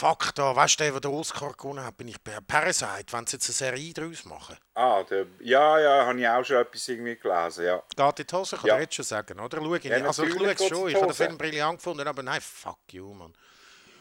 Da, 0.00 0.56
weißt 0.56 0.80
du, 0.80 0.84
der, 0.90 1.00
der 1.00 1.10
Oscar 1.10 1.52
gewonnen 1.52 1.84
hat, 1.84 1.96
bin 1.96 2.08
ich 2.08 2.20
bei 2.20 2.38
Parasite, 2.40 3.06
wenn 3.12 3.26
sie 3.26 3.36
jetzt 3.36 3.48
eine 3.48 3.54
Serie 3.54 3.92
daraus 3.94 4.24
machen. 4.24 4.56
Ah, 4.74 5.02
der, 5.04 5.26
ja, 5.40 5.78
ja, 5.78 6.06
habe 6.06 6.20
ich 6.20 6.28
auch 6.28 6.44
schon 6.44 6.56
etwas 6.56 6.88
irgendwie 6.88 7.16
gelesen, 7.16 7.64
ja. 7.64 7.82
Geht 7.96 8.20
in 8.20 8.26
die 8.26 8.34
Hose, 8.36 8.56
kann 8.56 8.66
Ja. 8.66 8.74
ich 8.76 8.82
jetzt 8.82 8.94
schon 8.94 9.04
sagen, 9.04 9.40
oder? 9.40 9.58
Schau 9.58 9.74
ich 9.74 9.84
Ja, 9.84 9.96
also 10.04 10.24
ich 10.24 10.34
schaue 10.34 10.52
es 10.52 10.68
schon, 10.68 10.88
ich 10.88 10.94
habe 10.96 11.06
den. 11.06 11.14
Film 11.14 11.38
brillant 11.38 11.78
gefunden, 11.78 12.06
aber 12.06 12.22
nein, 12.22 12.40
fuck 12.40 12.78
you, 12.92 13.12
Mann. 13.14 13.34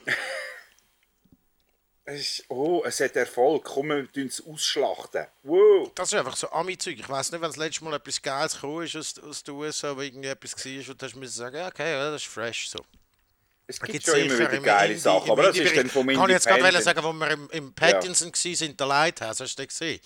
Es 2.08 2.22
ist, 2.22 2.46
oh, 2.50 2.84
es 2.86 3.00
hat 3.00 3.16
Erfolg. 3.16 3.64
Komm, 3.64 3.88
wir 3.88 4.12
tun 4.12 4.28
es 4.28 4.46
ausschlachten. 4.46 5.26
Wow. 5.41 5.91
Das 5.96 6.14
ist 6.14 6.20
einfach 6.20 6.36
so 6.36 6.52
Ami-Zeug. 6.52 7.00
Ich 7.00 7.10
weiß 7.10 7.32
nicht, 7.32 7.41
wenn 7.41 7.50
das 7.50 7.58
letzte 7.58 7.84
Mal 7.84 7.96
etwas 7.96 8.22
Geiles 8.22 8.54
gekommen 8.54 8.86
ist 8.86 8.96
aus, 8.96 9.18
aus 9.24 9.43
den 9.43 9.56
USA, 9.56 9.98
wo 9.98 10.02
irgendwie 10.02 10.28
etwas 10.28 10.56
war, 10.56 10.89
und 10.91 11.02
du 11.02 11.06
hast 11.08 11.16
müssen 11.16 11.34
sagen, 11.34 11.66
okay, 11.66 11.93
ja, 11.93 12.12
das 12.12 12.22
ist 12.22 12.32
fresh 12.32 12.70
so. 12.70 12.78
Es 13.68 13.80
gibt 13.80 14.05
schon 14.05 14.20
immer 14.20 14.38
wieder 14.38 14.59
geile 14.59 14.93
Indie- 14.93 14.99
Sachen, 14.99 15.32
aber 15.32 15.43
das 15.43 15.57
ist 15.57 15.76
dann 15.76 15.89
vom 15.89 16.07
Kann 16.07 16.16
ich 16.26 16.30
jetzt 16.30 16.45
gerade 16.47 16.59
Independent. 16.59 16.84
sagen, 16.86 17.03
wo 17.03 17.13
wir 17.13 17.32
im, 17.32 17.49
im 17.51 17.74
Pattinson 17.74 18.32
ja. 18.36 18.59
waren, 18.61 18.78
der 18.78 18.88
Lighthouse, 18.88 19.39
hast 19.39 19.55
du 19.55 19.61
den 19.63 19.68
gesehen? 19.68 19.99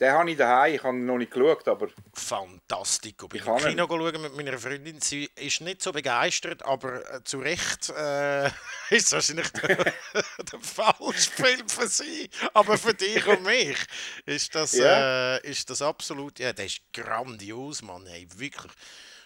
Den 0.00 0.12
habe 0.12 0.30
ich 0.30 0.36
daheim, 0.36 0.74
ich 0.76 0.82
habe 0.84 0.96
ihn 0.96 1.06
noch 1.06 1.18
nicht 1.18 1.32
geschaut, 1.32 1.66
aber 1.66 1.88
Fantastico. 2.14 3.26
Bin 3.26 3.40
Ich 3.40 3.46
im 3.46 3.56
Kino 3.56 3.86
schauen 3.88 4.22
mit 4.22 4.36
meiner 4.36 4.56
Freundin. 4.56 5.00
Sie 5.00 5.28
ist 5.34 5.60
nicht 5.60 5.82
so 5.82 5.90
begeistert, 5.90 6.64
aber 6.64 7.14
äh, 7.14 7.24
zu 7.24 7.40
Recht 7.40 7.90
äh, 7.90 8.46
ist 8.90 9.06
es 9.06 9.12
wahrscheinlich 9.12 9.48
der, 9.50 9.76
der 10.52 10.60
falsche 10.62 11.30
Film 11.32 11.68
für 11.68 11.88
sie. 11.88 12.30
Aber 12.54 12.78
für 12.78 12.94
dich 12.94 13.26
und 13.26 13.42
mich 13.42 13.76
ist 14.24 14.54
das, 14.54 14.72
Ja. 14.72 15.36
äh, 15.38 15.50
ist 15.50 15.68
das 15.68 15.82
absolut. 15.82 16.38
Ja, 16.38 16.52
der 16.52 16.66
ist 16.66 16.80
grandios, 16.92 17.82
Mann. 17.82 18.06
Hey, 18.06 18.28
wirklich 18.36 18.72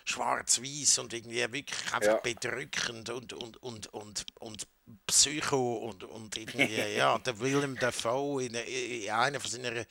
schwarz-weiß 0.04 0.98
und 0.98 1.12
irgendwie 1.12 1.40
wirklich 1.52 1.92
einfach 1.92 2.02
Ja. 2.14 2.16
bedrückend 2.16 3.10
und, 3.10 3.32
und, 3.32 3.62
und, 3.62 3.86
und, 3.92 4.24
und 4.40 4.66
Psycho 5.06 5.74
und, 5.76 6.04
und 6.04 6.36
irgendwie, 6.36 6.96
ja, 6.96 7.18
der 7.18 7.38
Willem 7.40 7.78
Dafoe 7.78 8.44
in, 8.44 8.54
in 8.54 9.10
einer 9.10 9.40
von 9.40 9.50
seiner 9.50 9.84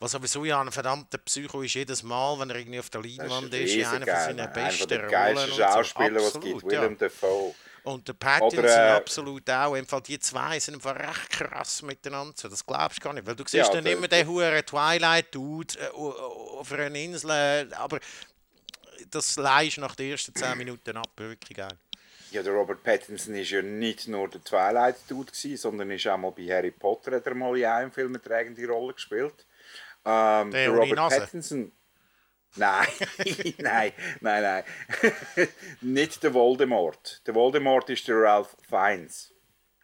was 0.00 0.10
sowieso 0.10 0.44
ja 0.44 0.60
ein 0.60 0.72
verdammter 0.72 1.18
Psycho 1.18 1.62
ist, 1.62 1.74
jedes 1.74 2.02
Mal, 2.02 2.38
wenn 2.40 2.50
er 2.50 2.56
irgendwie 2.56 2.80
auf 2.80 2.90
der 2.90 3.00
Leinwand 3.00 3.54
ist, 3.54 3.74
in 3.74 3.84
einer 3.84 4.06
von 4.06 4.14
seinen 4.16 4.36
Mann. 4.36 4.48
Einer 4.48 4.48
besten 4.48 4.88
der 4.88 5.08
Rollen. 5.08 5.38
und 5.38 5.48
so. 5.50 5.54
Schauspieler, 5.56 6.16
was 6.16 6.26
Absolut, 6.34 6.60
gibt. 6.60 6.72
Willem 6.72 6.92
ja. 6.92 6.98
Dafoe. 6.98 7.54
Und 7.84 8.08
der 8.08 8.14
Pattinson 8.14 8.58
Oder, 8.60 8.88
äh, 8.88 8.90
absolut 8.96 9.48
auch. 9.50 9.74
Im 9.74 9.86
Fall 9.86 10.00
die 10.02 10.18
zwei 10.18 10.58
sind 10.58 10.74
einfach 10.74 10.96
recht 10.96 11.30
krass 11.30 11.82
miteinander. 11.82 12.34
Das 12.48 12.64
glaubst 12.66 12.98
du 12.98 13.02
gar 13.02 13.12
nicht. 13.12 13.26
Weil 13.26 13.36
du 13.36 13.44
siehst 13.44 13.54
Ja, 13.54 13.70
dann 13.72 13.84
immer 13.86 14.08
den 14.08 14.26
huren 14.26 14.64
Twilight-Dude 14.66 15.78
äh, 15.78 15.88
auf 15.88 16.72
einer 16.72 16.94
Insel. 16.94 17.30
äh, 17.30 17.74
Aber 17.74 18.00
das 19.10 19.36
leist 19.36 19.78
nach 19.78 19.94
den 19.94 20.12
ersten 20.12 20.34
10 20.34 20.58
Minuten 20.58 20.96
ab. 20.96 21.10
Wirklich 21.16 21.56
geil. 21.56 21.76
Ja, 22.30 22.42
der 22.42 22.52
Robert 22.52 22.82
Pattinson 22.82 23.34
ist 23.36 23.50
ja 23.50 23.62
nicht 23.62 24.08
nur 24.08 24.28
der 24.28 24.42
Twilight-Dude, 24.42 25.32
sondern 25.56 25.90
ist 25.92 26.06
auch 26.08 26.16
mal 26.16 26.32
bei 26.32 26.46
Harry 26.48 26.72
Potter 26.72 27.12
hat 27.12 27.26
er 27.26 27.34
mal 27.34 27.56
in 27.56 27.64
einem 27.64 27.92
Film 27.92 28.08
eine 28.08 28.20
tragende 28.22 28.66
Rolle 28.66 28.94
gespielt. 28.94 29.46
Ähm, 30.04 30.50
Der 30.50 30.70
der 30.70 30.70
Robert 30.70 30.96
Nase? 30.96 31.20
Pattinson. 31.20 31.72
Nein, 32.56 32.86
nein, 33.58 33.92
nein, 34.20 34.42
nein. 34.42 34.64
nicht 35.80 36.22
der 36.22 36.32
Voldemort. 36.32 37.20
Der 37.26 37.34
Voldemort 37.34 37.90
ist 37.90 38.06
der 38.06 38.14
Ralph 38.14 38.56
Fiennes. 38.68 39.32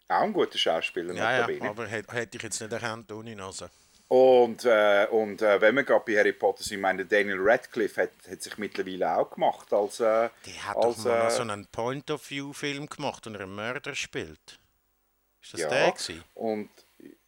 Auch 0.06 0.22
ein 0.22 0.32
guter 0.32 0.56
Schauspieler. 0.56 1.12
Ja, 1.14 1.48
ja, 1.48 1.68
aber 1.68 1.88
hätte 1.88 2.12
hätte 2.12 2.36
ich 2.36 2.42
jetzt 2.44 2.60
nicht 2.60 2.72
erkannt 2.72 3.10
ohne 3.10 3.34
Nase. 3.34 3.70
Und, 4.10 4.64
äh, 4.64 5.06
und 5.12 5.40
äh, 5.40 5.60
wenn 5.60 5.76
wir 5.76 5.84
gerade 5.84 6.04
bei 6.04 6.18
Harry 6.18 6.32
Potter 6.32 6.64
sind, 6.64 6.78
ich 6.78 6.82
meine, 6.82 7.06
Daniel 7.06 7.36
Radcliffe 7.38 8.02
hat, 8.02 8.10
hat 8.28 8.42
sich 8.42 8.58
mittlerweile 8.58 9.16
auch 9.16 9.30
gemacht 9.30 9.72
als, 9.72 10.00
äh, 10.00 10.28
Der 10.46 10.66
hat 10.66 10.76
als 10.78 10.96
doch 10.96 11.04
mal 11.04 11.28
äh, 11.28 11.30
so 11.30 11.42
einen 11.42 11.64
Point-of-View-Film 11.66 12.88
gemacht 12.88 13.28
und 13.28 13.36
er 13.36 13.42
einen 13.42 13.54
Mörder 13.54 13.94
spielt. 13.94 14.58
Ist 15.40 15.52
das 15.54 15.60
ja, 15.60 15.68
der 15.68 15.92
gewesen? 15.92 16.24
und 16.34 16.70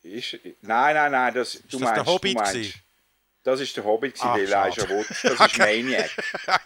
ist, 0.03 0.33
nein, 0.63 0.97
nein, 0.97 1.13
nein, 1.13 1.33
das, 1.35 1.53
du 1.53 1.79
das 1.79 1.79
der 1.79 1.89
meinst, 1.89 2.07
Hobbit 2.07 2.35
du 2.35 2.39
meinst, 2.39 2.53
gewesen? 2.53 2.83
das 3.45 3.61
ist 3.61 3.77
der 3.77 3.85
Hobbit, 3.85 4.15
gewesen, 4.15 4.35
der 4.35 4.43
Elijah. 4.43 4.89
Wood. 4.89 5.07
Das 5.09 5.47
ist 5.53 5.59
Maniac. 5.59 6.11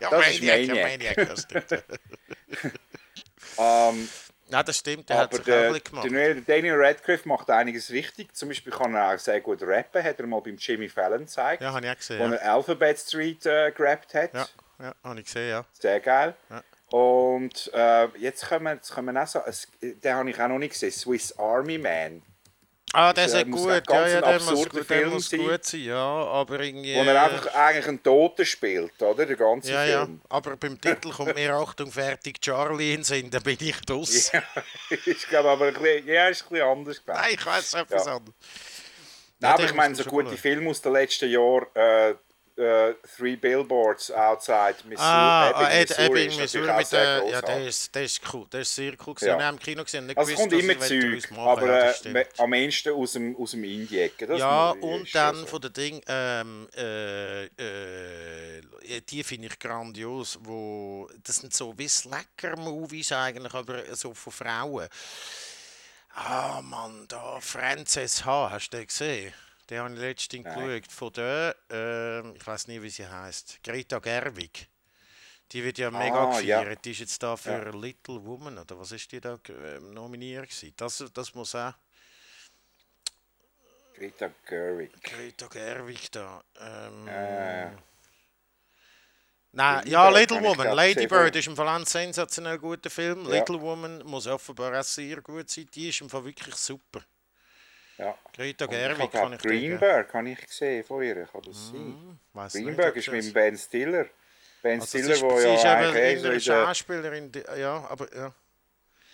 ja, 0.01 0.11
Das 0.11 0.31
ist 0.31 0.43
Maniac, 0.43 0.77
ja, 0.77 0.89
Maniac. 0.89 1.17
Maniac, 1.19 1.29
das 1.29 1.43
stimmt. 1.43 1.85
Nein, 4.49 4.65
das 4.65 4.79
stimmt, 4.79 5.09
der 5.09 5.19
hat 5.19 5.33
aber 5.33 5.41
auch 5.41 5.45
der, 5.45 5.73
ein 5.73 5.81
gemacht. 5.83 6.11
der 6.11 6.35
Daniel 6.37 6.75
Radcliffe 6.77 7.29
macht 7.29 7.51
einiges 7.51 7.91
richtig. 7.91 8.35
Zum 8.35 8.49
Beispiel 8.49 8.73
kann 8.73 8.95
er 8.95 9.15
auch 9.15 9.19
sehr 9.19 9.41
gut 9.41 9.63
rappen, 9.63 10.03
hat 10.03 10.19
er 10.21 10.27
mal 10.27 10.41
beim 10.41 10.57
Jimmy 10.57 10.89
Fallon 10.89 11.21
gezeigt, 11.21 11.63
Ja, 11.63 11.73
habe 11.73 11.85
ich 11.85 11.91
auch 11.91 11.95
wo 11.95 11.99
gesehen. 11.99 12.33
Ja, 12.33 12.39
er 12.39 12.55
Alphabet 12.55 12.99
Street 12.99 13.47
äh, 13.47 13.73
gerappt 13.73 14.15
hat. 14.15 14.35
ja, 14.35 14.47
ja 14.79 14.95
habe 15.03 15.19
ich 15.19 15.27
gesehen, 15.27 15.51
ja. 15.51 15.65
Sehr 15.73 16.01
geil. 16.01 16.35
Ja. 16.51 16.63
Und 16.91 17.71
äh, 17.75 18.07
jetzt 18.19 18.49
kommen, 18.49 18.77
jetzt 18.77 18.93
kommen 18.95 19.17
auch 19.17 19.27
so, 19.27 19.41
es, 19.45 19.67
den 19.81 20.15
habe 20.15 20.31
ich 20.31 20.41
auch 20.41 20.49
noch 20.49 20.59
nicht 20.59 20.75
gesehen, 20.75 20.93
Swiss 20.93 21.37
Army 21.39 21.79
Man. 21.79 22.23
Ah, 22.93 23.13
der 23.13 23.27
ist 23.27 23.35
äh, 23.35 23.39
ja 23.39 23.45
gut, 23.45 23.69
ja, 23.91 24.09
ja, 24.09 24.21
der 24.21 24.41
muss, 24.41 24.69
der 24.69 24.85
Film 24.85 25.11
muss 25.11 25.31
gut 25.31 25.65
sein, 25.65 25.81
ja, 25.83 25.97
aber 25.97 26.61
irgendwie... 26.61 26.95
Wo 26.95 27.03
er 27.03 27.25
einfach 27.25 27.53
eigentlich 27.55 27.89
einen 27.89 28.03
Toten 28.03 28.47
spielt, 28.47 29.03
oder? 29.03 29.27
Der 29.27 29.37
ganze 29.37 29.73
ja, 29.73 29.85
ja, 29.85 30.05
Film. 30.05 30.21
aber 30.29 30.57
beim 30.57 30.81
Titel 30.81 31.11
kommt 31.11 31.35
mir 31.35 31.53
Achtung, 31.55 31.91
fertig, 31.91 32.41
Charlie 32.41 32.95
in 32.95 33.03
Sinn, 33.05 33.29
da 33.29 33.41
bin 33.41 33.59
ich 33.61 33.81
draus. 33.81 34.31
Ja, 34.33 34.43
ich 35.05 35.29
glaube 35.29 35.51
aber 35.51 35.67
ein 35.67 35.75
bisschen, 35.75 36.07
ja, 36.07 36.29
ist 36.29 36.43
ein 36.45 36.49
bisschen 36.51 36.67
anders 36.69 37.05
gewesen. 37.05 37.21
Nein, 37.21 37.35
ich 37.35 37.45
weiß 37.47 37.75
etwas 37.75 38.07
Ja. 38.07 38.17
anderes. 38.17 38.35
Nein, 39.41 39.53
aber 39.53 39.63
den 39.63 39.69
ich 39.69 39.75
meine, 39.75 39.95
so 39.95 40.05
gute. 40.05 40.37
Filme 40.37 40.71
aus 40.71 40.81
den 40.81 40.93
letzten 40.93 41.29
Jahren, 41.29 41.67
äh, 41.75 42.15
äh, 42.57 42.95
Three 43.17 43.37
Billboards 43.37 44.11
Outside 44.11 44.77
Missouri, 44.85 45.07
Ah, 45.09 45.51
ah, 45.51 45.69
Ebbing, 45.69 45.73
Ed, 45.73 45.89
Missouri, 45.89 46.07
Ebbing, 46.07 46.29
ist 46.29 46.39
Missouri 46.39 46.77
mit 46.77 46.93
der, 46.93 47.03
ja, 47.05 47.21
grossartig. 47.21 47.49
der 47.49 47.67
ist, 47.67 47.95
der 47.95 48.03
ist 48.05 48.21
cool, 48.33 48.47
der 48.53 48.61
ist 48.61 48.75
sehr 48.75 48.93
cool 49.07 49.15
gewesen. 49.15 49.29
Ja. 49.29 49.39
Wir 49.39 49.47
haben 49.47 49.57
im 49.57 49.63
Kino 49.63 49.85
gesehen, 49.85 50.07
nicht 50.07 50.19
Also 50.19 50.33
es 50.33 50.39
gewusst, 50.39 50.51
kommt 50.53 50.63
immer 50.63 50.81
Zeug, 50.81 51.39
aber 51.39 51.67
ja, 51.67 51.91
äh, 51.91 52.27
am 52.39 52.53
ehesten 52.53 52.93
aus 52.95 53.13
dem, 53.13 53.37
aus 53.37 53.51
dem 53.53 53.65
Indie-Ecke. 53.65 54.37
Ja, 54.37 54.71
und 54.71 55.15
dann 55.15 55.37
so. 55.37 55.47
von 55.47 55.61
den 55.61 55.73
Ding, 55.73 56.01
ähm, 56.09 56.69
äh, 56.77 57.45
äh, 57.45 58.61
die 59.09 59.23
finde 59.23 59.49
ich 59.49 59.59
grandios, 59.59 60.39
wo, 60.43 61.09
das 61.25 61.37
sind 61.37 61.53
so 61.55 61.77
wie 61.77 61.89
Slacker-Movies 61.89 63.13
eigentlich, 63.13 63.55
aber 63.55 63.95
so 63.95 64.15
von 64.15 64.33
Frauen. 64.33 64.89
Ah 66.15 66.63
Mann, 66.63 67.05
da, 67.09 67.39
Frances 67.41 68.25
H., 68.25 68.49
hast 68.51 68.71
du 68.71 68.79
den 68.79 68.87
gesehen? 68.87 69.35
Den 69.69 69.81
habe 69.81 69.95
ich 69.95 70.01
letztens 70.01 70.45
Nein. 70.45 70.81
geschaut, 70.81 70.93
von 70.93 71.13
der, 71.15 71.57
ähm, 71.71 72.35
ich 72.37 72.47
weiß 72.47 72.69
nicht, 72.69 72.83
wie 72.83 72.91
sie 72.91 73.07
heißt, 73.07 73.61
Greta 73.65 73.99
Gerwig. 73.99 74.69
Die 75.53 75.63
wird 75.65 75.79
ja 75.79 75.91
mega 75.91 76.31
Ah, 76.31 76.41
ja. 76.41 76.61
gefeiert. 76.61 76.85
Die 76.85 76.91
ist 76.93 77.01
jetzt 77.01 77.23
da 77.23 77.37
für 77.37 77.71
Little 77.71 78.25
Woman, 78.25 78.59
oder 78.59 78.79
was 78.79 78.93
ist 78.93 79.11
die 79.13 79.21
da 79.21 79.39
äh, 79.49 79.79
nominiert 79.81 80.49
gewesen? 80.49 80.73
Das, 80.77 81.05
das 81.13 81.35
muss 81.35 81.55
auch... 81.55 81.73
Greta 83.95 84.31
Gerwig. 84.45 85.03
Greta 85.03 85.47
Gerwig 85.49 86.11
da. 86.13 86.43
Ähm, 86.61 87.09
Äh. 87.09 87.71
Nein, 89.53 89.87
ja, 89.87 90.11
Little 90.11 90.43
Woman. 90.43 90.75
Lady 90.77 91.07
Bird 91.07 91.35
ist 91.35 91.47
im 91.47 91.57
Fall 91.57 91.69
ein 91.69 91.87
sensationell 91.87 92.59
guter 92.59 92.91
Film. 92.91 93.25
Ja. 93.25 93.37
Little 93.39 93.59
Woman 93.59 94.03
muss 94.05 94.27
offenbar 94.27 94.79
auch 94.79 94.85
sehr 94.85 95.23
gut 95.23 95.49
sein. 95.49 95.67
Die 95.75 95.89
ist 95.89 96.03
im 96.03 96.11
Fall 96.11 96.27
wirklich 96.27 96.55
super. 96.57 97.03
Ja. 97.99 98.15
Greta 98.35 98.67
Gerwig 98.67 99.11
kann 99.11 99.31
glaub, 99.31 99.33
ich. 99.33 99.41
Greenberg 99.41 100.13
habe 100.13 100.31
ich 100.31 100.47
gesehen 100.47 100.85
von 100.85 101.03
ihr, 101.03 101.27
kann 101.27 101.43
das 101.43 101.69
sein? 101.69 102.19
Weiss 102.33 102.53
Greenberg 102.53 102.97
ist 102.97 103.11
mit 103.11 103.25
dem 103.25 103.33
Ben 103.33 103.57
Stiller. 103.57 104.07
Ben 104.63 104.81
Also 104.81 104.99
sie 104.99 104.99
Stiller, 104.99 105.15
ist, 105.15 105.23
wo 105.23 105.39
sie 105.39 105.47
ja 105.47 105.55
ist 105.55 105.65
eigentlich 105.65 105.95
eh 105.95 106.15
der 106.15 106.15
in 106.17 106.23
der, 106.23 106.41
Schauspielerin, 106.41 107.33
ja, 107.59 107.87
aber 107.89 108.15
ja. 108.15 108.35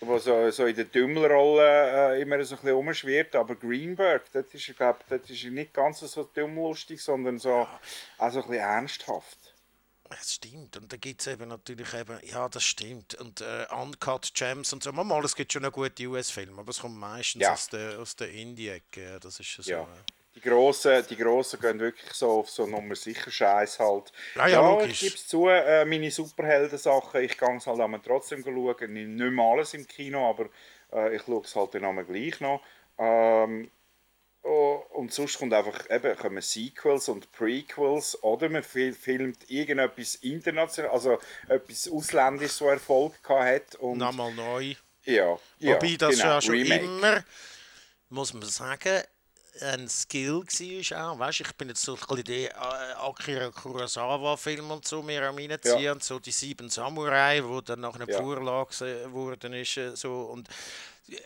wo 0.00 0.18
so, 0.18 0.50
so 0.50 0.66
in 0.66 0.74
der 0.74 0.86
Dümmelrolle 0.86 2.16
äh, 2.16 2.22
immer 2.22 2.42
so 2.42 2.56
ein 2.56 2.60
bisschen 2.60 2.74
rumschwirrt, 2.74 3.36
aber 3.36 3.54
Greenberg, 3.54 4.24
das 4.32 4.46
ist, 4.52 4.68
ich 4.68 4.76
glaube, 4.76 4.98
das 5.08 5.30
ist 5.30 5.44
nicht 5.44 5.72
ganz 5.72 6.00
so 6.00 6.24
dummlustig, 6.24 7.00
sondern 7.00 7.38
so, 7.38 7.68
auch 8.18 8.30
so 8.30 8.42
ein 8.42 8.48
bisschen 8.48 8.54
ernsthaft. 8.54 9.38
Es 10.20 10.34
stimmt. 10.34 10.76
Und 10.76 10.92
da 10.92 10.96
gibt 10.96 11.20
es 11.20 11.26
eben 11.26 11.48
natürlich 11.48 11.92
eben, 11.94 12.18
ja, 12.24 12.48
das 12.48 12.64
stimmt. 12.64 13.14
Und 13.16 13.40
äh, 13.40 13.66
Uncut 13.80 14.32
Gems 14.34 14.72
und 14.72 14.82
so. 14.82 14.92
Mal, 14.92 15.24
es 15.24 15.34
gibt 15.36 15.52
schon 15.52 15.62
noch 15.62 15.72
gute 15.72 16.06
US-Filme, 16.06 16.58
aber 16.60 16.70
es 16.70 16.80
kommt 16.80 16.96
meistens 16.96 17.42
Ja. 17.42 17.52
aus 17.52 17.68
der, 17.68 17.98
aus 17.98 18.16
der 18.16 18.30
Indie-Ecke. 18.30 19.02
ja, 19.02 19.18
Das 19.18 19.38
ist 19.40 19.46
schon 19.46 19.64
so. 19.64 19.70
Ja. 19.70 19.82
äh, 19.82 19.86
Die 20.34 20.40
Grossen, 20.40 21.04
die 21.10 21.16
Grossen 21.16 21.60
gehen 21.60 21.78
wirklich 21.78 22.12
so 22.12 22.30
auf 22.40 22.48
so 22.50 22.66
Nummer 22.66 22.94
sicher 22.94 23.30
Scheiß 23.30 23.78
halt. 23.78 24.12
Ja, 24.34 24.46
ja, 24.46 24.60
ich 24.60 24.80
logisch. 24.80 25.00
gebe 25.00 25.14
es 25.14 25.26
zu, 25.28 25.48
äh, 25.48 25.84
meine 25.84 26.10
Superhelden-Sachen, 26.10 27.22
ich 27.22 27.36
gehe 27.36 27.56
es 27.56 27.66
halt 27.66 27.80
einmal 27.80 28.00
trotzdem 28.02 28.42
schauen. 28.42 28.92
Nicht, 28.92 29.08
nicht 29.08 29.30
mehr 29.32 29.44
alles 29.44 29.74
im 29.74 29.86
Kino, 29.86 30.28
aber 30.30 30.48
äh, 30.92 31.16
ich 31.16 31.22
schaue 31.22 31.42
es 31.44 31.54
halt 31.54 31.74
dann 31.74 31.84
einmal 31.84 32.04
gleich 32.04 32.40
noch. 32.40 32.62
Ähm, 32.98 33.70
oh, 34.43 34.82
und 34.90 35.12
sonst 35.12 35.38
kommt 35.38 35.55
einfach 35.55 35.88
eben, 35.90 36.16
kommen 36.16 36.43
Sequels 36.43 37.09
und 37.09 37.30
Prequels 37.32 38.22
oder 38.22 38.49
man 38.49 38.62
fil- 38.62 38.93
filmt 38.95 39.49
irgendetwas 39.51 40.16
international, 40.16 40.90
also 40.90 41.18
etwas 41.49 41.88
Ausländisches, 41.88 42.59
so 42.59 42.68
Erfolg 42.68 43.14
hat. 43.28 43.74
Und, 43.76 43.99
Nochmal 43.99 44.32
neu. 44.34 44.74
ja, 45.05 45.38
ja, 45.59 45.74
Wobei 45.76 45.97
das 45.97 46.16
genau, 46.16 46.24
ja 46.24 46.40
schon 46.40 46.55
Remake. 46.55 46.84
immer, 46.84 47.24
muss 48.11 48.32
man 48.34 48.43
sagen, 48.49 49.03
ein 49.61 49.86
Skill 49.86 50.43
war 50.43 51.12
auch. 51.12 51.18
Weißt, 51.18 51.40
ich 51.40 51.53
bin 51.53 51.68
jetzt 51.68 51.82
so 51.82 51.93
ein 51.95 52.01
bisschen 52.01 52.24
die 52.24 52.47
äh, 52.47 52.51
Akira 52.55 53.51
Kurosawa-Film 53.51 54.70
und 54.70 54.88
so 54.88 55.03
mir 55.03 55.22
am 55.28 55.36
reinziehen. 55.36 55.78
Ja. 55.82 55.95
So 56.01 56.18
die 56.18 56.32
Sieben 56.32 56.70
Samurai, 56.70 57.43
wo 57.45 57.61
dann 57.61 57.80
nach 57.80 57.95
einer 57.95 58.09
Ja. 58.09 58.18
Vorlage 58.18 59.03
geworden 59.05 59.53
ist. 59.53 59.76
äh, 59.76 59.95
So. 59.95 60.22
Und 60.22 60.49
äh, 61.11 61.16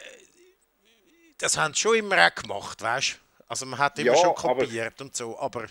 das 1.38 1.56
haben 1.56 1.74
sie 1.74 1.80
schon 1.80 1.96
immer 1.96 2.26
auch 2.26 2.34
gemacht, 2.34 2.82
weißt 2.82 3.18
Also 3.48 3.66
man 3.66 3.78
hat 3.78 3.98
immer 3.98 4.12
Ja, 4.12 4.16
schon 4.16 4.34
kopiert 4.34 5.00
und 5.00 5.14
so, 5.16 5.38
aber 5.38 5.66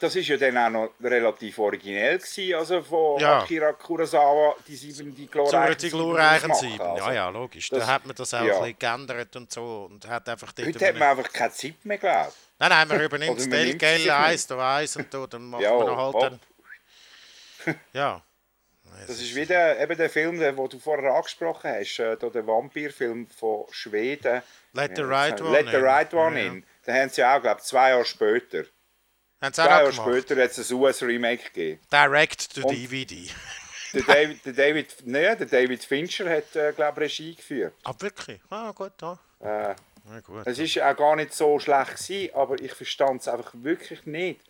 Das 0.00 0.16
ist 0.16 0.26
ja 0.26 0.36
dann 0.36 0.56
auch 0.58 0.70
noch 0.70 0.90
relativ 1.00 1.58
originell 1.58 2.18
gewesen, 2.18 2.54
also 2.54 2.82
von 2.82 3.20
Ja. 3.20 3.42
Akira 3.42 3.72
Kurosawa, 3.72 4.56
die 4.66 4.74
sieben, 4.76 5.14
die 5.14 5.24
so 5.26 5.30
glorreichen 5.30 5.78
die 5.78 5.90
glorreichen 5.90 6.54
Sieben. 6.54 6.80
also. 6.80 7.04
Ja, 7.06 7.12
ja, 7.12 7.28
logisch. 7.28 7.68
das- 7.68 7.78
da 7.80 7.86
hat 7.86 8.04
man 8.06 8.16
das 8.16 8.34
auch 8.34 8.38
ja. 8.44 8.54
ein 8.56 8.60
bisschen 8.62 8.78
geändert 8.78 9.36
und 9.36 9.52
so. 9.52 9.88
Und 9.90 10.06
hat 10.08 10.28
einfach 10.28 10.52
Heute 10.58 10.86
hat 10.88 10.94
man 10.98 11.18
einfach 11.18 11.32
keine 11.32 11.52
Zeit 11.52 11.84
mehr, 11.84 11.98
glaube 11.98 12.32
Nein, 12.58 12.68
nein, 12.70 12.88
man 12.88 13.00
übernimmt 13.04 13.36
das 13.38 13.44
sich 13.44 14.12
eins, 14.12 14.46
da 14.48 14.76
eins 14.76 14.96
und 14.96 15.12
da, 15.14 15.26
dann 15.26 15.44
macht 15.50 15.62
Ja, 15.62 15.76
man 15.76 15.96
halt 15.96 16.14
dann. 16.22 16.40
Ja. 17.92 18.22
Das 19.06 19.20
ist 19.20 19.34
wie 19.34 19.44
der, 19.46 19.80
eben 19.80 19.96
der 19.96 20.08
Film, 20.10 20.38
den 20.38 20.56
du 20.56 20.78
vorher 20.78 21.12
angesprochen 21.14 21.70
hast, 21.70 21.98
äh, 21.98 22.16
der 22.16 22.46
Vampirfilm 22.46 23.26
von 23.28 23.64
Schweden. 23.70 24.42
Let 24.72 24.92
the 24.96 25.02
Ja, 25.02 25.08
right 25.08 25.40
one 25.40 25.50
Let 25.52 25.68
the 25.68 25.76
in. 25.76 25.82
right 25.84 26.14
one 26.14 26.38
Ja, 26.38 26.44
ja. 26.46 26.52
in. 26.52 26.64
Den 26.86 26.94
haben 26.94 27.08
sie 27.10 27.24
auch, 27.24 27.40
glaube 27.40 27.60
ich, 27.60 27.66
zwei 27.66 27.90
Jahre 27.90 28.04
später. 28.04 28.64
Haben 29.40 29.52
sie 29.52 29.62
Zwei 29.62 29.66
Jahre 29.66 29.90
gemacht. 29.90 30.08
später 30.24 30.42
hat 30.42 30.50
es 30.58 30.70
ein 30.70 30.76
US-Remake 30.76 31.44
gegeben. 31.44 31.80
Direct 31.92 32.54
to 32.54 32.62
Und- 32.66 32.70
DVD. 32.76 33.30
Der 33.92 34.02
David, 34.02 34.44
der 34.46 34.52
David, 34.54 34.96
nee, 35.04 35.36
der 35.36 35.46
David 35.46 35.84
Fincher 35.84 36.28
hat, 36.28 36.56
äh, 36.56 36.72
glaube 36.72 37.04
ich, 37.04 37.12
Regie 37.20 37.34
geführt. 37.36 37.74
Ah, 37.84 37.94
wirklich? 38.00 38.40
Ah, 38.50 38.72
gut, 38.72 38.92
ja. 39.00 39.12
Äh, 39.40 39.74
Na 40.06 40.20
gut. 40.20 40.46
Es 40.46 40.58
ist 40.58 40.78
auch 40.80 40.96
gar 40.96 41.14
nicht 41.16 41.32
so 41.32 41.58
schlecht 41.60 41.96
gewesen, 41.96 42.34
aber 42.34 42.60
ich 42.60 42.72
verstand 42.74 43.20
es 43.22 43.28
einfach 43.28 43.52
wirklich 43.54 44.04
nicht. 44.04 44.40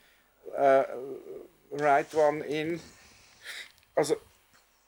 Äh, 0.57 0.85
right 1.73 2.13
one 2.15 2.43
in. 2.45 2.81
Also, 3.95 4.17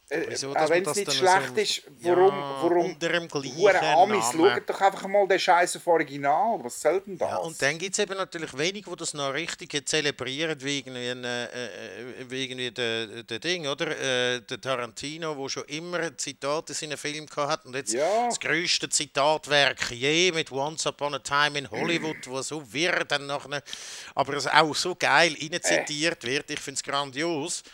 Wieso, 0.09 0.51
auch 0.51 0.55
dass 0.55 0.71
wenn 0.71 0.87
es 0.87 0.95
nicht 0.95 1.13
schlecht 1.13 1.49
so- 1.57 1.61
ist, 1.61 1.83
warum, 2.03 2.29
Ja, 2.29 2.59
warum 2.63 2.85
unter 2.93 3.09
dem 3.09 3.27
gleichen 3.27 3.77
Amis, 3.85 4.25
schaut 4.33 4.71
doch 4.71 4.81
einfach 4.81 5.09
mal 5.09 5.27
den 5.27 5.39
Scheiß 5.41 5.77
auf 5.77 5.87
Original. 5.89 6.61
Was 6.63 6.81
soll 6.81 7.01
denn 7.01 7.19
das? 7.19 7.29
Ja, 7.29 7.37
und 7.39 7.61
dann 7.61 7.77
gibt 7.77 7.93
es 7.93 7.99
eben 7.99 8.17
natürlich 8.17 8.57
wenige, 8.57 8.89
die 8.89 8.97
das 8.97 9.15
noch 9.15 9.35
richtig 9.35 9.89
zelebrieren, 9.89 10.63
wie 10.63 10.79
irgendwie, 10.79 11.09
ein, 11.11 11.25
äh, 11.25 11.45
äh, 11.47 12.31
wie 12.31 12.45
irgendwie 12.45 12.71
der, 12.71 13.25
der 13.25 13.39
Ding, 13.41 13.67
oder? 13.67 13.89
Äh, 13.99 14.43
der 14.43 14.61
Tarantino, 14.61 15.35
der 15.35 15.49
schon 15.49 15.65
immer 15.65 16.17
Zitate 16.17 16.73
in 16.73 16.77
seinen 16.77 16.97
Filmen 16.97 17.29
hat 17.37 17.67
und 17.67 17.75
jetzt 17.75 17.93
Ja. 17.93 18.27
das 18.27 18.39
größte 18.39 18.89
Zitatwerk 18.89 19.91
je 19.91 20.31
mit 20.31 20.53
Once 20.53 20.87
Upon 20.87 21.15
a 21.15 21.19
Time 21.19 21.59
in 21.59 21.69
Hollywood, 21.69 22.29
wo 22.29 22.41
so 22.43 22.63
wird 22.73 23.11
dann 23.11 23.27
nachher, 23.27 23.61
aber 24.15 24.35
es 24.35 24.47
auch 24.47 24.73
so 24.77 24.95
geil 24.95 25.35
rein 25.41 25.61
zitiert 25.61 26.23
wird. 26.23 26.49
Ich 26.53 26.61
finde 26.61 26.79
es 26.79 26.83
grandios. 26.85 27.65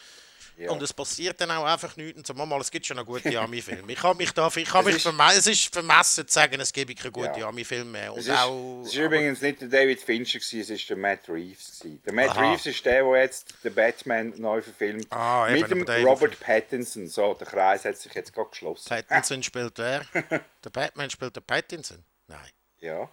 Ja. 0.63 0.71
Und 0.71 0.81
es 0.83 0.93
passiert 0.93 1.41
dann 1.41 1.51
auch 1.51 1.65
einfach 1.65 1.97
nichts. 1.97 2.31
Und 2.31 2.37
mal, 2.49 2.61
es 2.61 2.71
gibt 2.71 2.87
schon 2.87 2.97
noch 2.97 3.05
gute 3.05 3.37
Ami-Filme. 3.41 3.91
Ich 3.93 3.99
kann 3.99 4.17
mich 4.17 4.31
da, 4.33 4.47
ich 4.55 4.65
kann 4.65 4.81
Es 4.81 4.87
mich 4.87 4.97
ist- 4.97 5.03
verme 5.03 5.33
es 5.33 5.47
ist 5.47 5.73
vermessen 5.73 6.29
zu 6.29 6.33
sagen, 6.33 6.61
es 6.61 6.73
gibt 6.73 6.97
keine 6.97 7.11
gute 7.11 7.41
Ja. 7.41 7.49
Ami-Filme 7.49 7.91
mehr. 7.91 8.13
Und 8.13 8.21
es 8.21 8.29
ist, 8.29 8.39
auch, 8.39 8.83
es 8.83 8.89
ist 8.89 8.95
übrigens 8.99 9.41
nicht 9.41 9.61
der 9.61 9.69
David 9.69 10.01
Fincher, 10.01 10.39
gewesen, 10.39 10.61
es 10.61 10.71
ist 10.71 10.89
der 10.89 10.97
Matt 10.97 11.29
Reeves. 11.29 11.81
Gewesen. 11.81 12.03
Der 12.05 12.13
Matt 12.13 12.29
Aha. 12.31 12.51
Reeves 12.51 12.67
ist 12.67 12.85
der, 12.87 13.03
der 13.03 13.17
jetzt 13.23 13.55
den 13.65 13.75
Batman 13.75 14.33
neu 14.37 14.63
verfilmt. 14.63 15.07
Ah, 15.13 15.49
eben, 15.51 15.79
mit 15.81 15.89
dem 15.89 16.07
Robert 16.07 16.39
Pattinson. 16.39 17.09
So, 17.09 17.35
der 17.35 17.47
Kreis 17.49 17.85
hat 17.85 17.97
sich 17.97 18.15
jetzt 18.15 18.33
gerade 18.33 18.51
geschlossen. 18.51 18.89
Pattinson 18.89 19.43
spielt 19.43 19.77
wer? 19.79 20.05
der 20.13 20.71
Batman 20.71 21.11
spielt 21.11 21.35
der 21.35 21.41
Pattinson? 21.41 22.05
Nein. 22.29 22.39
Ja, 22.81 23.09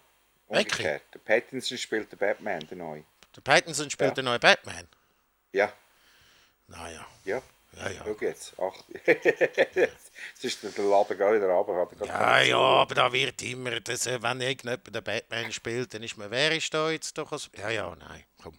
Wirklich? 0.48 0.72
umgekehrt. 0.72 1.02
Der 1.14 1.18
Pattinson 1.18 1.78
spielt 1.78 2.12
den 2.12 2.18
Batman, 2.18 2.60
der 2.68 2.76
neue. 2.76 3.04
Der 3.34 3.40
Pattinson 3.40 3.90
spielt 3.90 4.10
Ja. 4.10 4.14
den 4.14 4.24
neuen 4.24 4.40
Batman? 4.40 4.86
Ja, 5.52 5.72
Naja. 6.70 7.06
ja. 7.24 7.42
Ja, 7.76 7.88
ja. 7.88 8.02
Schau 8.04 8.16
jetzt. 8.20 8.52
Ach, 8.58 8.74
jetzt 9.06 10.44
ist 10.44 10.62
der 10.62 10.84
Laden 10.84 11.16
gar 11.16 11.32
wieder 11.32 11.48
runter. 11.48 11.88
Er 12.00 12.06
Ja, 12.06 12.40
ja, 12.40 12.58
aber 12.58 12.94
da 12.94 13.12
wird 13.12 13.40
immer, 13.42 13.78
das, 13.80 14.06
äh, 14.06 14.20
wenn 14.20 14.40
irgendjemand 14.40 14.92
den 14.92 15.04
Batman 15.04 15.52
spielt, 15.52 15.94
dann 15.94 16.02
ist 16.02 16.16
man, 16.16 16.30
wer 16.30 16.56
ist 16.56 16.74
da 16.74 16.90
jetzt 16.90 17.16
doch? 17.16 17.30
als- 17.30 17.48
Ja, 17.56 17.70
ja, 17.70 17.94
nein, 17.94 18.24
komm. 18.42 18.58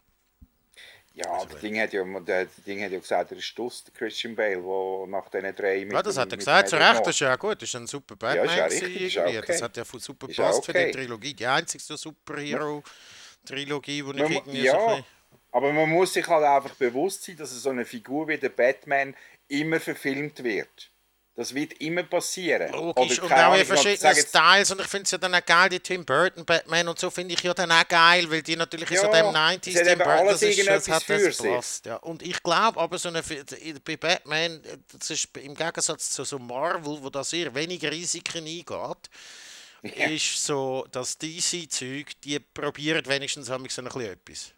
Ja, 1.13 1.43
das 1.43 1.59
Ding 1.59 1.77
hat 1.77 1.91
ja, 1.91 2.05
der 2.21 2.45
Ding 2.65 2.81
hat 2.81 2.91
ja 2.91 2.99
gesagt, 2.99 3.31
er 3.31 3.37
ist 3.37 3.43
Stuss, 3.43 3.83
der 3.83 3.93
Christian 3.93 4.33
Bale, 4.33 4.61
der 4.61 5.07
nach 5.07 5.29
diesen 5.29 5.55
drei 5.55 5.83
mit 5.83 5.91
Ja, 5.91 6.01
das 6.01 6.17
hat 6.17 6.31
er 6.31 6.37
gesagt, 6.37 6.69
zu 6.69 6.77
Recht, 6.77 7.01
das 7.01 7.09
ist 7.09 7.19
ja 7.19 7.35
gut, 7.35 7.61
das 7.61 7.67
ist 7.67 7.75
ein 7.75 7.85
super 7.85 8.15
Batman. 8.15 8.45
ist 8.45 8.55
ja 8.55 8.65
richtig, 8.65 9.01
ist 9.01 9.13
ja 9.15 9.25
irgendwie. 9.25 9.47
Das 9.47 9.57
okay. 9.57 9.65
hat 9.65 9.75
ja 9.75 9.83
super 9.83 10.27
ja 10.27 10.33
gepasst 10.33 10.65
für 10.65 10.71
die 10.71 10.79
okay. 10.79 10.91
Trilogie. 10.91 11.33
Die 11.33 11.45
einzigste 11.45 11.97
Superhero-Trilogie, 11.97 14.03
die 14.03 14.23
ich 14.23 14.31
irgendwie 14.31 14.59
so 14.61 14.65
ja, 14.65 14.87
bisschen... 14.87 15.05
aber 15.51 15.73
man 15.73 15.89
muss 15.89 16.13
sich 16.13 16.27
halt 16.27 16.43
einfach 16.43 16.75
bewusst 16.75 17.23
sein, 17.23 17.37
dass 17.37 17.51
so 17.51 17.69
eine 17.69 17.85
Figur 17.85 18.27
wie 18.27 18.37
der 18.37 18.49
Batman 18.49 19.15
immer 19.47 19.79
verfilmt 19.79 20.43
wird. 20.43 20.91
Das 21.33 21.55
wird 21.55 21.73
immer 21.81 22.03
passieren. 22.03 22.71
Logisch, 22.73 23.21
Oder 23.21 23.35
und 23.35 23.41
auch 23.41 23.55
in 23.57 23.65
verschiedenen 23.65 24.15
Styles. 24.15 24.69
Und 24.71 24.81
ich 24.81 24.87
finde 24.87 25.05
es 25.05 25.11
ja 25.11 25.17
dann 25.17 25.33
auch 25.33 25.45
geil, 25.45 25.69
die 25.69 25.79
Tim 25.79 26.05
Burton 26.05 26.45
Batman 26.45 26.89
und 26.89 26.99
so 26.99 27.09
finde 27.09 27.33
ich 27.33 27.41
ja 27.41 27.53
dann 27.53 27.71
auch 27.71 27.87
geil, 27.87 28.29
weil 28.29 28.41
die 28.41 28.57
natürlich 28.57 28.91
in 28.91 28.97
so 28.97 29.03
Ja, 29.05 29.11
dem 29.11 29.27
es 29.27 29.35
90s 29.35 29.79
hat 29.79 29.87
Tim 29.87 29.97
Burton, 29.97 30.11
alles 30.11 30.39
das, 30.41 30.49
ist, 30.49 30.67
das 30.67 30.89
hat 30.89 31.09
das 31.09 31.37
passt. 31.37 31.85
Ja. 31.85 31.95
Und 31.97 32.21
ich 32.21 32.43
glaube 32.43 32.79
aber, 32.79 32.97
so 32.97 33.07
eine, 33.07 33.23
bei 33.85 33.95
Batman, 33.95 34.61
das 34.91 35.09
ist 35.09 35.35
im 35.37 35.55
Gegensatz 35.55 36.11
zu 36.11 36.25
so 36.25 36.37
Marvel, 36.37 37.01
wo 37.01 37.09
da 37.09 37.23
sehr 37.23 37.55
wenig 37.55 37.81
Risiken 37.85 38.45
eingeht, 38.45 39.09
Ja. 39.83 40.07
ist 40.09 40.45
so, 40.45 40.85
dass 40.91 41.17
DC-Zeug, 41.17 42.07
die 42.25 42.39
probieren 42.39 43.05
wenigstens 43.05 43.49
haben 43.49 43.67
so 43.69 43.81
ein 43.81 43.85
bisschen 43.87 44.01
etwas. 44.11 44.53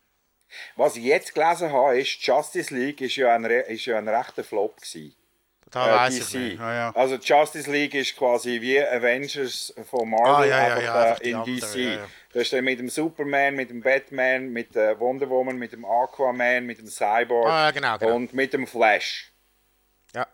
Was 0.76 0.96
ich 0.96 1.04
jetzt 1.04 1.34
gelesen 1.34 1.72
habe, 1.72 2.00
ist, 2.00 2.22
Justice 2.26 2.74
League 2.74 3.02
ist 3.02 3.16
ja 3.16 3.34
ein, 3.36 3.46
ist 3.46 3.86
ja 3.86 3.98
ein 3.98 4.08
rechter 4.08 4.44
Flop 4.44 4.78
gewesen. 4.78 5.16
Da 5.72 5.88
Äh, 5.88 5.98
weiß 6.08 6.18
ich 6.20 6.34
nicht. 6.34 6.60
Ja, 6.60 6.74
ja. 6.74 6.92
Also 6.96 7.16
Justice 7.16 7.70
League 7.72 7.96
ist 7.96 8.16
quasi 8.16 8.62
wie 8.62 8.80
Avengers 8.80 9.74
von 9.90 10.10
Marvel, 10.10 10.30
Ah, 10.36 10.46
ja, 10.46 10.68
ja, 10.68 10.76
einfach, 10.76 11.20
äh, 11.20 11.24
die 11.24 11.30
in 11.32 11.36
andere, 11.36 11.56
DC. 11.56 12.00
Da 12.32 12.40
ist 12.42 12.54
dann 12.54 12.64
mit 12.64 12.80
dem 12.80 12.90
Superman, 12.90 13.56
mit 13.56 13.70
dem 13.72 13.82
Batman, 13.82 14.50
mit 14.52 14.76
der 14.76 15.00
Wonder 15.00 15.30
Woman, 15.30 15.58
mit 15.58 15.72
dem 15.74 15.84
Aquaman, 15.86 16.66
mit 16.66 16.78
dem 16.80 16.88
Cyborg 16.88 17.48
Ah, 17.48 17.72
genau, 17.72 17.98
genau. 17.98 18.16
und 18.16 18.34
mit 18.34 18.54
dem 18.54 18.68
Flash. 18.68 19.32
Ja. 20.14 20.28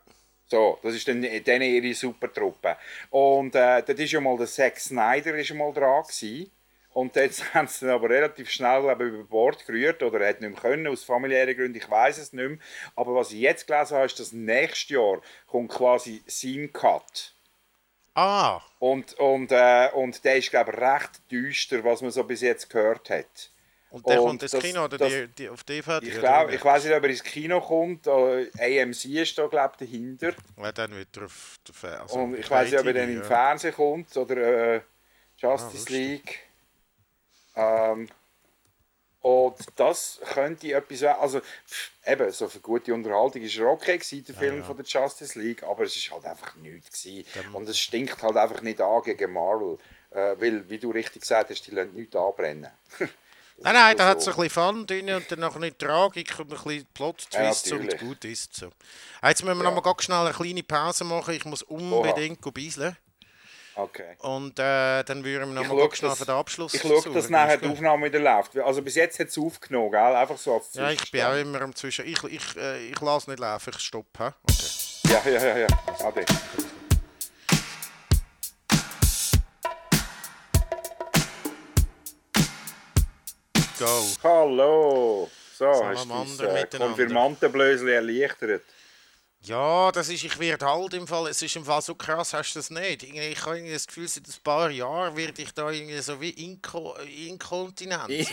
So, 0.46 0.80
das 0.82 0.96
ist 0.96 1.08
dann, 1.08 1.22
dann 1.22 1.62
ihre 1.62 1.94
Supertruppe. 1.94 2.76
Und 3.10 3.56
äh, 3.56 3.82
dort 3.84 4.00
ist 4.00 4.12
ja 4.12 4.20
mal 4.20 4.36
der 4.38 4.48
Zack 4.48 4.80
Snyder 4.80 5.36
ist 5.36 5.54
mal 5.54 5.72
dran 5.72 6.04
gewesen. 6.04 6.52
Und 7.00 7.16
jetzt 7.16 7.42
haben 7.54 7.68
sie 7.68 7.86
ihn 7.86 7.92
aber 7.92 8.10
relativ 8.10 8.50
schnell 8.50 8.82
glaube 8.82 9.06
ich, 9.08 9.14
über 9.14 9.24
Bord 9.24 9.66
gerührt 9.66 10.04
oder 10.04 10.20
er 10.22 10.30
hat 10.30 10.42
nicht 10.42 10.52
mehr 10.52 10.60
können, 10.60 10.88
aus 10.88 11.04
familiären 11.04 11.56
Gründen, 11.56 11.78
ich 11.78 11.90
weiß 11.90 12.18
es 12.18 12.34
nicht 12.34 12.48
mehr. 12.50 12.58
Aber 12.96 13.16
was 13.16 13.32
ich 13.32 13.40
jetzt 13.40 13.68
gelesen 13.68 13.96
habe, 13.96 14.06
ist, 14.06 14.20
dass 14.20 14.34
nächstes 14.34 14.90
Jahr 14.90 15.22
kommt 15.48 15.72
quasi 15.72 16.22
sein 16.28 16.72
Cut. 16.74 17.34
Ah, 18.16 18.60
Und, 18.80 19.14
und, 19.14 19.52
äh, 19.52 19.90
und 19.94 20.24
der 20.26 20.36
ist, 20.38 20.50
glaube 20.50 20.72
ich, 20.74 20.78
recht 20.82 21.32
düster, 21.32 21.84
was 21.86 22.02
man 22.02 22.12
so 22.12 22.24
bis 22.24 22.42
jetzt 22.42 22.70
gehört 22.70 23.10
hat. 23.10 23.52
Und 23.92 24.06
der 24.08 24.22
Und 24.22 24.28
kommt 24.28 24.44
ins 24.44 24.52
das- 24.52 24.62
Kino 24.62 24.84
oder 24.84 24.98
das- 24.98 25.10
die, 25.12 25.28
die, 25.30 25.50
auf 25.50 25.64
DVD? 25.64 26.06
Ich, 26.06 26.20
glaub, 26.20 26.52
ich 26.52 26.64
weiß 26.64 26.84
nicht, 26.84 26.94
ob 26.96 27.04
er 27.04 27.10
ins 27.10 27.24
Kino 27.24 27.62
kommt. 27.62 28.08
äh, 28.08 28.50
AMC 28.82 29.06
ist 29.22 29.38
da, 29.38 29.48
glaube 29.48 29.74
ich, 29.80 29.88
dahinter. 29.88 30.34
Ja, 30.62 30.72
dann 30.72 30.92
wird 30.96 31.16
er 31.18 31.26
auf 31.26 31.60
der 31.68 31.76
Fer- 31.76 32.02
also 32.02 32.16
Und 32.20 32.38
ich 32.38 32.50
weiß 32.50 32.70
nicht, 32.72 32.80
ob 32.80 32.86
er 32.88 32.94
dann 32.94 33.10
im 33.10 33.18
ja. 33.20 33.24
Fernsehen 33.24 33.74
kommt 33.74 34.16
oder 34.18 34.76
äh, 34.76 34.82
Justice 35.38 35.78
lustig. 35.78 35.90
League. 35.96 36.40
Ähm, 37.56 38.10
und 39.22 39.56
das 39.76 40.20
könnte 40.34 40.72
etwas 40.74 41.02
werden. 41.02 41.20
Also, 41.20 41.42
pff, 41.42 41.92
eben, 42.06 42.32
so 42.32 42.48
für 42.48 42.60
gute 42.60 42.94
Unterhaltung 42.94 43.42
ist 43.42 43.58
er 43.58 43.68
okay 43.68 43.98
gewesen, 43.98 44.24
der 44.24 44.36
Film 44.36 44.58
ja. 44.60 44.64
von 44.64 44.78
der 44.78 44.86
Justice 44.86 45.38
League, 45.38 45.64
aber 45.64 45.84
es 45.84 45.96
ist 45.96 46.10
halt 46.10 46.26
einfach 46.26 46.56
nichts 46.56 47.04
gewesen. 47.04 47.26
Und 47.54 47.68
es 47.68 47.78
stinkt 47.78 48.24
halt 48.24 48.38
einfach 48.38 48.62
nicht 48.62 48.80
an 48.80 49.04
gegen 49.04 49.34
Marvel. 49.34 49.78
Äh, 50.12 50.36
weil, 50.40 50.70
wie 50.70 50.80
du 50.80 50.92
richtig 50.92 51.22
gesagt 51.22 51.50
hast, 51.50 51.68
die 51.68 51.72
lassen 51.72 51.94
nichts 51.96 52.16
anbrennen. 52.16 52.72
Nein, 53.62 53.74
nein, 53.74 53.92
so 53.92 53.98
da 53.98 54.08
hat 54.08 54.18
es 54.20 54.24
so. 54.24 54.32
ein 54.32 54.38
bisschen 54.38 54.50
Fun 54.52 54.88
drin 54.88 55.10
und 55.10 55.30
dann 55.30 55.40
noch 55.40 55.56
ein 55.56 55.60
bisschen 55.60 55.78
Tragik 55.80 56.40
und 56.40 56.54
ein 56.54 56.64
bisschen 56.64 56.88
Plot-Twist 56.94 57.68
Ja, 57.68 57.76
und 57.76 57.84
natürlich. 57.84 58.00
gut 58.00 58.24
ist 58.24 58.56
so. 58.56 58.70
Jetzt 59.22 59.44
müssen 59.44 59.58
wir 59.58 59.64
noch 59.66 59.74
mal 59.76 59.82
ganz 59.82 60.04
schnell 60.04 60.20
eine 60.20 60.32
kleine 60.32 60.64
Pause 60.64 61.04
machen. 61.04 61.34
Ich 61.34 61.44
muss 61.44 61.64
unbedingt 61.64 62.42
go 62.42 62.52
beiseln. 62.52 62.96
Okay. 63.80 64.18
Und 64.20 64.60
äh, 64.60 65.04
dann 65.04 65.24
würden 65.24 65.54
wir 65.54 65.56
noch 65.56 65.62
Ich 65.62 65.68
mal 65.70 65.76
schau, 65.76 65.88
ganz 65.88 65.98
schnell 65.98 66.16
den 66.16 66.36
Abschluss 66.36 66.74
Ich 66.74 66.82
schaue, 66.82 67.14
dass 67.14 67.30
nachher 67.30 67.58
die. 67.58 67.68
Aufnahme 67.70 68.08
wieder 68.08 68.20
läuft. 68.20 68.58
Also 68.58 68.82
bis 68.82 68.96
jetzt 68.96 69.18
hat 69.20 69.28
es 69.28 69.38
aufgenommen, 69.38 69.92
gell? 69.92 70.02
Einfach 70.02 70.38
so 70.38 70.56
als 70.56 70.74
Ja, 70.74 70.92
ich 70.92 71.10
bin 71.10 71.22
auch 71.22 71.36
immer 71.36 71.62
am 71.62 71.74
Zwischen. 71.74 72.06
Ich, 72.06 72.22
ich, 72.26 72.58
äh, 72.58 72.90
ich 72.90 73.00
lasse 73.00 73.30
nicht 73.30 73.40
laufen, 73.40 73.72
ich 73.74 73.80
stoppe. 73.80 74.34
Okay. 74.44 74.56
Ja, 75.06 75.32
ja, 75.32 75.46
ja, 75.46 75.58
ja. 75.60 75.68
Ade. 76.06 76.26
Go. 83.80 84.06
Hallo! 84.24 85.30
So, 85.56 85.86
hast 85.86 86.04
du 86.06 86.10
dein 86.10 86.50
äh, 86.50 86.62
miteinander. 86.62 86.78
Konfirmandenblösli 86.88 87.94
erleichtert? 87.94 88.64
Ja, 89.42 89.92
das 89.94 90.10
ist, 90.10 90.24
ich 90.26 90.38
werde 90.40 90.66
halt 90.66 90.94
im 90.94 91.08
Fall, 91.08 91.28
es 91.30 91.42
ist 91.42 91.56
im 91.56 91.64
Fall 91.64 91.82
so 91.82 91.96
krass, 91.96 92.34
hast 92.34 92.54
du 92.54 92.60
das 92.60 92.70
nicht? 92.70 93.04
Ich 93.04 93.46
habe 93.46 93.72
das 93.72 93.88
Gefühl, 93.88 94.08
seit 94.08 94.28
ein 94.28 94.44
paar 94.44 94.70
Jahren 94.70 95.16
werde 95.16 95.42
ich 95.42 95.54
da 95.54 95.70
irgendwie 95.72 96.00
so 96.00 96.20
wie 96.20 96.32
Inko, 96.32 96.96
Inkontinent. 97.28 98.10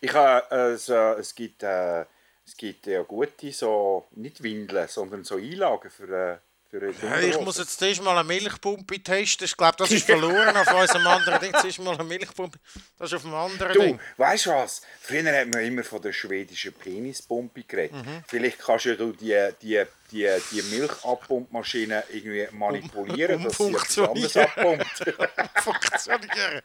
Ich 0.00 0.12
habe, 0.14 0.50
äh, 0.54 0.76
so, 0.76 0.94
es 0.94 1.34
gibt, 1.34 1.62
äh, 1.62 2.02
es 2.46 2.56
gibt 2.56 2.86
ja 2.86 3.02
gute, 3.02 3.52
so, 3.52 4.06
nicht 4.12 4.42
Windeln, 4.42 4.88
sondern 4.88 5.24
so 5.24 5.36
Einlagen 5.36 5.90
für, 5.90 6.40
Ja, 6.72 7.20
ich 7.20 7.40
muss 7.40 7.58
jetzt 7.58 7.78
zuerst 7.78 8.02
mal 8.02 8.18
eine 8.18 8.26
Milchpumpe 8.26 9.00
testen. 9.02 9.44
Ich 9.44 9.56
glaube, 9.56 9.76
das 9.78 9.90
ist 9.92 10.04
verloren 10.04 10.54
auf 10.56 10.72
unserem 10.74 11.06
anderen 11.06 11.40
Ding. 11.40 11.52
Zuerst 11.60 11.78
mal 11.78 11.94
eine 11.94 12.04
Milchpumpe. 12.04 12.58
Das 12.98 13.10
ist 13.10 13.16
auf 13.16 13.22
dem 13.22 13.34
anderen 13.34 13.72
Du, 13.72 13.80
Ding. 13.80 14.00
weißt 14.16 14.46
du 14.46 14.50
was? 14.50 14.82
Früher 15.00 15.32
hat 15.40 15.48
man 15.48 15.62
immer 15.64 15.84
von 15.84 16.02
der 16.02 16.12
schwedischen 16.12 16.72
Penispumpe 16.74 17.62
geredet. 17.62 17.96
Mhm. 18.04 18.24
Vielleicht 18.26 18.58
kannst 18.58 18.86
ja 18.86 18.94
du 18.94 19.12
die, 19.12 19.48
die, 19.62 19.82
die, 20.10 20.28
die 20.52 20.62
Milchabpumpmaschine 20.62 22.04
irgendwie 22.10 22.48
manipulieren, 22.52 23.44
dass 23.44 23.56
sie 23.56 23.68
etwas 23.72 23.98
anderes 23.98 24.36
abpumpt. 24.36 25.14
Funktionieren. 25.62 26.62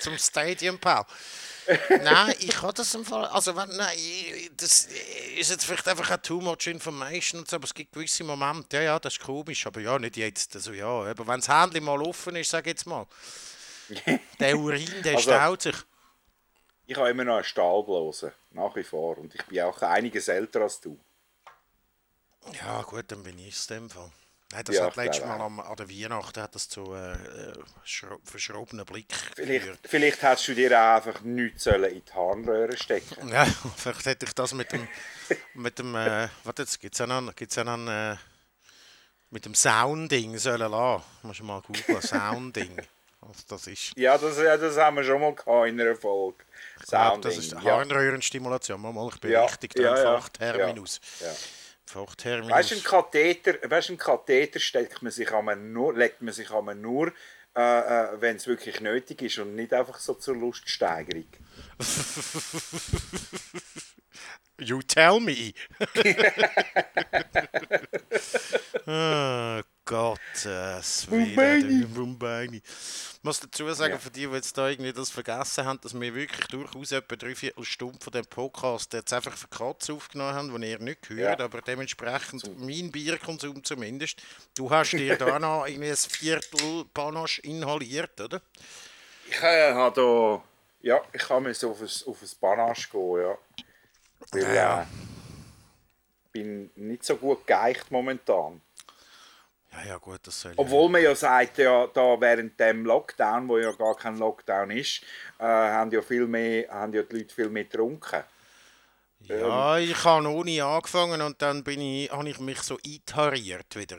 Zum 0.00 0.18
Stadium 0.18 0.78
Pal. 0.78 1.04
Nein, 2.02 2.34
ich 2.40 2.60
habe 2.62 2.72
das 2.74 2.94
im 2.94 3.04
Fall. 3.04 3.24
Also, 3.26 3.54
wenn, 3.56 3.68
nein, 3.76 3.96
das 4.56 4.86
ist 5.38 5.50
jetzt 5.50 5.64
vielleicht 5.64 5.88
einfach 5.88 6.10
auch 6.10 6.16
too 6.22 6.40
much 6.40 6.66
information 6.66 7.40
und 7.40 7.48
so, 7.50 7.56
aber 7.56 7.64
es 7.64 7.74
gibt 7.74 7.92
gewisse 7.92 8.24
Momente, 8.24 8.76
ja, 8.78 8.82
ja, 8.82 8.98
das 8.98 9.14
ist 9.14 9.22
komisch, 9.22 9.66
aber 9.66 9.80
ja, 9.80 9.98
nicht 9.98 10.16
jetzt. 10.16 10.54
Also, 10.56 10.72
ja, 10.72 10.86
aber 10.86 11.26
wenn 11.26 11.40
das 11.40 11.48
Händchen 11.48 11.84
mal 11.84 12.00
offen 12.02 12.36
ist, 12.36 12.50
sag 12.50 12.66
jetzt 12.66 12.86
mal. 12.86 13.06
Der 14.40 14.56
Urin, 14.58 14.88
der 15.02 15.16
Also- 15.16 15.30
staut 15.30 15.62
sich. 15.62 15.76
Ich 16.86 16.96
habe 16.98 17.08
immer 17.10 17.24
noch 17.24 17.36
eine 17.36 17.44
Stahlblase, 17.44 18.34
nach 18.50 18.76
wie 18.76 18.84
vor. 18.84 19.16
Und 19.16 19.34
ich 19.34 19.42
bin 19.46 19.60
auch 19.62 19.80
einiges 19.80 20.28
älter 20.28 20.60
als 20.60 20.80
du. 20.82 20.98
Ja, 22.60 22.82
gut, 22.82 23.04
dann 23.08 23.22
bin 23.22 23.38
ich 23.38 23.54
es 23.54 23.70
in 23.70 23.76
dem 23.76 23.90
Fall. 23.90 24.10
Nein, 24.54 24.64
das 24.64 24.76
Ja, 24.76 24.84
hat 24.86 24.96
letztes 24.96 25.24
glaube 25.24 25.38
Mal 25.38 25.44
am, 25.44 25.60
an 25.60 25.76
der 25.76 25.90
Weihnachten 25.90 26.40
hat 26.42 26.54
das 26.54 26.68
zu 26.68 26.94
äh, 26.94 27.12
äh, 27.12 27.52
schro- 27.84 28.20
verschrobenen 28.22 28.86
Blick 28.86 29.12
Vielleicht, 29.34 29.64
geführt. 29.64 29.80
vielleicht 29.82 30.22
hättest 30.22 30.48
du 30.48 30.54
dir 30.54 30.70
auch 30.80 30.96
einfach 31.04 31.20
nichts 31.22 31.66
in 31.66 31.82
die 31.82 32.02
Harnröhre 32.14 32.76
stecken 32.76 33.28
Ja, 33.28 33.44
vielleicht 33.76 34.06
hätte 34.06 34.26
ich 34.26 34.32
das 34.34 34.54
mit 34.54 34.70
dem, 34.72 34.86
mit 35.54 35.78
dem, 35.78 35.94
äh, 35.96 36.28
warte 36.44 36.62
jetzt, 36.62 36.80
gibt's 36.80 36.98
ja 37.00 37.06
noch, 37.06 37.34
gibt's 37.34 37.56
ja 37.56 37.64
noch 37.64 37.74
ein, 37.74 37.88
äh, 37.88 38.16
mit 39.30 39.44
dem 39.44 39.54
Sounding 39.56 40.38
sollen 40.38 40.70
lassen. 40.70 41.02
Musst 41.22 41.40
du 41.40 41.44
mal 41.44 41.60
googeln, 41.60 42.00
Sounding. 42.02 42.76
Was 43.20 43.44
das 43.46 43.66
ist. 43.66 43.92
Ja, 43.96 44.16
das, 44.18 44.36
ja, 44.38 44.56
das 44.56 44.76
haben 44.76 44.96
wir 44.96 45.02
schon 45.04 45.20
mal 45.20 45.34
gehabt 45.34 45.68
in 45.68 45.80
einer 45.80 45.96
Folge. 45.96 46.44
Ich 46.80 46.86
glaube, 46.86 47.20
das 47.22 47.34
Sounding, 47.34 47.38
ist 47.40 47.52
ja. 47.52 47.62
Harnröhrenstimulation. 47.78 48.80
Mal, 48.80 48.92
mal, 48.92 49.08
ich 49.12 49.18
bin 49.20 49.30
Ja, 49.32 49.44
richtig 49.46 49.76
ja, 49.78 49.96
ja, 49.96 50.20
Fachterminus. 50.20 51.00
Ja. 51.20 51.32
Fachterminus. 51.86 52.50
Weißt 52.50 52.70
du, 52.70 52.74
ein 52.76 52.82
Katheter, 52.82 53.54
weißt, 53.62 53.90
ein 53.90 53.98
Katheter 53.98 54.58
steckt 54.60 55.02
man 55.02 55.12
sich 55.12 55.30
nur, 55.30 55.94
legt 55.94 56.22
man 56.22 56.32
sich 56.32 56.50
nur, 56.50 57.12
äh, 57.56 57.60
äh, 57.60 58.20
wenn 58.20 58.36
es 58.36 58.46
wirklich 58.46 58.80
nötig 58.80 59.22
ist 59.22 59.38
und 59.38 59.54
nicht 59.54 59.72
einfach 59.72 59.98
so 59.98 60.14
zur 60.14 60.36
Luststeigerung. 60.36 61.28
You 64.58 64.82
tell 64.82 65.18
me. 65.18 65.52
oh 68.86 69.60
Gott, 69.86 70.18
es 70.46 71.06
Mumbai. 71.10 71.60
Mumbai. 71.94 72.44
Ich 72.54 72.62
muss 73.22 73.38
dazu 73.40 73.70
sagen, 73.74 73.92
Ja. 73.94 73.98
für 73.98 74.10
die, 74.10 74.26
die 74.26 74.32
jetzt 74.32 74.56
da 74.56 74.68
irgendwie 74.70 74.94
das 74.94 75.10
vergessen 75.10 75.66
haben, 75.66 75.78
dass 75.82 75.92
wir 75.98 76.14
wirklich 76.14 76.46
durchaus 76.46 76.90
etwa 76.92 77.16
drei 77.16 77.34
Viertelstunden 77.34 78.00
von 78.00 78.12
dem 78.12 78.24
Podcast 78.24 78.94
jetzt 78.94 79.12
einfach 79.12 79.36
für 79.36 79.48
Katz 79.48 79.90
aufgenommen 79.90 80.32
haben, 80.34 80.60
die 80.60 80.70
ihr 80.70 80.78
nicht 80.78 81.06
hört, 81.10 81.38
Ja. 81.38 81.44
aber 81.44 81.60
dementsprechend 81.60 82.50
mein 82.58 82.90
Bierkonsum 82.90 83.62
zumindest. 83.62 84.22
Du 84.56 84.70
hast 84.70 84.92
dir 84.92 85.16
da 85.18 85.38
noch 85.38 85.66
irgendwie 85.66 85.90
ein 85.90 85.96
Viertel 85.96 86.86
Panache 86.94 87.42
inhaliert, 87.42 88.18
oder? 88.22 88.40
Ich 89.28 89.42
äh, 89.42 89.72
habe 89.74 89.94
da, 90.00 90.42
ja, 90.80 91.02
ich 91.12 91.22
kann 91.22 91.42
mir 91.42 91.52
so 91.52 91.72
auf 91.72 91.82
ein, 91.82 91.88
auf 92.06 92.22
ein 92.22 92.28
Panache 92.40 92.88
gehen, 92.90 93.20
ja. 93.20 93.38
Weil, 94.32 94.54
Ja. 94.54 94.82
äh, 94.82 94.86
bin 96.32 96.70
nicht 96.74 97.04
so 97.04 97.16
gut 97.16 97.46
geeicht 97.46 97.90
momentan. 97.90 98.62
Ja, 99.76 99.84
ja, 99.88 99.96
gut, 99.98 100.20
das 100.26 100.40
soll 100.40 100.52
Obwohl 100.56 100.88
man 100.88 101.02
ja 101.02 101.14
sagt, 101.14 101.58
ja, 101.58 101.86
da 101.88 102.20
während 102.20 102.58
dem 102.60 102.84
Lockdown, 102.84 103.48
wo 103.48 103.58
ja 103.58 103.72
gar 103.72 103.96
kein 103.96 104.16
Lockdown 104.18 104.70
ist, 104.70 105.02
äh, 105.38 105.44
haben, 105.44 105.90
ja 105.90 106.00
viel 106.02 106.26
mehr, 106.26 106.68
haben 106.70 106.92
ja 106.92 107.02
die 107.02 107.16
Leute 107.16 107.34
viel 107.34 107.48
mehr 107.48 107.64
getrunken. 107.64 108.22
Ja, 109.20 109.78
ich 109.78 110.04
habe 110.04 110.22
noch 110.22 110.44
nie 110.44 110.60
angefangen 110.60 111.22
und 111.22 111.40
dann 111.40 111.64
bin 111.64 111.80
ich, 111.80 112.10
habe 112.10 112.28
ich 112.28 112.38
mich 112.40 112.60
so 112.60 112.78
eintariert 112.84 113.74
wieder. 113.74 113.96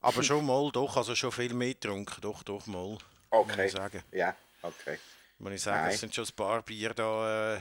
Aber 0.00 0.22
schon 0.22 0.44
mal, 0.46 0.70
doch, 0.72 0.96
also 0.96 1.14
schon 1.14 1.32
viel 1.32 1.54
mehr 1.54 1.72
getrunken, 1.74 2.20
doch, 2.20 2.42
doch 2.42 2.66
mal. 2.66 2.90
Muss 2.90 3.00
Okay. 3.30 3.66
ich 3.66 3.72
sagen. 3.72 4.02
Ja, 4.12 4.34
okay. 4.62 4.98
Muss 5.38 5.52
ich 5.52 5.62
sagen, 5.62 5.82
Nein. 5.82 5.90
es 5.94 6.00
sind 6.00 6.14
schon 6.14 6.24
ein 6.24 6.36
paar 6.36 6.62
Bier 6.62 6.94
da, 6.94 7.54
äh, 7.56 7.60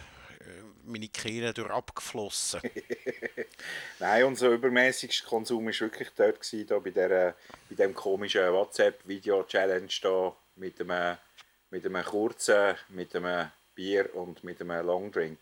meine 0.84 1.08
Kehle 1.10 1.54
durch 1.54 1.70
abgeflossen. 1.70 2.62
Nein, 4.00 4.24
unser 4.26 4.50
übermäßigster 4.50 5.28
Konsum 5.28 5.66
war 5.66 5.74
wirklich 5.80 6.10
dort, 6.16 6.40
gewesen, 6.42 6.68
da 6.68 6.80
bei, 6.80 6.92
der, 6.92 7.36
bei 7.70 7.76
dem 7.76 7.94
komischen 7.94 8.52
WhatsApp-Video-Challenge 8.54 9.90
da 10.02 10.36
mit 10.56 10.80
einem, 10.82 11.18
mit 11.70 11.86
einem 11.86 12.04
kurzen, 12.06 12.76
mit 12.90 13.16
einem 13.16 13.52
Bier 13.76 14.14
und 14.16 14.44
mit 14.44 14.62
einem 14.62 14.86
Longdrink. 14.86 15.40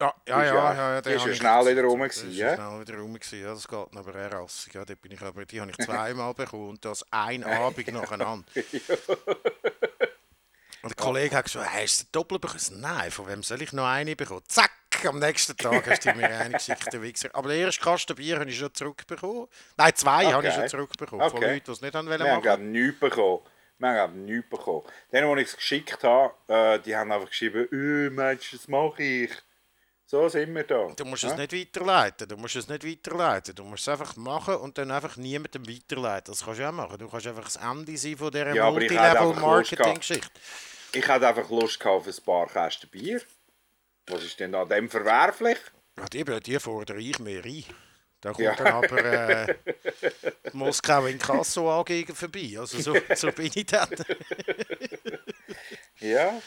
Ja, 0.00 0.14
ja, 0.28 0.44
ja, 0.44 0.54
ja- 0.54 0.74
ja, 0.74 0.94
ja, 0.96 1.00
den 1.00 1.16
ist 1.16 1.24
ja 1.26 1.34
schnell 1.34 1.66
wieder 1.72 1.84
rum 1.84 2.00
das 2.00 2.16
gewesen, 2.16 2.30
ist 2.32 2.36
ja? 2.36 2.54
schnell 2.54 2.80
wieder 2.82 2.98
rum 2.98 3.14
gewesen, 3.14 3.40
ja, 3.42 3.54
das 3.54 3.66
geht 3.66 3.96
aber 3.96 4.14
eher 4.14 4.32
rassig, 4.32 4.74
ja, 4.74 4.84
dort 4.84 5.00
bin 5.00 5.12
ich 5.12 5.22
aber, 5.22 5.46
die 5.46 5.58
habe 5.58 5.70
ich 5.70 5.78
zweimal 5.78 6.34
bekommen 6.34 6.68
und 6.70 6.84
das 6.84 7.02
ein 7.10 7.42
Abend 7.44 7.86
nacheinander. 7.92 8.44
Und 10.86 10.96
der 10.96 11.04
Kollege 11.04 11.34
hat 11.36 11.46
gesagt, 11.46 11.68
hast 11.72 12.02
du 12.02 12.06
doppelt 12.12 12.40
bekommen? 12.42 12.80
Nein, 12.80 13.10
von 13.10 13.26
wem 13.26 13.42
soll 13.42 13.60
ich 13.60 13.72
noch 13.72 13.86
eine 13.86 14.14
bekommen? 14.14 14.42
Zack, 14.46 14.70
am 15.04 15.18
nächsten 15.18 15.56
Tag 15.56 15.84
hast 15.90 16.04
du 16.04 16.12
mir 16.14 16.28
eine 16.28 16.54
geschickt, 16.54 16.92
der 16.92 17.02
Wichser. 17.02 17.28
Aber 17.32 17.48
den 17.48 17.60
ersten 17.64 17.82
Kasten 17.82 18.14
Bier 18.14 18.38
habe 18.38 18.48
ich 18.48 18.56
schon 18.56 18.72
zurückbekommen. 18.72 19.48
Nein, 19.76 19.92
zwei 19.96 20.26
habe 20.26 20.46
ich 20.46 20.52
Okay. 20.52 20.60
schon 20.60 20.68
zurückbekommen, 20.68 21.28
von 21.28 21.38
Okay. 21.38 21.54
Leuten, 21.54 21.64
die 21.64 21.70
es 21.72 21.80
nicht 21.80 21.94
haben 21.94 22.08
wollen 22.08 22.20
Wir 22.20 22.26
haben, 22.26 22.34
machen. 22.36 22.42
glaube 22.42 22.62
ich, 22.62 22.68
nichts 22.68 23.00
bekommen. 23.00 23.40
Wir 23.78 23.88
haben, 23.90 24.24
nichts 24.24 24.48
bekommen. 24.48 24.82
Denen, 25.12 25.34
die 25.36 25.42
ich 25.42 25.48
es 25.48 25.56
geschickt 25.56 26.04
habe, 26.04 26.34
äh, 26.46 26.78
die 26.78 26.94
haben 26.96 27.10
einfach 27.10 27.28
geschrieben, 27.30 28.14
meinst 28.14 28.52
du, 28.52 28.56
das 28.56 28.68
mache 28.68 29.02
ich? 29.02 29.32
So 30.08 30.28
sind 30.28 30.54
wir 30.54 30.62
da. 30.62 30.86
Du 30.96 31.04
musst 31.04 31.24
Ja? 31.24 31.30
es 31.30 31.36
nicht 31.36 31.52
weiterleiten, 31.52 32.28
du 32.28 32.36
musst 32.36 32.54
es 32.54 32.68
nicht 32.68 32.86
weiterleiten. 32.86 33.56
Du 33.56 33.64
musst 33.64 33.82
es 33.82 33.88
einfach 33.88 34.14
machen 34.14 34.54
und 34.54 34.78
dann 34.78 34.92
einfach 34.92 35.16
niemandem 35.16 35.68
weiterleiten. 35.68 36.32
Das 36.32 36.44
kannst 36.44 36.60
du 36.60 36.68
auch 36.68 36.72
machen. 36.72 36.96
Du 36.96 37.08
kannst 37.08 37.26
einfach 37.26 37.42
das 37.42 37.56
Ende 37.56 37.96
sein 37.96 38.16
von 38.16 38.30
dieser 38.30 38.54
Ja, 38.54 38.68
aber 38.68 38.80
ich 40.98 41.08
hätte 41.08 41.28
einfach 41.28 41.48
Lust 41.50 41.82
Multilevel-Marketing-Geschichte. 41.84 41.84
Ich 41.84 41.86
hatte 41.86 41.86
einfach 41.86 41.86
Lust 41.86 41.86
auf 41.86 42.06
ein 42.06 42.24
paar 42.24 42.46
Kästen 42.48 42.90
Bier. 42.90 43.20
Was 44.06 44.22
ist 44.24 44.38
denn 44.40 44.54
an 44.54 44.68
dem 44.68 44.88
verwerflich? 44.88 45.58
Ja, 45.98 46.04
die, 46.06 46.24
die 46.40 46.58
fordere 46.58 46.98
ich 46.98 47.18
mir 47.18 47.44
ein. 47.44 47.64
Da 48.20 48.30
kommt 48.32 48.44
Ja. 48.44 48.54
dann 48.54 48.66
aber 48.68 49.04
äh, 49.04 49.54
die 49.64 50.50
Moskau 50.56 51.06
in 51.06 51.18
Kasso 51.18 51.70
AG 51.70 52.06
vorbei. 52.14 52.56
Also 52.58 52.80
so, 52.80 52.96
so 53.14 53.30
bin 53.32 53.50
ich 53.54 53.66
dann. 53.66 53.88
Ja. 56.00 56.40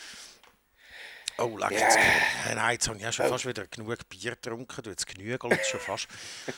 Oh, 1.38 1.58
leck 1.58 1.72
jetzt. 1.72 1.98
Äh, 1.98 2.56
Nein, 2.56 2.74
jetzt 2.74 2.88
habe 2.88 2.98
ich 2.98 3.04
ja 3.04 3.12
schon 3.12 3.28
fast 3.30 3.46
wieder 3.46 3.66
genug 3.68 3.98
Bier 4.10 4.32
getrunken. 4.32 4.82
Du, 4.84 4.90
jetzt 4.90 5.08
genügelt 5.08 5.54
jetzt 5.54 5.70
schon 5.70 5.80
fast. 5.80 6.08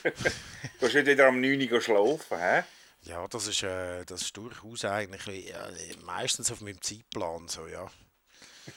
Du 0.80 0.88
hast 0.88 0.94
nicht 0.96 1.06
wieder 1.06 1.28
am 1.28 1.40
9 1.40 1.72
Uhr 1.72 1.82
schlafen, 1.82 2.38
hä? 2.40 2.64
Ja, 3.04 3.28
das 3.28 3.48
ist, 3.48 3.64
äh, 3.64 4.06
das 4.06 4.22
ist 4.22 4.38
durchaus 4.38 4.86
eigentlich 4.86 5.54
äh, 5.54 5.96
meistens 6.04 6.52
auf 6.52 6.62
meinem 6.62 6.82
Zeitplan 6.82 7.48
so, 7.48 7.68
ja. 7.68 7.90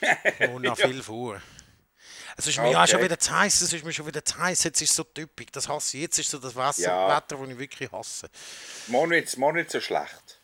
Und 0.50 0.62
noch 0.62 0.78
viel 0.78 1.02
vor. 1.02 1.40
Es 2.36 2.46
ist 2.46 2.58
mir 2.58 2.70
ja 2.70 2.82
Okay. 2.82 2.92
schon 2.92 3.02
wieder 3.02 3.18
zu 3.18 3.30
heiß, 3.30 3.60
es 3.60 3.72
ist 3.72 3.84
mir 3.84 3.92
schon 3.92 4.06
wieder 4.06 4.24
zu 4.24 4.38
heiß, 4.38 4.64
jetzt 4.64 4.80
ist 4.80 4.90
es 4.90 4.96
so 4.96 5.04
typisch, 5.04 5.46
das 5.52 5.68
hasse 5.68 5.96
ich. 5.98 6.02
Jetzt 6.04 6.18
ist 6.18 6.30
so 6.30 6.38
das 6.38 6.54
Wasser, 6.56 6.82
Ja. 6.82 7.08
Wetter, 7.16 7.36
das 7.36 7.48
ich 7.48 7.58
wirklich 7.58 7.92
hasse. 7.92 8.28
Morgen 8.88 9.10
nicht 9.10 9.70
so 9.70 9.80
schlecht. 9.80 10.40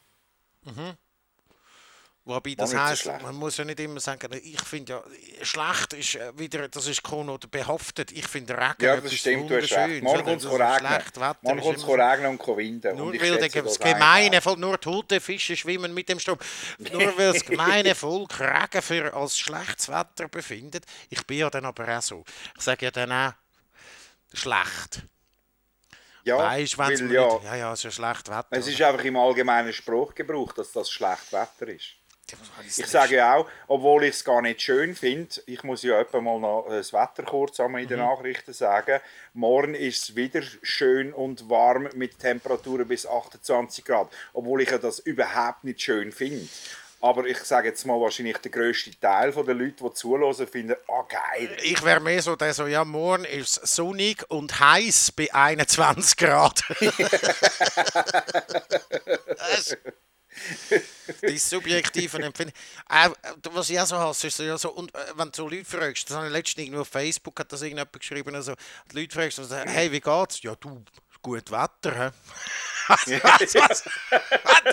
Wobei 2.22 2.54
das 2.54 2.70
schlecht. 2.70 3.22
man 3.22 3.34
muss 3.34 3.56
ja 3.56 3.64
nicht 3.64 3.80
immer 3.80 3.98
sagen, 3.98 4.28
ich 4.44 4.60
finde 4.60 4.92
ja, 4.92 5.44
schlecht 5.44 5.94
ist 5.94 6.14
äh, 6.16 6.38
wieder, 6.38 6.68
das 6.68 6.86
ist 6.86 7.02
Chrono 7.02 7.38
behaftet. 7.38 8.12
Ich 8.12 8.28
finde 8.28 8.52
Regen 8.56 8.74
Ja, 8.84 8.96
das 9.00 9.14
stimmt, 9.14 9.48
du 9.50 9.56
hast 9.60 9.72
recht. 9.72 10.02
Morgen 10.02 10.20
oder? 10.20 10.22
kommt 10.24 10.36
es 10.38 10.44
ist 10.44 10.52
regnen. 10.52 10.78
schlecht 10.78 11.16
Wetter 11.16 11.36
Morgen 11.40 11.58
ist 11.58 11.64
kommt 11.64 11.76
es 11.78 11.82
immer 11.82 11.92
so- 11.96 12.02
regnen 12.10 12.38
und 12.38 12.56
winden. 12.56 12.96
Nur 12.96 13.14
weil 13.20 13.38
das 13.38 13.78
gemeine 13.78 14.40
Volk, 14.42 14.58
nur 14.58 14.78
tote 14.78 15.18
Fische 15.20 15.56
schwimmen 15.56 15.94
mit 15.94 16.08
dem 16.10 16.20
Strom, 16.20 16.38
nur 16.92 17.16
weil 17.18 17.32
das 17.32 17.44
gemeine 17.44 17.94
Volk 17.94 18.38
Regen 18.38 18.82
für 18.82 19.14
als 19.14 19.38
schlechtes 19.38 19.88
Wetter 19.88 20.28
befindet. 20.28 20.84
Ich 21.08 21.26
bin 21.26 21.38
ja 21.38 21.48
dann 21.50 21.64
aber 21.64 21.88
auch 21.98 22.02
so. 22.02 22.22
Ich 22.56 22.62
sage 22.62 22.84
ja 22.84 22.90
dann 22.90 23.10
auch, 23.12 23.32
schlecht. 24.34 25.02
Ja, 26.24 26.36
Weißt 26.36 26.76
weil 26.76 26.98
ja, 26.98 27.04
nicht, 27.34 27.44
ja, 27.44 27.56
ja, 27.56 27.72
es 27.72 27.78
ist 27.80 27.86
ein 27.86 27.92
schlechtes 27.92 28.30
Wetter. 28.30 28.46
es 28.50 28.66
ist 28.66 28.80
einfach 28.82 29.02
im 29.04 29.16
allgemeinen 29.16 29.72
Spruchgebrauch, 29.72 30.52
dass 30.52 30.70
das 30.70 30.90
schlecht 30.90 31.32
Wetter 31.32 31.68
ist. 31.68 31.94
Ich 32.66 32.86
sage 32.86 33.16
ja 33.16 33.36
auch, 33.36 33.46
obwohl 33.68 34.04
ich 34.04 34.14
es 34.14 34.24
gar 34.24 34.42
nicht 34.42 34.62
schön 34.62 34.94
finde, 34.94 35.34
ich 35.46 35.62
muss 35.62 35.82
ja 35.82 36.00
etwa 36.00 36.20
mal 36.20 36.38
noch 36.38 36.66
das 36.68 36.92
Wetter 36.92 37.22
kurz 37.24 37.58
einmal 37.60 37.82
in 37.82 37.88
den 37.88 37.98
Nachrichten 37.98 38.52
sagen. 38.52 39.00
Morgen 39.34 39.74
ist 39.74 40.02
es 40.02 40.16
wieder 40.16 40.42
schön 40.62 41.12
und 41.12 41.48
warm 41.48 41.88
mit 41.94 42.18
Temperaturen 42.18 42.86
bis 42.88 43.06
28 43.06 43.84
Grad, 43.84 44.08
obwohl 44.32 44.62
ich 44.62 44.70
ja 44.70 44.78
das 44.78 44.98
überhaupt 44.98 45.64
nicht 45.64 45.80
schön 45.80 46.12
finde. 46.12 46.48
Aber 47.02 47.24
ich 47.24 47.38
sage 47.38 47.68
jetzt 47.68 47.86
mal, 47.86 47.98
wahrscheinlich 47.98 48.36
der 48.38 48.50
grösste 48.50 48.90
Teil 49.00 49.32
der 49.32 49.54
Leute, 49.54 49.84
die 49.84 49.94
zuhören, 49.94 50.46
finden, 50.46 50.76
ah 50.86 51.02
geil. 51.08 51.56
Ich 51.62 51.82
wäre 51.82 51.98
mehr 51.98 52.20
so 52.20 52.36
der 52.36 52.52
so, 52.52 52.66
ja, 52.66 52.84
morgen 52.84 53.24
ist 53.24 53.62
es 53.62 53.74
sonnig 53.76 54.30
und 54.30 54.60
heiß 54.60 55.12
bei 55.12 55.32
21 55.32 56.18
Grad. 56.18 56.62
das 59.38 59.78
die 61.22 61.38
subjektiven 61.38 62.22
Empfinden. 62.24 62.52
Äh, 62.88 63.10
was 63.50 63.70
ich 63.70 63.80
auch 63.80 63.86
so 63.86 63.98
hasse, 63.98 64.28
ist 64.28 64.38
ja, 64.38 64.56
so 64.56 64.70
und, 64.70 64.94
äh, 64.94 64.98
wenn 65.14 65.28
du 65.30 65.36
so 65.36 65.48
Leute 65.48 65.64
fragst, 65.64 66.08
das 66.08 66.16
habe 66.16 66.26
ich 66.26 66.32
letztens 66.32 66.64
irgendwo 66.64 66.82
auf 66.82 66.88
Facebook, 66.88 67.38
hat 67.40 67.52
das 67.52 67.62
irgendjemand 67.62 67.92
geschrieben, 67.92 68.34
also, 68.34 68.54
die 68.90 69.00
Leute 69.00 69.14
fragst, 69.14 69.38
also, 69.38 69.56
hey, 69.56 69.90
wie 69.90 70.00
geht's? 70.00 70.42
Ja, 70.42 70.54
du, 70.54 70.84
gut 71.22 71.50
Wetter, 71.50 71.94
hä? 71.96 72.10
was, 72.88 73.06
was? 73.06 73.84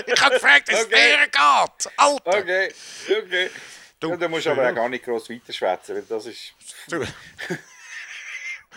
ich 0.08 0.22
habe 0.22 0.36
gefragt, 0.36 0.70
es 0.70 0.86
Okay. 0.86 0.96
dir 0.96 1.26
geht, 1.26 1.92
Alter! 1.98 2.40
Okay, 2.40 2.74
okay. 3.10 3.50
Du, 4.00 4.14
ja, 4.14 4.28
musst 4.28 4.48
aber 4.48 4.70
auch 4.70 4.76
gar 4.76 4.90
nicht 4.90 5.04
gross 5.04 5.30
weiterschwätzen, 5.30 5.96
weil 5.96 6.04
das 6.04 6.26
ist... 6.28 6.54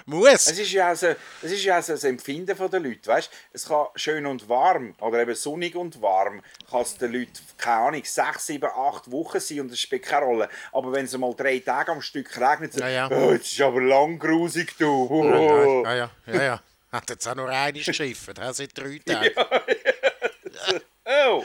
Muss. 0.06 0.46
Es 0.46 0.58
ist 0.58 0.72
ja 0.72 0.92
auch 0.92 0.96
so, 0.96 1.08
es 1.42 1.52
ist 1.52 1.64
ja 1.64 1.78
auch 1.78 1.82
so 1.82 1.92
das 1.92 2.04
Empfinden 2.04 2.46
der 2.56 2.80
Leute, 2.80 3.06
weißt? 3.06 3.30
Es 3.52 3.66
kann 3.66 3.86
schön 3.94 4.26
und 4.26 4.48
warm 4.48 4.94
oder 5.00 5.20
eben 5.20 5.34
sonnig 5.34 5.74
und 5.76 6.00
warm, 6.02 6.42
kann 6.70 6.82
es 6.82 6.96
den 6.96 7.12
Leuten, 7.12 7.32
keine 7.58 7.76
Ahnung, 7.86 8.02
sechs, 8.04 8.46
sieben, 8.46 8.70
acht 8.70 9.10
Wochen 9.10 9.40
sein 9.40 9.60
und 9.60 9.72
das 9.72 9.80
spielt 9.80 10.02
keine 10.04 10.26
Rolle. 10.26 10.48
Aber 10.72 10.92
wenn 10.92 11.04
es 11.04 11.16
mal 11.16 11.34
drei 11.34 11.58
Tage 11.58 11.92
am 11.92 12.02
Stück 12.02 12.38
regnet, 12.40 12.72
so, 12.72 12.80
Ja, 12.80 12.88
ja. 12.88 13.10
Oh, 13.10 13.32
jetzt 13.32 13.52
ist 13.52 13.60
aber 13.60 13.80
lang 13.80 14.18
grusig, 14.18 14.76
du. 14.78 14.84
Ja, 15.10 15.36
Oh. 15.38 15.84
ja, 15.84 15.94
ja, 15.94 16.10
ja, 16.26 16.42
ja. 16.42 16.62
Hat 16.92 17.08
jetzt 17.08 17.26
auch 17.28 17.34
nur 17.36 17.48
eines 17.48 17.84
geschiffen, 17.84 18.34
seit 18.52 18.76
drei 18.76 18.98
Tagen. 19.04 19.30
Oh. 21.28 21.44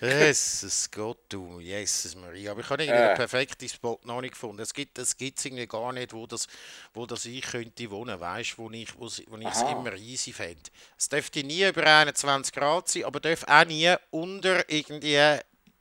Jesus 0.00 0.90
Gott, 0.90 1.18
du, 1.28 1.60
Jesus 1.60 2.14
Maria. 2.16 2.52
Aber 2.52 2.60
ich 2.60 2.70
habe 2.70 2.82
irgendwie 2.82 3.02
Äh. 3.02 3.08
den 3.08 3.14
perfekten 3.14 3.68
Spot 3.68 3.98
noch 4.04 4.20
nicht 4.20 4.32
gefunden. 4.32 4.62
Es 4.62 4.72
gibt 4.72 4.98
es 4.98 5.16
gibt's 5.16 5.44
irgendwie 5.44 5.66
gar 5.66 5.92
nicht, 5.92 6.12
wo 6.12 6.26
das, 6.26 6.46
wo 6.94 7.06
das 7.06 7.24
ich 7.26 7.42
könnte 7.42 7.90
wohnen, 7.90 8.18
weißt 8.18 8.58
wo 8.58 8.70
ich 8.70 8.94
wo, 8.98 9.08
wo 9.28 9.36
ich 9.38 9.48
es 9.50 9.62
Aha. 9.62 9.70
immer 9.72 9.94
easy 9.94 10.32
fände. 10.32 10.70
Es 10.98 11.08
dürfte 11.08 11.44
nie 11.44 11.66
über 11.68 11.84
21 11.86 12.52
Grad 12.54 12.88
sein, 12.88 13.04
aber 13.04 13.20
darf 13.20 13.44
auch 13.46 13.64
nie 13.66 13.94
unter 14.10 14.68
irgendwie, 14.70 15.18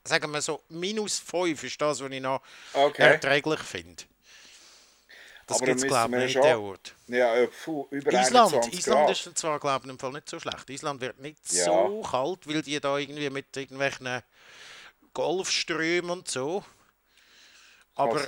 sagen 0.03 0.31
wir 0.31 0.41
so, 0.41 0.61
minus 0.69 1.19
5 1.19 1.63
ist 1.63 1.81
das, 1.81 2.01
was 2.01 2.11
ich 2.11 2.21
noch 2.21 2.41
Okay. 2.73 3.03
erträglich 3.03 3.59
finde. 3.61 4.03
Das 5.49 5.59
gibt 5.61 5.77
es, 5.77 5.87
glaube 5.87 6.15
ich, 6.17 6.23
nicht, 6.23 6.35
wir 6.35 6.41
der 6.43 6.53
schon- 6.53 6.63
Ort. 6.63 6.95
Ja, 7.07 7.35
äh, 7.35 7.49
über 7.91 8.13
Island, 8.13 8.53
21 8.53 8.73
Island 8.79 9.09
ist 9.09 9.37
zwar, 9.37 9.59
glaube 9.59 9.85
ich, 9.85 9.91
im 9.91 9.99
Fall 9.99 10.11
nicht 10.11 10.29
so 10.29 10.39
schlecht. 10.39 10.69
Island 10.69 11.01
wird 11.01 11.19
nicht 11.19 11.39
Ja. 11.51 11.65
so 11.65 12.01
kalt, 12.01 12.47
weil 12.47 12.61
die 12.61 12.79
da 12.79 12.97
irgendwie 12.97 13.29
mit 13.29 13.55
irgendwelchen 13.57 14.21
Golfströmen 15.13 16.11
und 16.11 16.27
so. 16.29 16.63
Aber, 17.95 18.25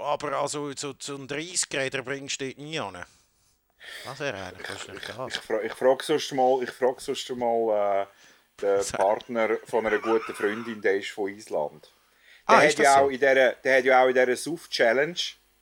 aber 0.00 0.32
also 0.40 0.72
so 0.76 0.92
zum 0.94 1.26
30 1.28 1.68
Grad 1.68 2.04
bringst 2.04 2.40
du 2.40 2.46
nie 2.56 2.78
an. 2.80 3.04
Was 4.06 4.18
wäre 4.20 4.42
eigentlich 4.42 4.88
nicht 4.88 5.08
Ich, 5.08 5.16
Gas. 5.16 5.36
fra 5.36 5.60
ich 5.62 5.72
frage 5.74 6.02
sonst 6.04 6.32
mal, 6.32 6.62
ich 6.62 6.70
frage 6.70 7.00
sonst 7.00 7.28
mal 7.30 8.06
äh, 8.06 8.62
den 8.62 8.86
Partner 8.92 9.58
von 9.66 9.86
einer 9.86 9.98
guten 9.98 10.34
Freundin, 10.34 10.80
der 10.80 10.96
ist 10.96 11.10
von 11.10 11.28
Island. 11.28 11.90
Der, 12.48 12.56
Ah, 12.56 12.60
hat, 12.60 12.68
ist 12.68 12.78
das 12.78 12.84
ja 12.84 12.94
so? 12.98 13.00
auch 13.04 13.08
in 13.08 13.18
dieser, 13.18 13.52
der 13.52 13.78
hat 13.78 13.84
ja 13.84 14.02
auch 14.02 14.08
in 14.08 14.14
dieser 14.14 14.36
Suff-Challenge, 14.36 15.16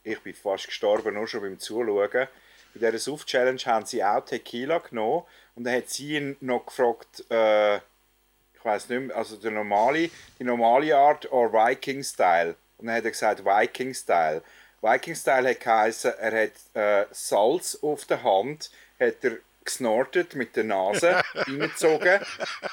ich 0.04 0.20
bin 0.20 0.34
fast 0.34 0.66
gestorben, 0.66 1.14
nur 1.14 1.28
schon 1.28 1.42
beim 1.42 1.58
Zuschauen, 1.58 2.28
in 2.74 2.80
dieser 2.80 2.98
Suff-Challenge 2.98 3.60
haben 3.66 3.84
sie 3.84 4.02
auch 4.02 4.24
Tequila 4.24 4.78
genommen 4.78 5.24
und 5.54 5.64
dann 5.64 5.76
hat 5.76 5.90
sie 5.90 6.16
ihn 6.16 6.36
noch 6.40 6.64
gefragt, 6.66 7.24
äh, 7.30 7.76
ich 7.76 8.64
weiß 8.64 8.88
nicht 8.88 9.00
mehr, 9.08 9.16
also 9.16 9.36
der 9.36 9.50
normale, 9.50 10.10
die 10.38 10.44
normale 10.44 10.96
Art 10.96 11.30
oder 11.30 11.52
Viking-Style. 11.52 12.54
Und 12.78 12.86
dann 12.86 12.96
hat 12.96 13.04
er 13.04 13.10
gesagt 13.10 13.44
Viking-Style. 13.44 14.42
Viking-Style 14.80 15.50
hat 15.50 15.60
geheißen, 15.60 16.12
er 16.18 16.44
hat 16.44 16.52
äh, 16.74 17.06
Salz 17.10 17.78
auf 17.82 18.04
der 18.06 18.22
Hand, 18.22 18.70
hat 18.98 19.22
er 19.22 19.38
gesnortet 19.64 20.34
mit 20.34 20.56
der 20.56 20.64
Nase, 20.64 21.22
reingezogen. 21.34 22.20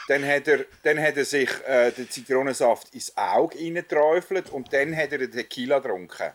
Dann 0.08 0.26
hat 0.26 0.48
er, 0.48 0.66
dann 0.84 1.00
hat 1.00 1.18
er 1.18 1.26
sich 1.26 1.50
äh, 1.68 1.92
den 1.92 2.10
Zitronensaft 2.10 2.94
ins 2.94 3.16
Auge 3.18 3.60
reingeträufelt 3.60 4.50
und 4.50 4.72
dann 4.74 4.96
hat 4.96 5.12
er 5.12 5.20
den 5.20 5.32
Tequila 5.32 5.80
getrunken. 5.80 6.32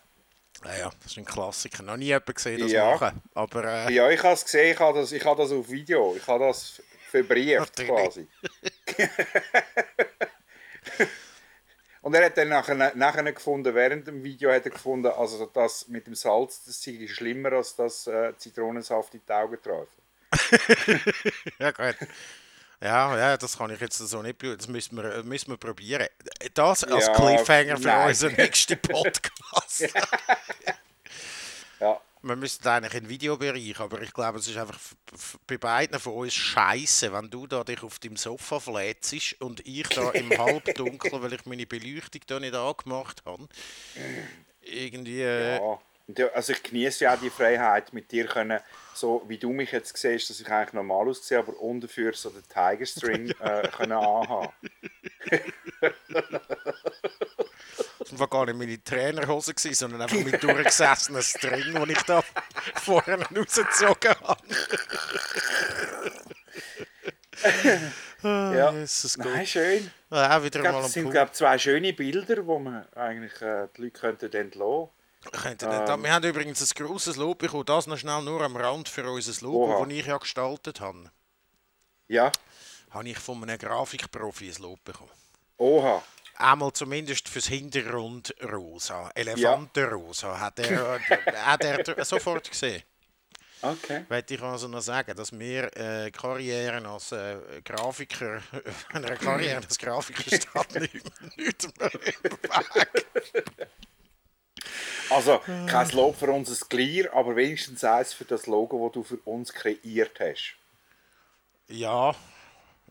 Ja, 0.65 0.77
ja, 0.77 0.91
das 1.03 1.13
ist 1.13 1.19
ein 1.19 1.25
Klassiker. 1.25 1.83
Noch 1.83 1.97
nie 1.97 2.07
jemand 2.07 2.35
gesehen, 2.35 2.61
das 2.61 2.73
Ja. 2.73 2.91
machen. 2.93 3.23
Aber 3.35 3.65
äh, 3.65 3.93
Ja, 3.93 4.11
ich 4.11 4.23
habe 4.23 4.35
es 4.35 4.45
gesehen, 4.45 4.73
ich 4.73 4.79
habe 4.81 5.01
das, 5.01 5.13
ich 5.13 5.25
habe 5.25 5.43
das 5.43 5.53
auf 5.53 5.69
Video, 5.69 6.15
ich 6.17 6.27
habe 6.27 6.45
das 6.45 6.83
verbrieft 7.11 7.77
quasi. 7.87 8.27
Und 12.03 12.13
er 12.13 12.27
hat 12.27 12.37
dann 12.37 12.51
nachher, 12.51 12.95
nachher 12.95 13.33
gefunden, 13.33 13.75
während 13.75 14.07
dem 14.07 14.23
Video 14.23 14.53
hat 14.53 14.67
er 14.67 14.73
gefunden, 14.73 15.07
also 15.07 15.47
das 15.47 15.89
mit 15.89 16.07
dem 16.07 16.15
Salz, 16.15 16.63
das 16.65 16.83
sei 16.83 17.07
schlimmer 17.09 17.53
als 17.53 17.77
das 17.77 18.07
äh, 18.07 18.37
Zitronensaft 18.37 19.15
in 19.15 19.23
die 19.27 19.33
Augen 19.33 19.57
treffen. 19.63 20.03
ja, 21.59 21.71
gut. 21.71 21.97
Ja, 22.85 23.17
ja, 23.17 23.37
das 23.39 23.57
kann 23.57 23.71
ich 23.71 23.81
jetzt 23.81 23.97
so 23.97 24.21
nicht. 24.21 24.43
Das 24.43 24.69
müssen 24.69 24.97
wir, 24.99 25.23
müssen 25.23 25.49
wir 25.51 25.57
probieren. 25.57 26.07
Das 26.53 26.85
als 26.85 27.07
Ja, 27.07 27.15
Cliffhanger 27.15 27.79
für 27.79 27.87
nein. 27.87 28.09
unseren 28.09 28.35
nächsten 28.35 28.79
Podcast. 28.79 29.89
Ja, 31.81 32.01
Wir 32.23 32.37
müssten 32.37 32.69
eigentlich 32.69 32.95
in 32.95 33.09
Videobereich, 33.09 33.81
aber 33.81 34.01
ich 34.03 34.13
glaube, 34.13 34.39
es 34.39 34.49
ist 34.49 34.57
einfach 34.57 34.79
bei 35.47 35.59
beiden 35.59 35.99
von 35.99 36.13
uns 36.15 36.33
scheiße, 36.35 37.13
wenn 37.13 37.29
du 37.31 37.47
da 37.47 37.65
dich 37.65 37.83
auf 37.83 37.99
dem 37.99 38.17
Sofa 38.17 38.61
flätst 38.61 39.41
und 39.41 39.67
ich 39.67 39.89
da 39.89 40.11
im 40.11 40.31
Halbdunkeln, 40.39 41.23
weil 41.23 41.33
ich 41.33 41.45
meine 41.47 41.67
Beleuchtung 41.67 42.21
da 42.27 42.39
nicht 42.39 42.55
angemacht 42.55 43.23
habe. 43.27 43.49
Irgendwie. 44.61 45.23
Äh, 45.23 45.57
ja. 45.57 45.79
Also 46.35 46.53
ich 46.53 46.63
genieße 46.63 47.05
ja 47.05 47.15
auch 47.15 47.21
die 47.21 47.31
Freiheit, 47.31 47.93
mit 47.95 48.11
dir 48.13 48.27
können, 48.27 48.61
so 48.93 49.23
wie 49.27 49.39
du 49.39 49.51
mich 49.51 49.73
jetzt 49.73 49.97
siehst, 49.97 50.29
dass 50.29 50.39
ich 50.39 50.49
eigentlich 50.49 50.75
normal 50.75 51.09
aussehe, 51.09 51.39
aber 51.39 51.59
unten 51.61 51.89
für 51.89 52.13
so 52.13 52.29
den 52.31 52.43
Tiger 52.47 52.85
String 52.85 53.31
äh, 53.41 53.69
können 53.69 53.93
anhaben. 53.93 54.53
Das 57.99 58.19
war 58.19 58.29
gar 58.29 58.45
nicht 58.45 58.59
meine 58.59 58.85
Trainerhose, 58.85 59.55
gewesen, 59.55 59.75
sondern 59.75 60.03
einfach 60.03 60.19
mein 60.19 60.39
durchgesessener 60.39 61.23
String, 61.23 61.73
den 61.73 61.91
ich 61.91 62.03
da 62.03 62.23
vorne 62.75 63.25
rausgezogen 63.35 64.15
habe. 64.21 64.43
Ja. 68.23 68.71
Jesus 68.73 69.17
Gott. 69.17 69.27
Nein, 69.27 69.47
schön. 69.47 69.91
Ja, 70.11 70.43
wieder 70.43 70.57
Ich 70.59 70.63
glaube, 70.63 70.77
ein 70.79 70.83
das 70.83 70.93
sind 70.93 71.03
Punkt. 71.05 71.15
glaub, 71.17 71.35
zwei 71.35 71.59
schöne 71.59 71.93
Bilder, 71.93 72.47
wo 72.47 72.59
man 72.59 72.87
eigentlich 72.95 73.41
äh, 73.43 73.69
die 73.77 73.83
Leute 73.83 74.01
könnten 74.01 74.33
entlassen 74.33 74.89
Könnte 74.89 75.04
nicht. 75.25 75.63
Wir 76.03 76.13
haben 76.13 76.25
übrigens 76.25 76.61
ein 76.61 76.87
grosses 76.87 77.17
Lob 77.17 77.39
bekommen, 77.39 77.65
das 77.67 77.87
noch 77.87 77.99
schnell 77.99 78.23
nur 78.23 78.41
am 78.43 78.57
Rand 78.57 78.89
für 78.89 79.09
unser 79.11 79.45
Logo, 79.45 79.85
das 79.85 79.93
ich 79.93 80.07
ja 80.07 80.19
gestaltet 80.19 80.81
habe. 80.81 81.11
Ja, 82.09 82.31
Habe 82.91 83.09
ich 83.09 83.19
von 83.19 83.43
einem 83.43 83.59
Grafikprofi 83.59 84.51
ein 84.51 84.63
Lob 84.63 84.83
bekommen. 84.85 85.11
oha. 85.57 86.03
einmal 86.37 86.73
zumindest 86.73 87.29
fürs 87.29 87.47
Hintergrund 87.47 88.35
rosa, 88.43 89.11
Elefantenrosa, 89.15 90.39
hat 90.41 90.59
er, 90.59 90.97
äh, 90.97 91.33
hat 91.37 91.65
er 91.65 92.05
sofort 92.05 92.51
gesehen. 92.51 92.83
Okay. 93.63 94.05
Wollte 94.11 94.35
ich 94.35 94.43
also 94.43 94.69
noch 94.69 94.83
sagen, 94.83 95.17
dass 95.17 95.33
wir 95.33 95.75
äh, 95.77 96.11
Karrieren 96.11 96.85
als 96.85 97.13
äh, 97.13 97.39
Grafiker, 97.65 98.43
eine 98.93 99.17
Karriere 99.17 99.57
als 99.63 99.79
Grafiker 99.79 100.23
steht 100.25 100.75
nicht, 100.81 101.39
nicht 101.39 101.81
mehr 101.81 101.91
im 101.95 102.01
Weg. 102.25 103.69
Also, 105.11 105.41
kein 105.67 105.89
Lob 105.91 106.19
für 106.19 106.31
unser 106.31 106.67
Glier, 106.67 107.13
aber 107.13 107.37
wenigstens 107.37 107.85
eins 107.85 108.13
für 108.13 108.25
das 108.25 108.47
Logo, 108.47 108.87
das 108.89 108.95
du 108.95 109.03
für 109.03 109.19
uns 109.29 109.53
kreiert 109.53 110.19
hast. 110.21 110.55
Ja, 111.69 112.15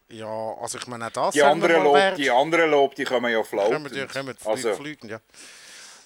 ja, 0.09 0.55
also 0.61 0.77
ich 0.77 0.87
meine 0.87 1.07
auch 1.07 1.11
das 1.11 1.33
Die 1.33 1.41
anderen 1.43 1.83
Lob, 1.83 1.95
wert. 1.95 2.17
die 2.17 2.29
anderen 2.29 2.69
Lob, 2.71 2.95
die 2.95 3.03
kommen 3.03 3.31
ja 3.31 3.41
Kommen, 3.41 3.47
floaten. 3.47 3.93
die 3.93 4.05
kommen 4.05 4.35
flie 4.37 4.51
Also, 4.51 4.73
fliegen, 4.75 5.09
ja. 5.09 5.19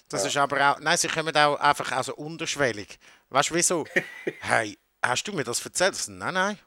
Das 0.08 0.24
ist 0.24 0.36
aber 0.38 0.72
auch, 0.72 0.80
nein, 0.80 0.96
sie 0.96 1.08
kommen 1.08 1.36
auch 1.36 1.56
einfach 1.56 1.92
also 1.92 2.14
unterschwellig. 2.14 2.98
Weißt 3.28 3.50
du 3.50 3.54
wieso? 3.54 3.84
hey, 4.40 4.78
hast 5.02 5.24
du 5.24 5.32
mir 5.32 5.44
das 5.44 5.62
erzählt? 5.64 6.02
Nein, 6.08 6.34
nein. 6.34 6.58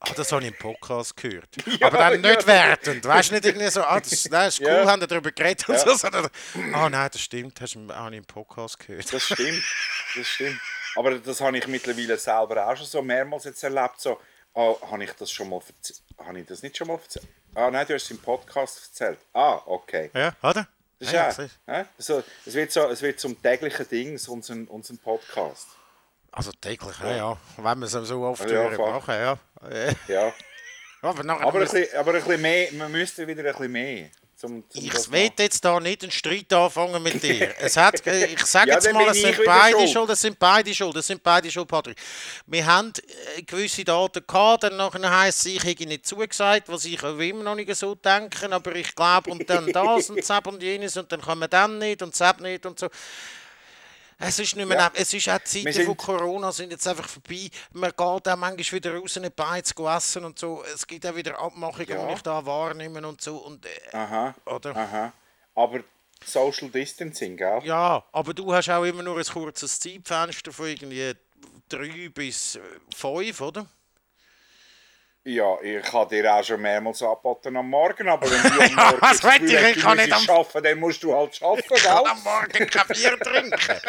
Ah, 0.00 0.12
das 0.14 0.30
habe 0.30 0.42
ich 0.42 0.48
im 0.48 0.56
Podcast 0.58 1.16
gehört. 1.16 1.48
aber 1.80 1.98
dann 1.98 2.20
nicht 2.20 2.46
wertend. 2.46 3.04
Weißt 3.04 3.30
du, 3.30 3.34
nicht 3.34 3.44
irgendwie 3.46 3.68
so, 3.68 3.82
ah, 3.82 3.98
das, 3.98 4.22
das 4.24 4.54
ist 4.54 4.60
cool, 4.60 4.66
Ja. 4.68 4.86
haben 4.86 5.00
wir 5.00 5.08
darüber 5.08 5.32
geredet 5.32 5.68
und 5.68 5.78
so. 5.78 5.94
Sondern, 5.94 6.28
ah, 6.72 6.88
nein, 6.88 7.08
das 7.12 7.20
stimmt, 7.20 7.60
hast 7.60 7.74
du 7.74 7.88
habe 7.92 8.14
ich 8.14 8.18
im 8.18 8.24
Podcast 8.24 8.78
gehört. 8.78 9.12
das 9.12 9.24
stimmt, 9.24 9.62
das 10.16 10.26
stimmt. 10.26 10.60
Aber 10.94 11.18
das 11.18 11.40
habe 11.40 11.58
ich 11.58 11.66
mittlerweile 11.66 12.16
selber 12.16 12.68
auch 12.68 12.76
schon 12.76 12.86
so 12.86 13.02
mehrmals 13.02 13.44
jetzt 13.44 13.62
erlebt. 13.64 14.00
So, 14.00 14.20
oh, 14.54 14.78
habe 14.90 15.02
ich 15.04 15.12
das 15.12 15.30
schon 15.32 15.48
mal? 15.48 15.60
Habe 16.18 16.40
ich 16.40 16.46
das 16.46 16.62
nicht 16.62 16.76
schon 16.76 16.86
mal 16.86 16.94
erzählt? 16.94 17.26
Ah, 17.54 17.70
nein, 17.70 17.86
du 17.86 17.94
hast 17.94 18.04
es 18.04 18.10
im 18.12 18.18
Podcast 18.18 18.80
erzählt. 18.90 19.18
Ah, 19.32 19.60
okay. 19.66 20.10
Ja, 20.14 20.32
oder? 20.42 20.68
Das 21.00 21.08
ist 21.08 21.12
Ja, 21.12 21.30
ja, 21.66 21.78
ja, 21.80 21.86
so, 21.98 22.22
es, 22.46 22.54
wird 22.54 22.70
so, 22.72 22.88
es 22.88 23.02
wird 23.02 23.18
zum 23.20 23.40
täglichen 23.40 23.88
Ding, 23.88 24.20
unseren, 24.28 24.66
unseren 24.66 24.98
Podcast. 24.98 25.66
Also 26.38 26.52
täglich, 26.60 26.94
ja, 27.02 27.16
ja. 27.16 27.36
Wenn 27.56 27.78
wir 27.80 27.86
es 27.86 27.92
so 27.92 28.22
oft 28.22 28.48
Ja, 28.48 28.70
machen, 28.70 29.14
ja. 29.14 29.38
Äh, 29.68 29.92
Ja. 30.08 30.32
Aber 31.02 31.20
Aber, 31.20 31.54
ein 31.54 31.58
müssen- 31.60 31.80
bisschen, 31.80 31.98
aber 31.98 32.14
ein 32.14 32.22
bisschen 32.22 32.40
mehr, 32.42 32.72
man 32.72 32.90
müsste 32.92 33.26
wieder 33.26 33.40
ein 33.44 33.52
bisschen 33.52 33.70
mehr. 33.72 34.10
Zum, 34.36 34.62
zum 34.70 34.84
Ich 34.84 35.10
will 35.12 35.30
jetzt 35.36 35.64
da 35.64 35.80
nicht 35.80 36.02
einen 36.04 36.12
Streit 36.12 36.52
anfangen 36.52 37.02
mit 37.02 37.20
dir. 37.24 37.54
Es 37.58 37.76
hat, 37.76 37.94
ich 38.06 38.46
sage 38.46 38.70
Ja, 38.70 38.76
jetzt 38.76 38.92
mal, 38.92 39.08
es 39.08 39.20
sind 39.20 39.44
beide 39.44 39.88
schuld. 39.88 40.10
es 40.10 40.20
sind 40.20 40.38
beide 40.38 40.72
schuld, 40.74 40.96
es 40.96 41.06
sind 41.08 41.22
beide 41.24 41.50
schuld, 41.50 41.66
Patrick. 41.66 41.96
Wir 42.46 42.64
haben 42.66 42.92
äh, 43.36 43.42
gewisse 43.42 43.82
Daten 43.84 44.24
gehabt, 44.26 44.62
dann 44.62 44.76
nachher 44.76 45.18
heisst 45.20 45.40
es, 45.40 45.46
ich 45.46 45.64
hätte 45.64 45.86
nicht 45.86 46.06
zugesagt, 46.06 46.68
was 46.68 46.84
ich 46.84 47.02
auch 47.02 47.18
immer 47.18 47.42
noch 47.42 47.56
nicht 47.56 47.74
so 47.74 47.96
denke, 47.96 48.48
aber 48.52 48.74
ich 48.76 48.94
glaube, 48.94 49.30
und 49.30 49.48
dann 49.50 49.72
das 49.72 50.10
und 50.10 50.18
das 50.28 50.40
und 50.46 50.62
jenes 50.62 50.96
und 50.96 51.10
dann 51.10 51.20
kann 51.20 51.38
man 51.38 51.50
dann 51.50 51.78
nicht 51.78 52.00
und 52.02 52.18
das 52.18 52.38
nicht 52.38 52.64
und 52.64 52.78
so. 52.78 52.88
Es 54.20 54.38
ist 54.40 54.56
nicht 54.56 54.66
mehr, 54.66 54.76
Ja. 54.78 54.90
es 54.94 55.14
ist 55.14 55.28
auch 55.28 55.38
die 55.38 55.62
Zeiten 55.64 55.84
von 55.86 55.96
Corona 55.96 56.50
sind 56.50 56.72
jetzt 56.72 56.86
einfach 56.88 57.08
vorbei. 57.08 57.48
Man 57.72 57.90
geht 57.90 58.00
auch 58.00 58.36
manchmal 58.36 58.72
wieder 58.72 58.96
raus, 58.96 59.16
eine 59.16 59.30
Beiz 59.30 59.72
essen 59.78 60.24
und 60.24 60.38
so. 60.38 60.64
Es 60.74 60.86
gibt 60.86 61.06
auch 61.06 61.14
wieder 61.14 61.38
Abmachungen, 61.38 61.88
Ja. 61.88 62.06
die 62.08 62.14
ich 62.14 62.22
da 62.22 62.44
wahrnehme 62.44 63.06
und 63.06 63.20
so. 63.20 63.36
Und, 63.36 63.64
äh, 63.64 63.96
Aha, 63.96 64.34
oder? 64.46 64.74
aha. 64.76 65.12
Aber 65.54 65.80
Social 66.24 66.68
Distancing, 66.68 67.36
gell? 67.36 67.60
Ja, 67.64 68.04
aber 68.10 68.34
du 68.34 68.52
hast 68.52 68.68
auch 68.70 68.82
immer 68.82 69.04
nur 69.04 69.18
ein 69.18 69.24
kurzes 69.24 69.78
Zeitfenster 69.78 70.52
von 70.52 70.66
irgendwie 70.66 71.14
drei 71.68 72.08
bis 72.08 72.56
äh, 72.56 72.60
fünf, 72.96 73.40
oder? 73.40 73.66
Ja, 75.30 75.60
ich 75.60 75.92
habe 75.92 76.08
dir 76.16 76.32
auch 76.34 76.42
schon 76.42 76.62
mehrmals 76.62 77.02
angeboten 77.02 77.54
am 77.54 77.68
Morgen, 77.68 78.08
aber 78.08 78.30
wenn 78.30 78.42
du 78.42 78.48
am 78.62 78.70
Ja, 78.70 78.84
Morgen 78.92 79.02
was 79.02 79.22
will 79.22 79.44
ich? 79.52 79.76
Ich 79.76 79.82
kann 79.82 79.98
nicht 79.98 80.10
am- 80.10 80.26
arbeiten, 80.30 80.62
dann 80.64 80.78
musst 80.80 81.02
du 81.02 81.14
halt 81.14 81.42
arbeiten, 81.42 81.74
Ich 81.74 81.82
kann 81.82 82.06
am 82.06 82.22
Morgen 82.22 82.66
kein 82.66 82.86
Bier 82.88 83.18
trinken. 83.20 83.80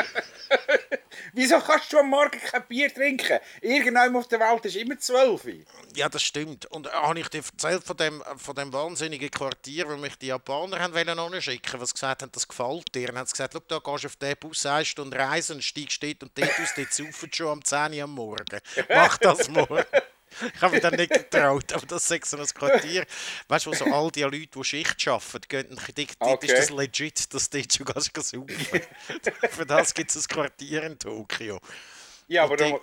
Wieso 1.34 1.60
kannst 1.62 1.94
du 1.94 2.00
am 2.00 2.10
Morgen 2.10 2.38
kein 2.42 2.66
Bier 2.68 2.94
trinken? 2.94 3.40
Irgendwann 3.62 4.14
auf 4.18 4.28
der 4.28 4.42
Welt 4.42 4.66
ist 4.66 4.76
immer 4.76 4.98
zwölf. 5.00 5.44
Ja, 5.96 6.10
das 6.10 6.24
stimmt. 6.24 6.66
Und 6.66 6.88
äh, 6.88 6.90
habe 6.90 7.18
ich 7.20 7.30
dir 7.30 7.42
erzählt 7.42 7.86
von 7.86 7.96
dem, 7.96 8.22
von 8.36 8.56
dem 8.56 8.74
wahnsinnigen 8.74 9.32
Quartier, 9.32 9.88
wo 9.90 9.96
mich 9.96 10.18
die 10.18 10.28
Japaner 10.28 10.80
haben 10.80 10.94
wollen 10.94 11.18
anschicken, 11.20 11.80
was 11.80 11.94
gesagt 11.94 12.22
haben, 12.22 12.34
das 12.34 12.50
gefällt 12.50 12.94
dir. 12.94 13.10
Und 13.12 13.18
haben 13.18 13.28
sie 13.28 13.32
gesagt, 13.34 13.54
schau, 13.54 13.62
da 13.66 13.80
gehst 13.80 14.04
du 14.04 14.08
auf 14.08 14.16
den 14.18 14.36
Bus 14.42 14.66
eine 14.66 14.84
Stunde 14.84 15.18
reisen, 15.18 15.62
steigst 15.62 16.04
dort 16.04 16.24
und 16.24 16.38
dort 16.38 16.60
aus, 16.60 16.74
dort 16.76 16.92
saufen 16.92 17.30
schon 17.32 17.48
am 17.48 17.64
10 17.64 17.94
Uhr 17.94 18.04
am 18.04 18.12
Morgen. 18.12 18.60
Mach 18.90 19.18
das 19.20 19.48
morgen. 19.48 19.86
Ich 20.54 20.62
habe 20.62 20.74
mich 20.74 20.82
dann 20.82 20.96
nicht 20.96 21.12
getraut, 21.12 21.74
aber 21.74 21.86
das 21.86 22.10
ist 22.10 22.26
so 22.26 22.38
ein 22.38 22.46
Quartier. 22.48 23.06
Weißt 23.48 23.66
du, 23.66 23.72
wo 23.72 23.76
so 23.76 23.86
all 23.86 24.12
die 24.12 24.22
Leute, 24.24 24.48
die 24.48 24.64
Schicht 24.64 25.08
arbeiten, 25.08 25.42
gehen, 25.48 25.68
dort, 25.70 26.16
dort 26.20 26.44
ist 26.44 26.50
Okay. 26.52 26.60
das 26.60 26.70
legit, 26.70 27.34
dass 27.34 27.50
du 27.50 27.62
schon 27.64 27.86
gehst 27.86 28.16
saufen. 28.16 28.82
Für 29.50 29.66
das 29.66 29.94
gibt 29.94 30.12
es 30.16 30.26
ein 30.26 30.28
Quartier 30.28 30.84
in 30.84 30.98
Tokio. 31.00 31.60
Ja, 32.28 32.44
aber 32.44 32.58
da- 32.58 32.80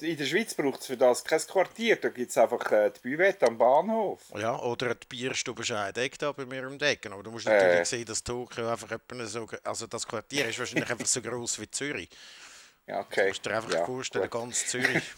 in 0.00 0.16
der 0.18 0.26
Schweiz 0.26 0.52
braucht 0.52 0.80
es 0.82 0.86
für 0.88 0.98
das 0.98 1.24
kein 1.24 1.40
Quartier. 1.40 1.96
Da 1.96 2.10
gibt 2.10 2.30
es 2.30 2.36
einfach 2.36 2.70
äh, 2.72 2.90
die 2.94 3.00
Büvette 3.00 3.46
am 3.46 3.56
Bahnhof. 3.56 4.20
Ja, 4.36 4.58
oder 4.60 4.94
die 4.94 5.06
Bierstube 5.06 5.64
Scheideck 5.64 6.18
da 6.18 6.30
bei 6.32 6.44
mir 6.44 6.66
um 6.68 6.78
die 6.78 6.84
Ecke. 6.84 7.10
Aber 7.10 7.22
du 7.22 7.30
musst 7.30 7.46
natürlich 7.46 7.80
Äh. 7.80 7.84
sehen, 7.86 8.04
dass 8.04 8.22
Tokio 8.22 8.68
einfach 8.70 8.90
so... 9.24 9.48
Also 9.64 9.86
das 9.86 10.06
Quartier 10.06 10.46
ist 10.46 10.58
wahrscheinlich 10.58 10.90
einfach 10.90 11.06
so 11.06 11.22
groß 11.22 11.58
wie 11.60 11.70
Zürich. 11.70 12.10
Ja, 12.86 13.00
okay. 13.00 13.22
Du 13.22 13.28
musst 13.28 13.46
dir 13.46 13.56
einfach 13.56 13.72
ja, 13.72 13.86
vorstellen, 13.86 14.28
gut. 14.28 14.40
ganz 14.42 14.66
Zürich. 14.66 15.02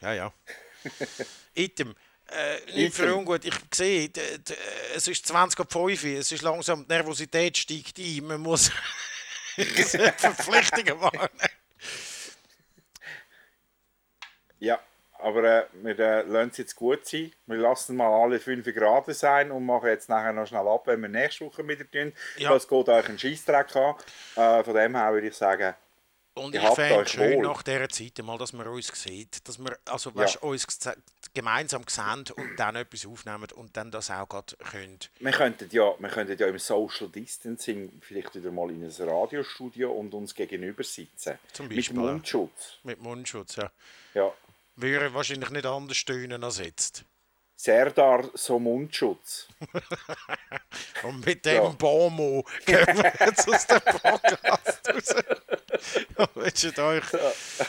Ja, 0.00 0.12
ja. 0.12 0.32
Item. 1.54 1.94
Äh, 2.28 2.72
nicht 2.74 2.94
für 2.94 3.14
ungut. 3.14 3.44
Ich 3.44 3.54
sehe, 3.72 4.10
es 4.94 5.08
ist 5.08 5.26
20 5.26 5.60
ab 5.60 5.72
5 5.72 6.04
es 6.04 6.32
ist 6.32 6.42
langsam, 6.42 6.86
die 6.86 6.92
Nervosität 6.92 7.56
steigt 7.56 7.98
ein. 7.98 8.26
Man 8.26 8.40
muss 8.40 8.70
Verpflichtungen 10.16 10.98
machen. 10.98 11.28
Ja, 14.58 14.80
aber 15.18 15.44
äh, 15.44 15.66
wir 15.82 15.98
äh, 15.98 16.22
lassen 16.22 16.50
es 16.50 16.58
jetzt 16.58 16.76
gut 16.76 17.06
sein. 17.06 17.32
Wir 17.46 17.58
lassen 17.58 17.96
mal 17.96 18.08
alle 18.08 18.40
5 18.40 18.64
Grad 18.74 19.14
sein 19.14 19.50
und 19.50 19.64
machen 19.64 19.88
jetzt 19.88 20.08
nachher 20.08 20.32
noch 20.32 20.46
schnell 20.46 20.66
ab, 20.66 20.86
wenn 20.86 21.02
wir 21.02 21.08
nächste 21.08 21.44
Woche 21.44 21.66
wieder 21.68 21.90
tun. 21.90 22.12
Ja. 22.38 22.50
Das 22.50 22.66
geht 22.66 22.88
euch 22.88 23.08
einen 23.08 23.18
Scheissdreck 23.18 23.76
an. 23.76 23.94
Äh, 24.36 24.64
von 24.64 24.74
dem 24.74 24.96
her 24.96 25.12
würde 25.12 25.28
ich 25.28 25.34
sagen, 25.34 25.74
Und 26.34 26.54
ich 26.54 26.60
fände 26.60 26.96
euch 26.96 27.08
schön 27.08 27.36
wohl. 27.36 27.42
nach 27.44 27.62
dieser 27.62 27.88
Zeit 27.88 28.18
mal, 28.24 28.36
dass 28.36 28.52
wir 28.52 28.66
uns 28.66 28.88
sieht, 29.00 29.46
dass 29.48 29.58
wir 29.58 29.78
also, 29.84 30.12
weißt, 30.14 30.42
uns 30.42 30.66
gemeinsam 31.32 31.82
sehen 31.88 32.24
und 32.36 32.56
dann 32.56 32.74
etwas 32.74 33.06
aufnehmen 33.06 33.46
und 33.54 33.76
dann 33.76 33.92
das 33.92 34.10
auch 34.10 34.28
gerade 34.28 34.56
können. 34.56 34.98
wir 35.20 35.32
könnten, 35.32 35.68
ja, 35.70 35.94
wir 35.96 36.08
könnten 36.08 36.36
ja 36.36 36.48
im 36.48 36.58
Social 36.58 37.08
Distancing 37.08 38.00
vielleicht 38.00 38.34
wieder 38.34 38.50
mal 38.50 38.70
in 38.70 38.82
ein 38.84 39.08
Radiostudio 39.08 39.92
und 39.92 40.12
uns 40.12 40.34
gegenüber 40.34 40.82
sitzen. 40.82 41.38
Zum 41.52 41.68
Mit 41.68 41.76
Beispiel, 41.76 41.96
ja. 41.96 42.02
Mundschutz. 42.02 42.78
Mit 42.82 43.00
Mundschutz, 43.00 43.56
ja. 43.56 43.70
Ja. 44.14 44.32
Würde 44.76 45.14
wahrscheinlich 45.14 45.50
nicht 45.50 45.66
anders 45.66 45.96
stöhnen 45.96 46.42
als 46.42 46.58
jetzt. 46.58 47.04
Serdar 47.64 48.28
so 48.34 48.58
Mundschutz. 48.58 49.48
Und 51.02 51.24
mit 51.24 51.46
dem 51.46 51.54
Ja. 51.62 51.68
Bomo 51.70 52.44
gehen 52.66 52.86
wir 52.86 53.12
jetzt 53.26 53.48
aus 53.48 53.66
dem 53.66 53.80
Podcast 53.80 54.90
raus. 54.90 55.14
Ich 56.16 56.36
wünsche 56.36 56.84
euch 56.84 57.04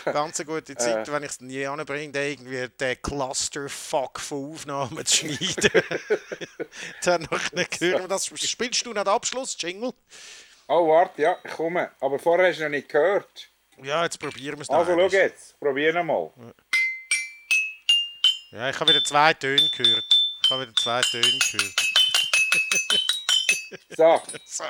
ganz 0.05 0.39
eine 0.39 0.45
gute 0.45 0.75
Zeit, 0.75 1.11
wenn 1.11 1.23
ich 1.23 1.31
es 1.31 1.41
nie 1.41 1.65
anbringe, 1.65 2.11
den 2.11 2.31
irgendwie 2.31 2.67
den 2.67 3.01
Clusterfuck 3.01 4.19
von 4.19 4.53
Aufnahmen 4.53 5.05
zu 5.05 5.27
schneiden. 5.27 5.81
dann 7.03 7.27
noch 7.31 7.51
nicht 7.53 7.79
hören 7.81 8.03
wir 8.03 8.07
das. 8.07 8.27
Spielst 8.27 8.85
du 8.85 8.93
nicht 8.93 9.07
Abschluss, 9.07 9.57
Jingle? 9.59 9.93
Oh, 10.67 10.87
warte, 10.89 11.21
ja, 11.21 11.37
ich 11.43 11.51
komme. 11.51 11.91
Aber 11.99 12.19
vorher 12.19 12.49
hast 12.49 12.59
du 12.59 12.63
noch 12.63 12.69
nicht 12.69 12.89
gehört. 12.89 13.49
Ja, 13.81 14.03
jetzt 14.03 14.19
probieren 14.19 14.57
wir 14.57 14.61
es 14.61 14.69
noch. 14.69 14.77
Also, 14.77 14.93
schau 14.93 15.07
jetzt. 15.07 15.59
Probieren 15.59 16.05
mal. 16.05 16.31
Ja, 16.37 16.53
ich 18.55 18.79
habe 18.79 18.87
wieder 18.87 19.03
zwei 19.03 19.33
Töne 19.33 19.69
gehört. 19.75 20.05
Ich 20.43 20.49
habe 20.49 20.61
wieder 20.61 20.75
zwei 20.75 21.01
Töne 21.01 21.39
gehört. 21.51 21.73
So. 23.97 24.21
So. 24.45 24.63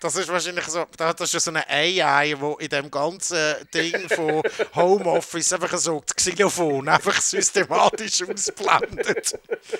Das 0.00 0.16
ist 0.16 0.28
wahrscheinlich 0.28 0.64
so, 0.64 0.84
das 0.96 1.20
ist 1.20 1.34
ja 1.34 1.38
so 1.38 1.52
eine 1.52 1.68
AI, 1.68 2.34
wo 2.40 2.54
in 2.54 2.68
dem 2.68 2.90
ganzen 2.90 3.54
Ding 3.72 4.08
von 4.08 4.42
Homeoffice 4.74 5.52
einfach 5.52 5.78
so 5.78 6.02
das 6.04 6.16
Xylophon 6.16 6.88
einfach 6.88 7.20
systematisch 7.20 8.24
ausblendet. 8.24 9.38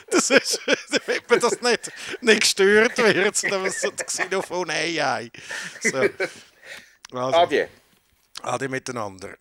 Das 0.09 0.31
ist, 0.31 0.61
damit 0.91 1.29
man 1.29 1.41
das 1.41 1.61
nicht, 1.61 1.93
nicht 2.21 2.41
gestört 2.43 2.99
wird, 2.99 3.37
sondern 3.37 3.71
so 3.73 3.91
das 3.91 4.07
Xylophon 4.07 4.71
AI. 4.71 5.29
So. 5.81 5.99
Also, 7.13 7.39
Adieu. 7.39 7.67
ade 8.43 8.69
miteinander. 8.69 9.37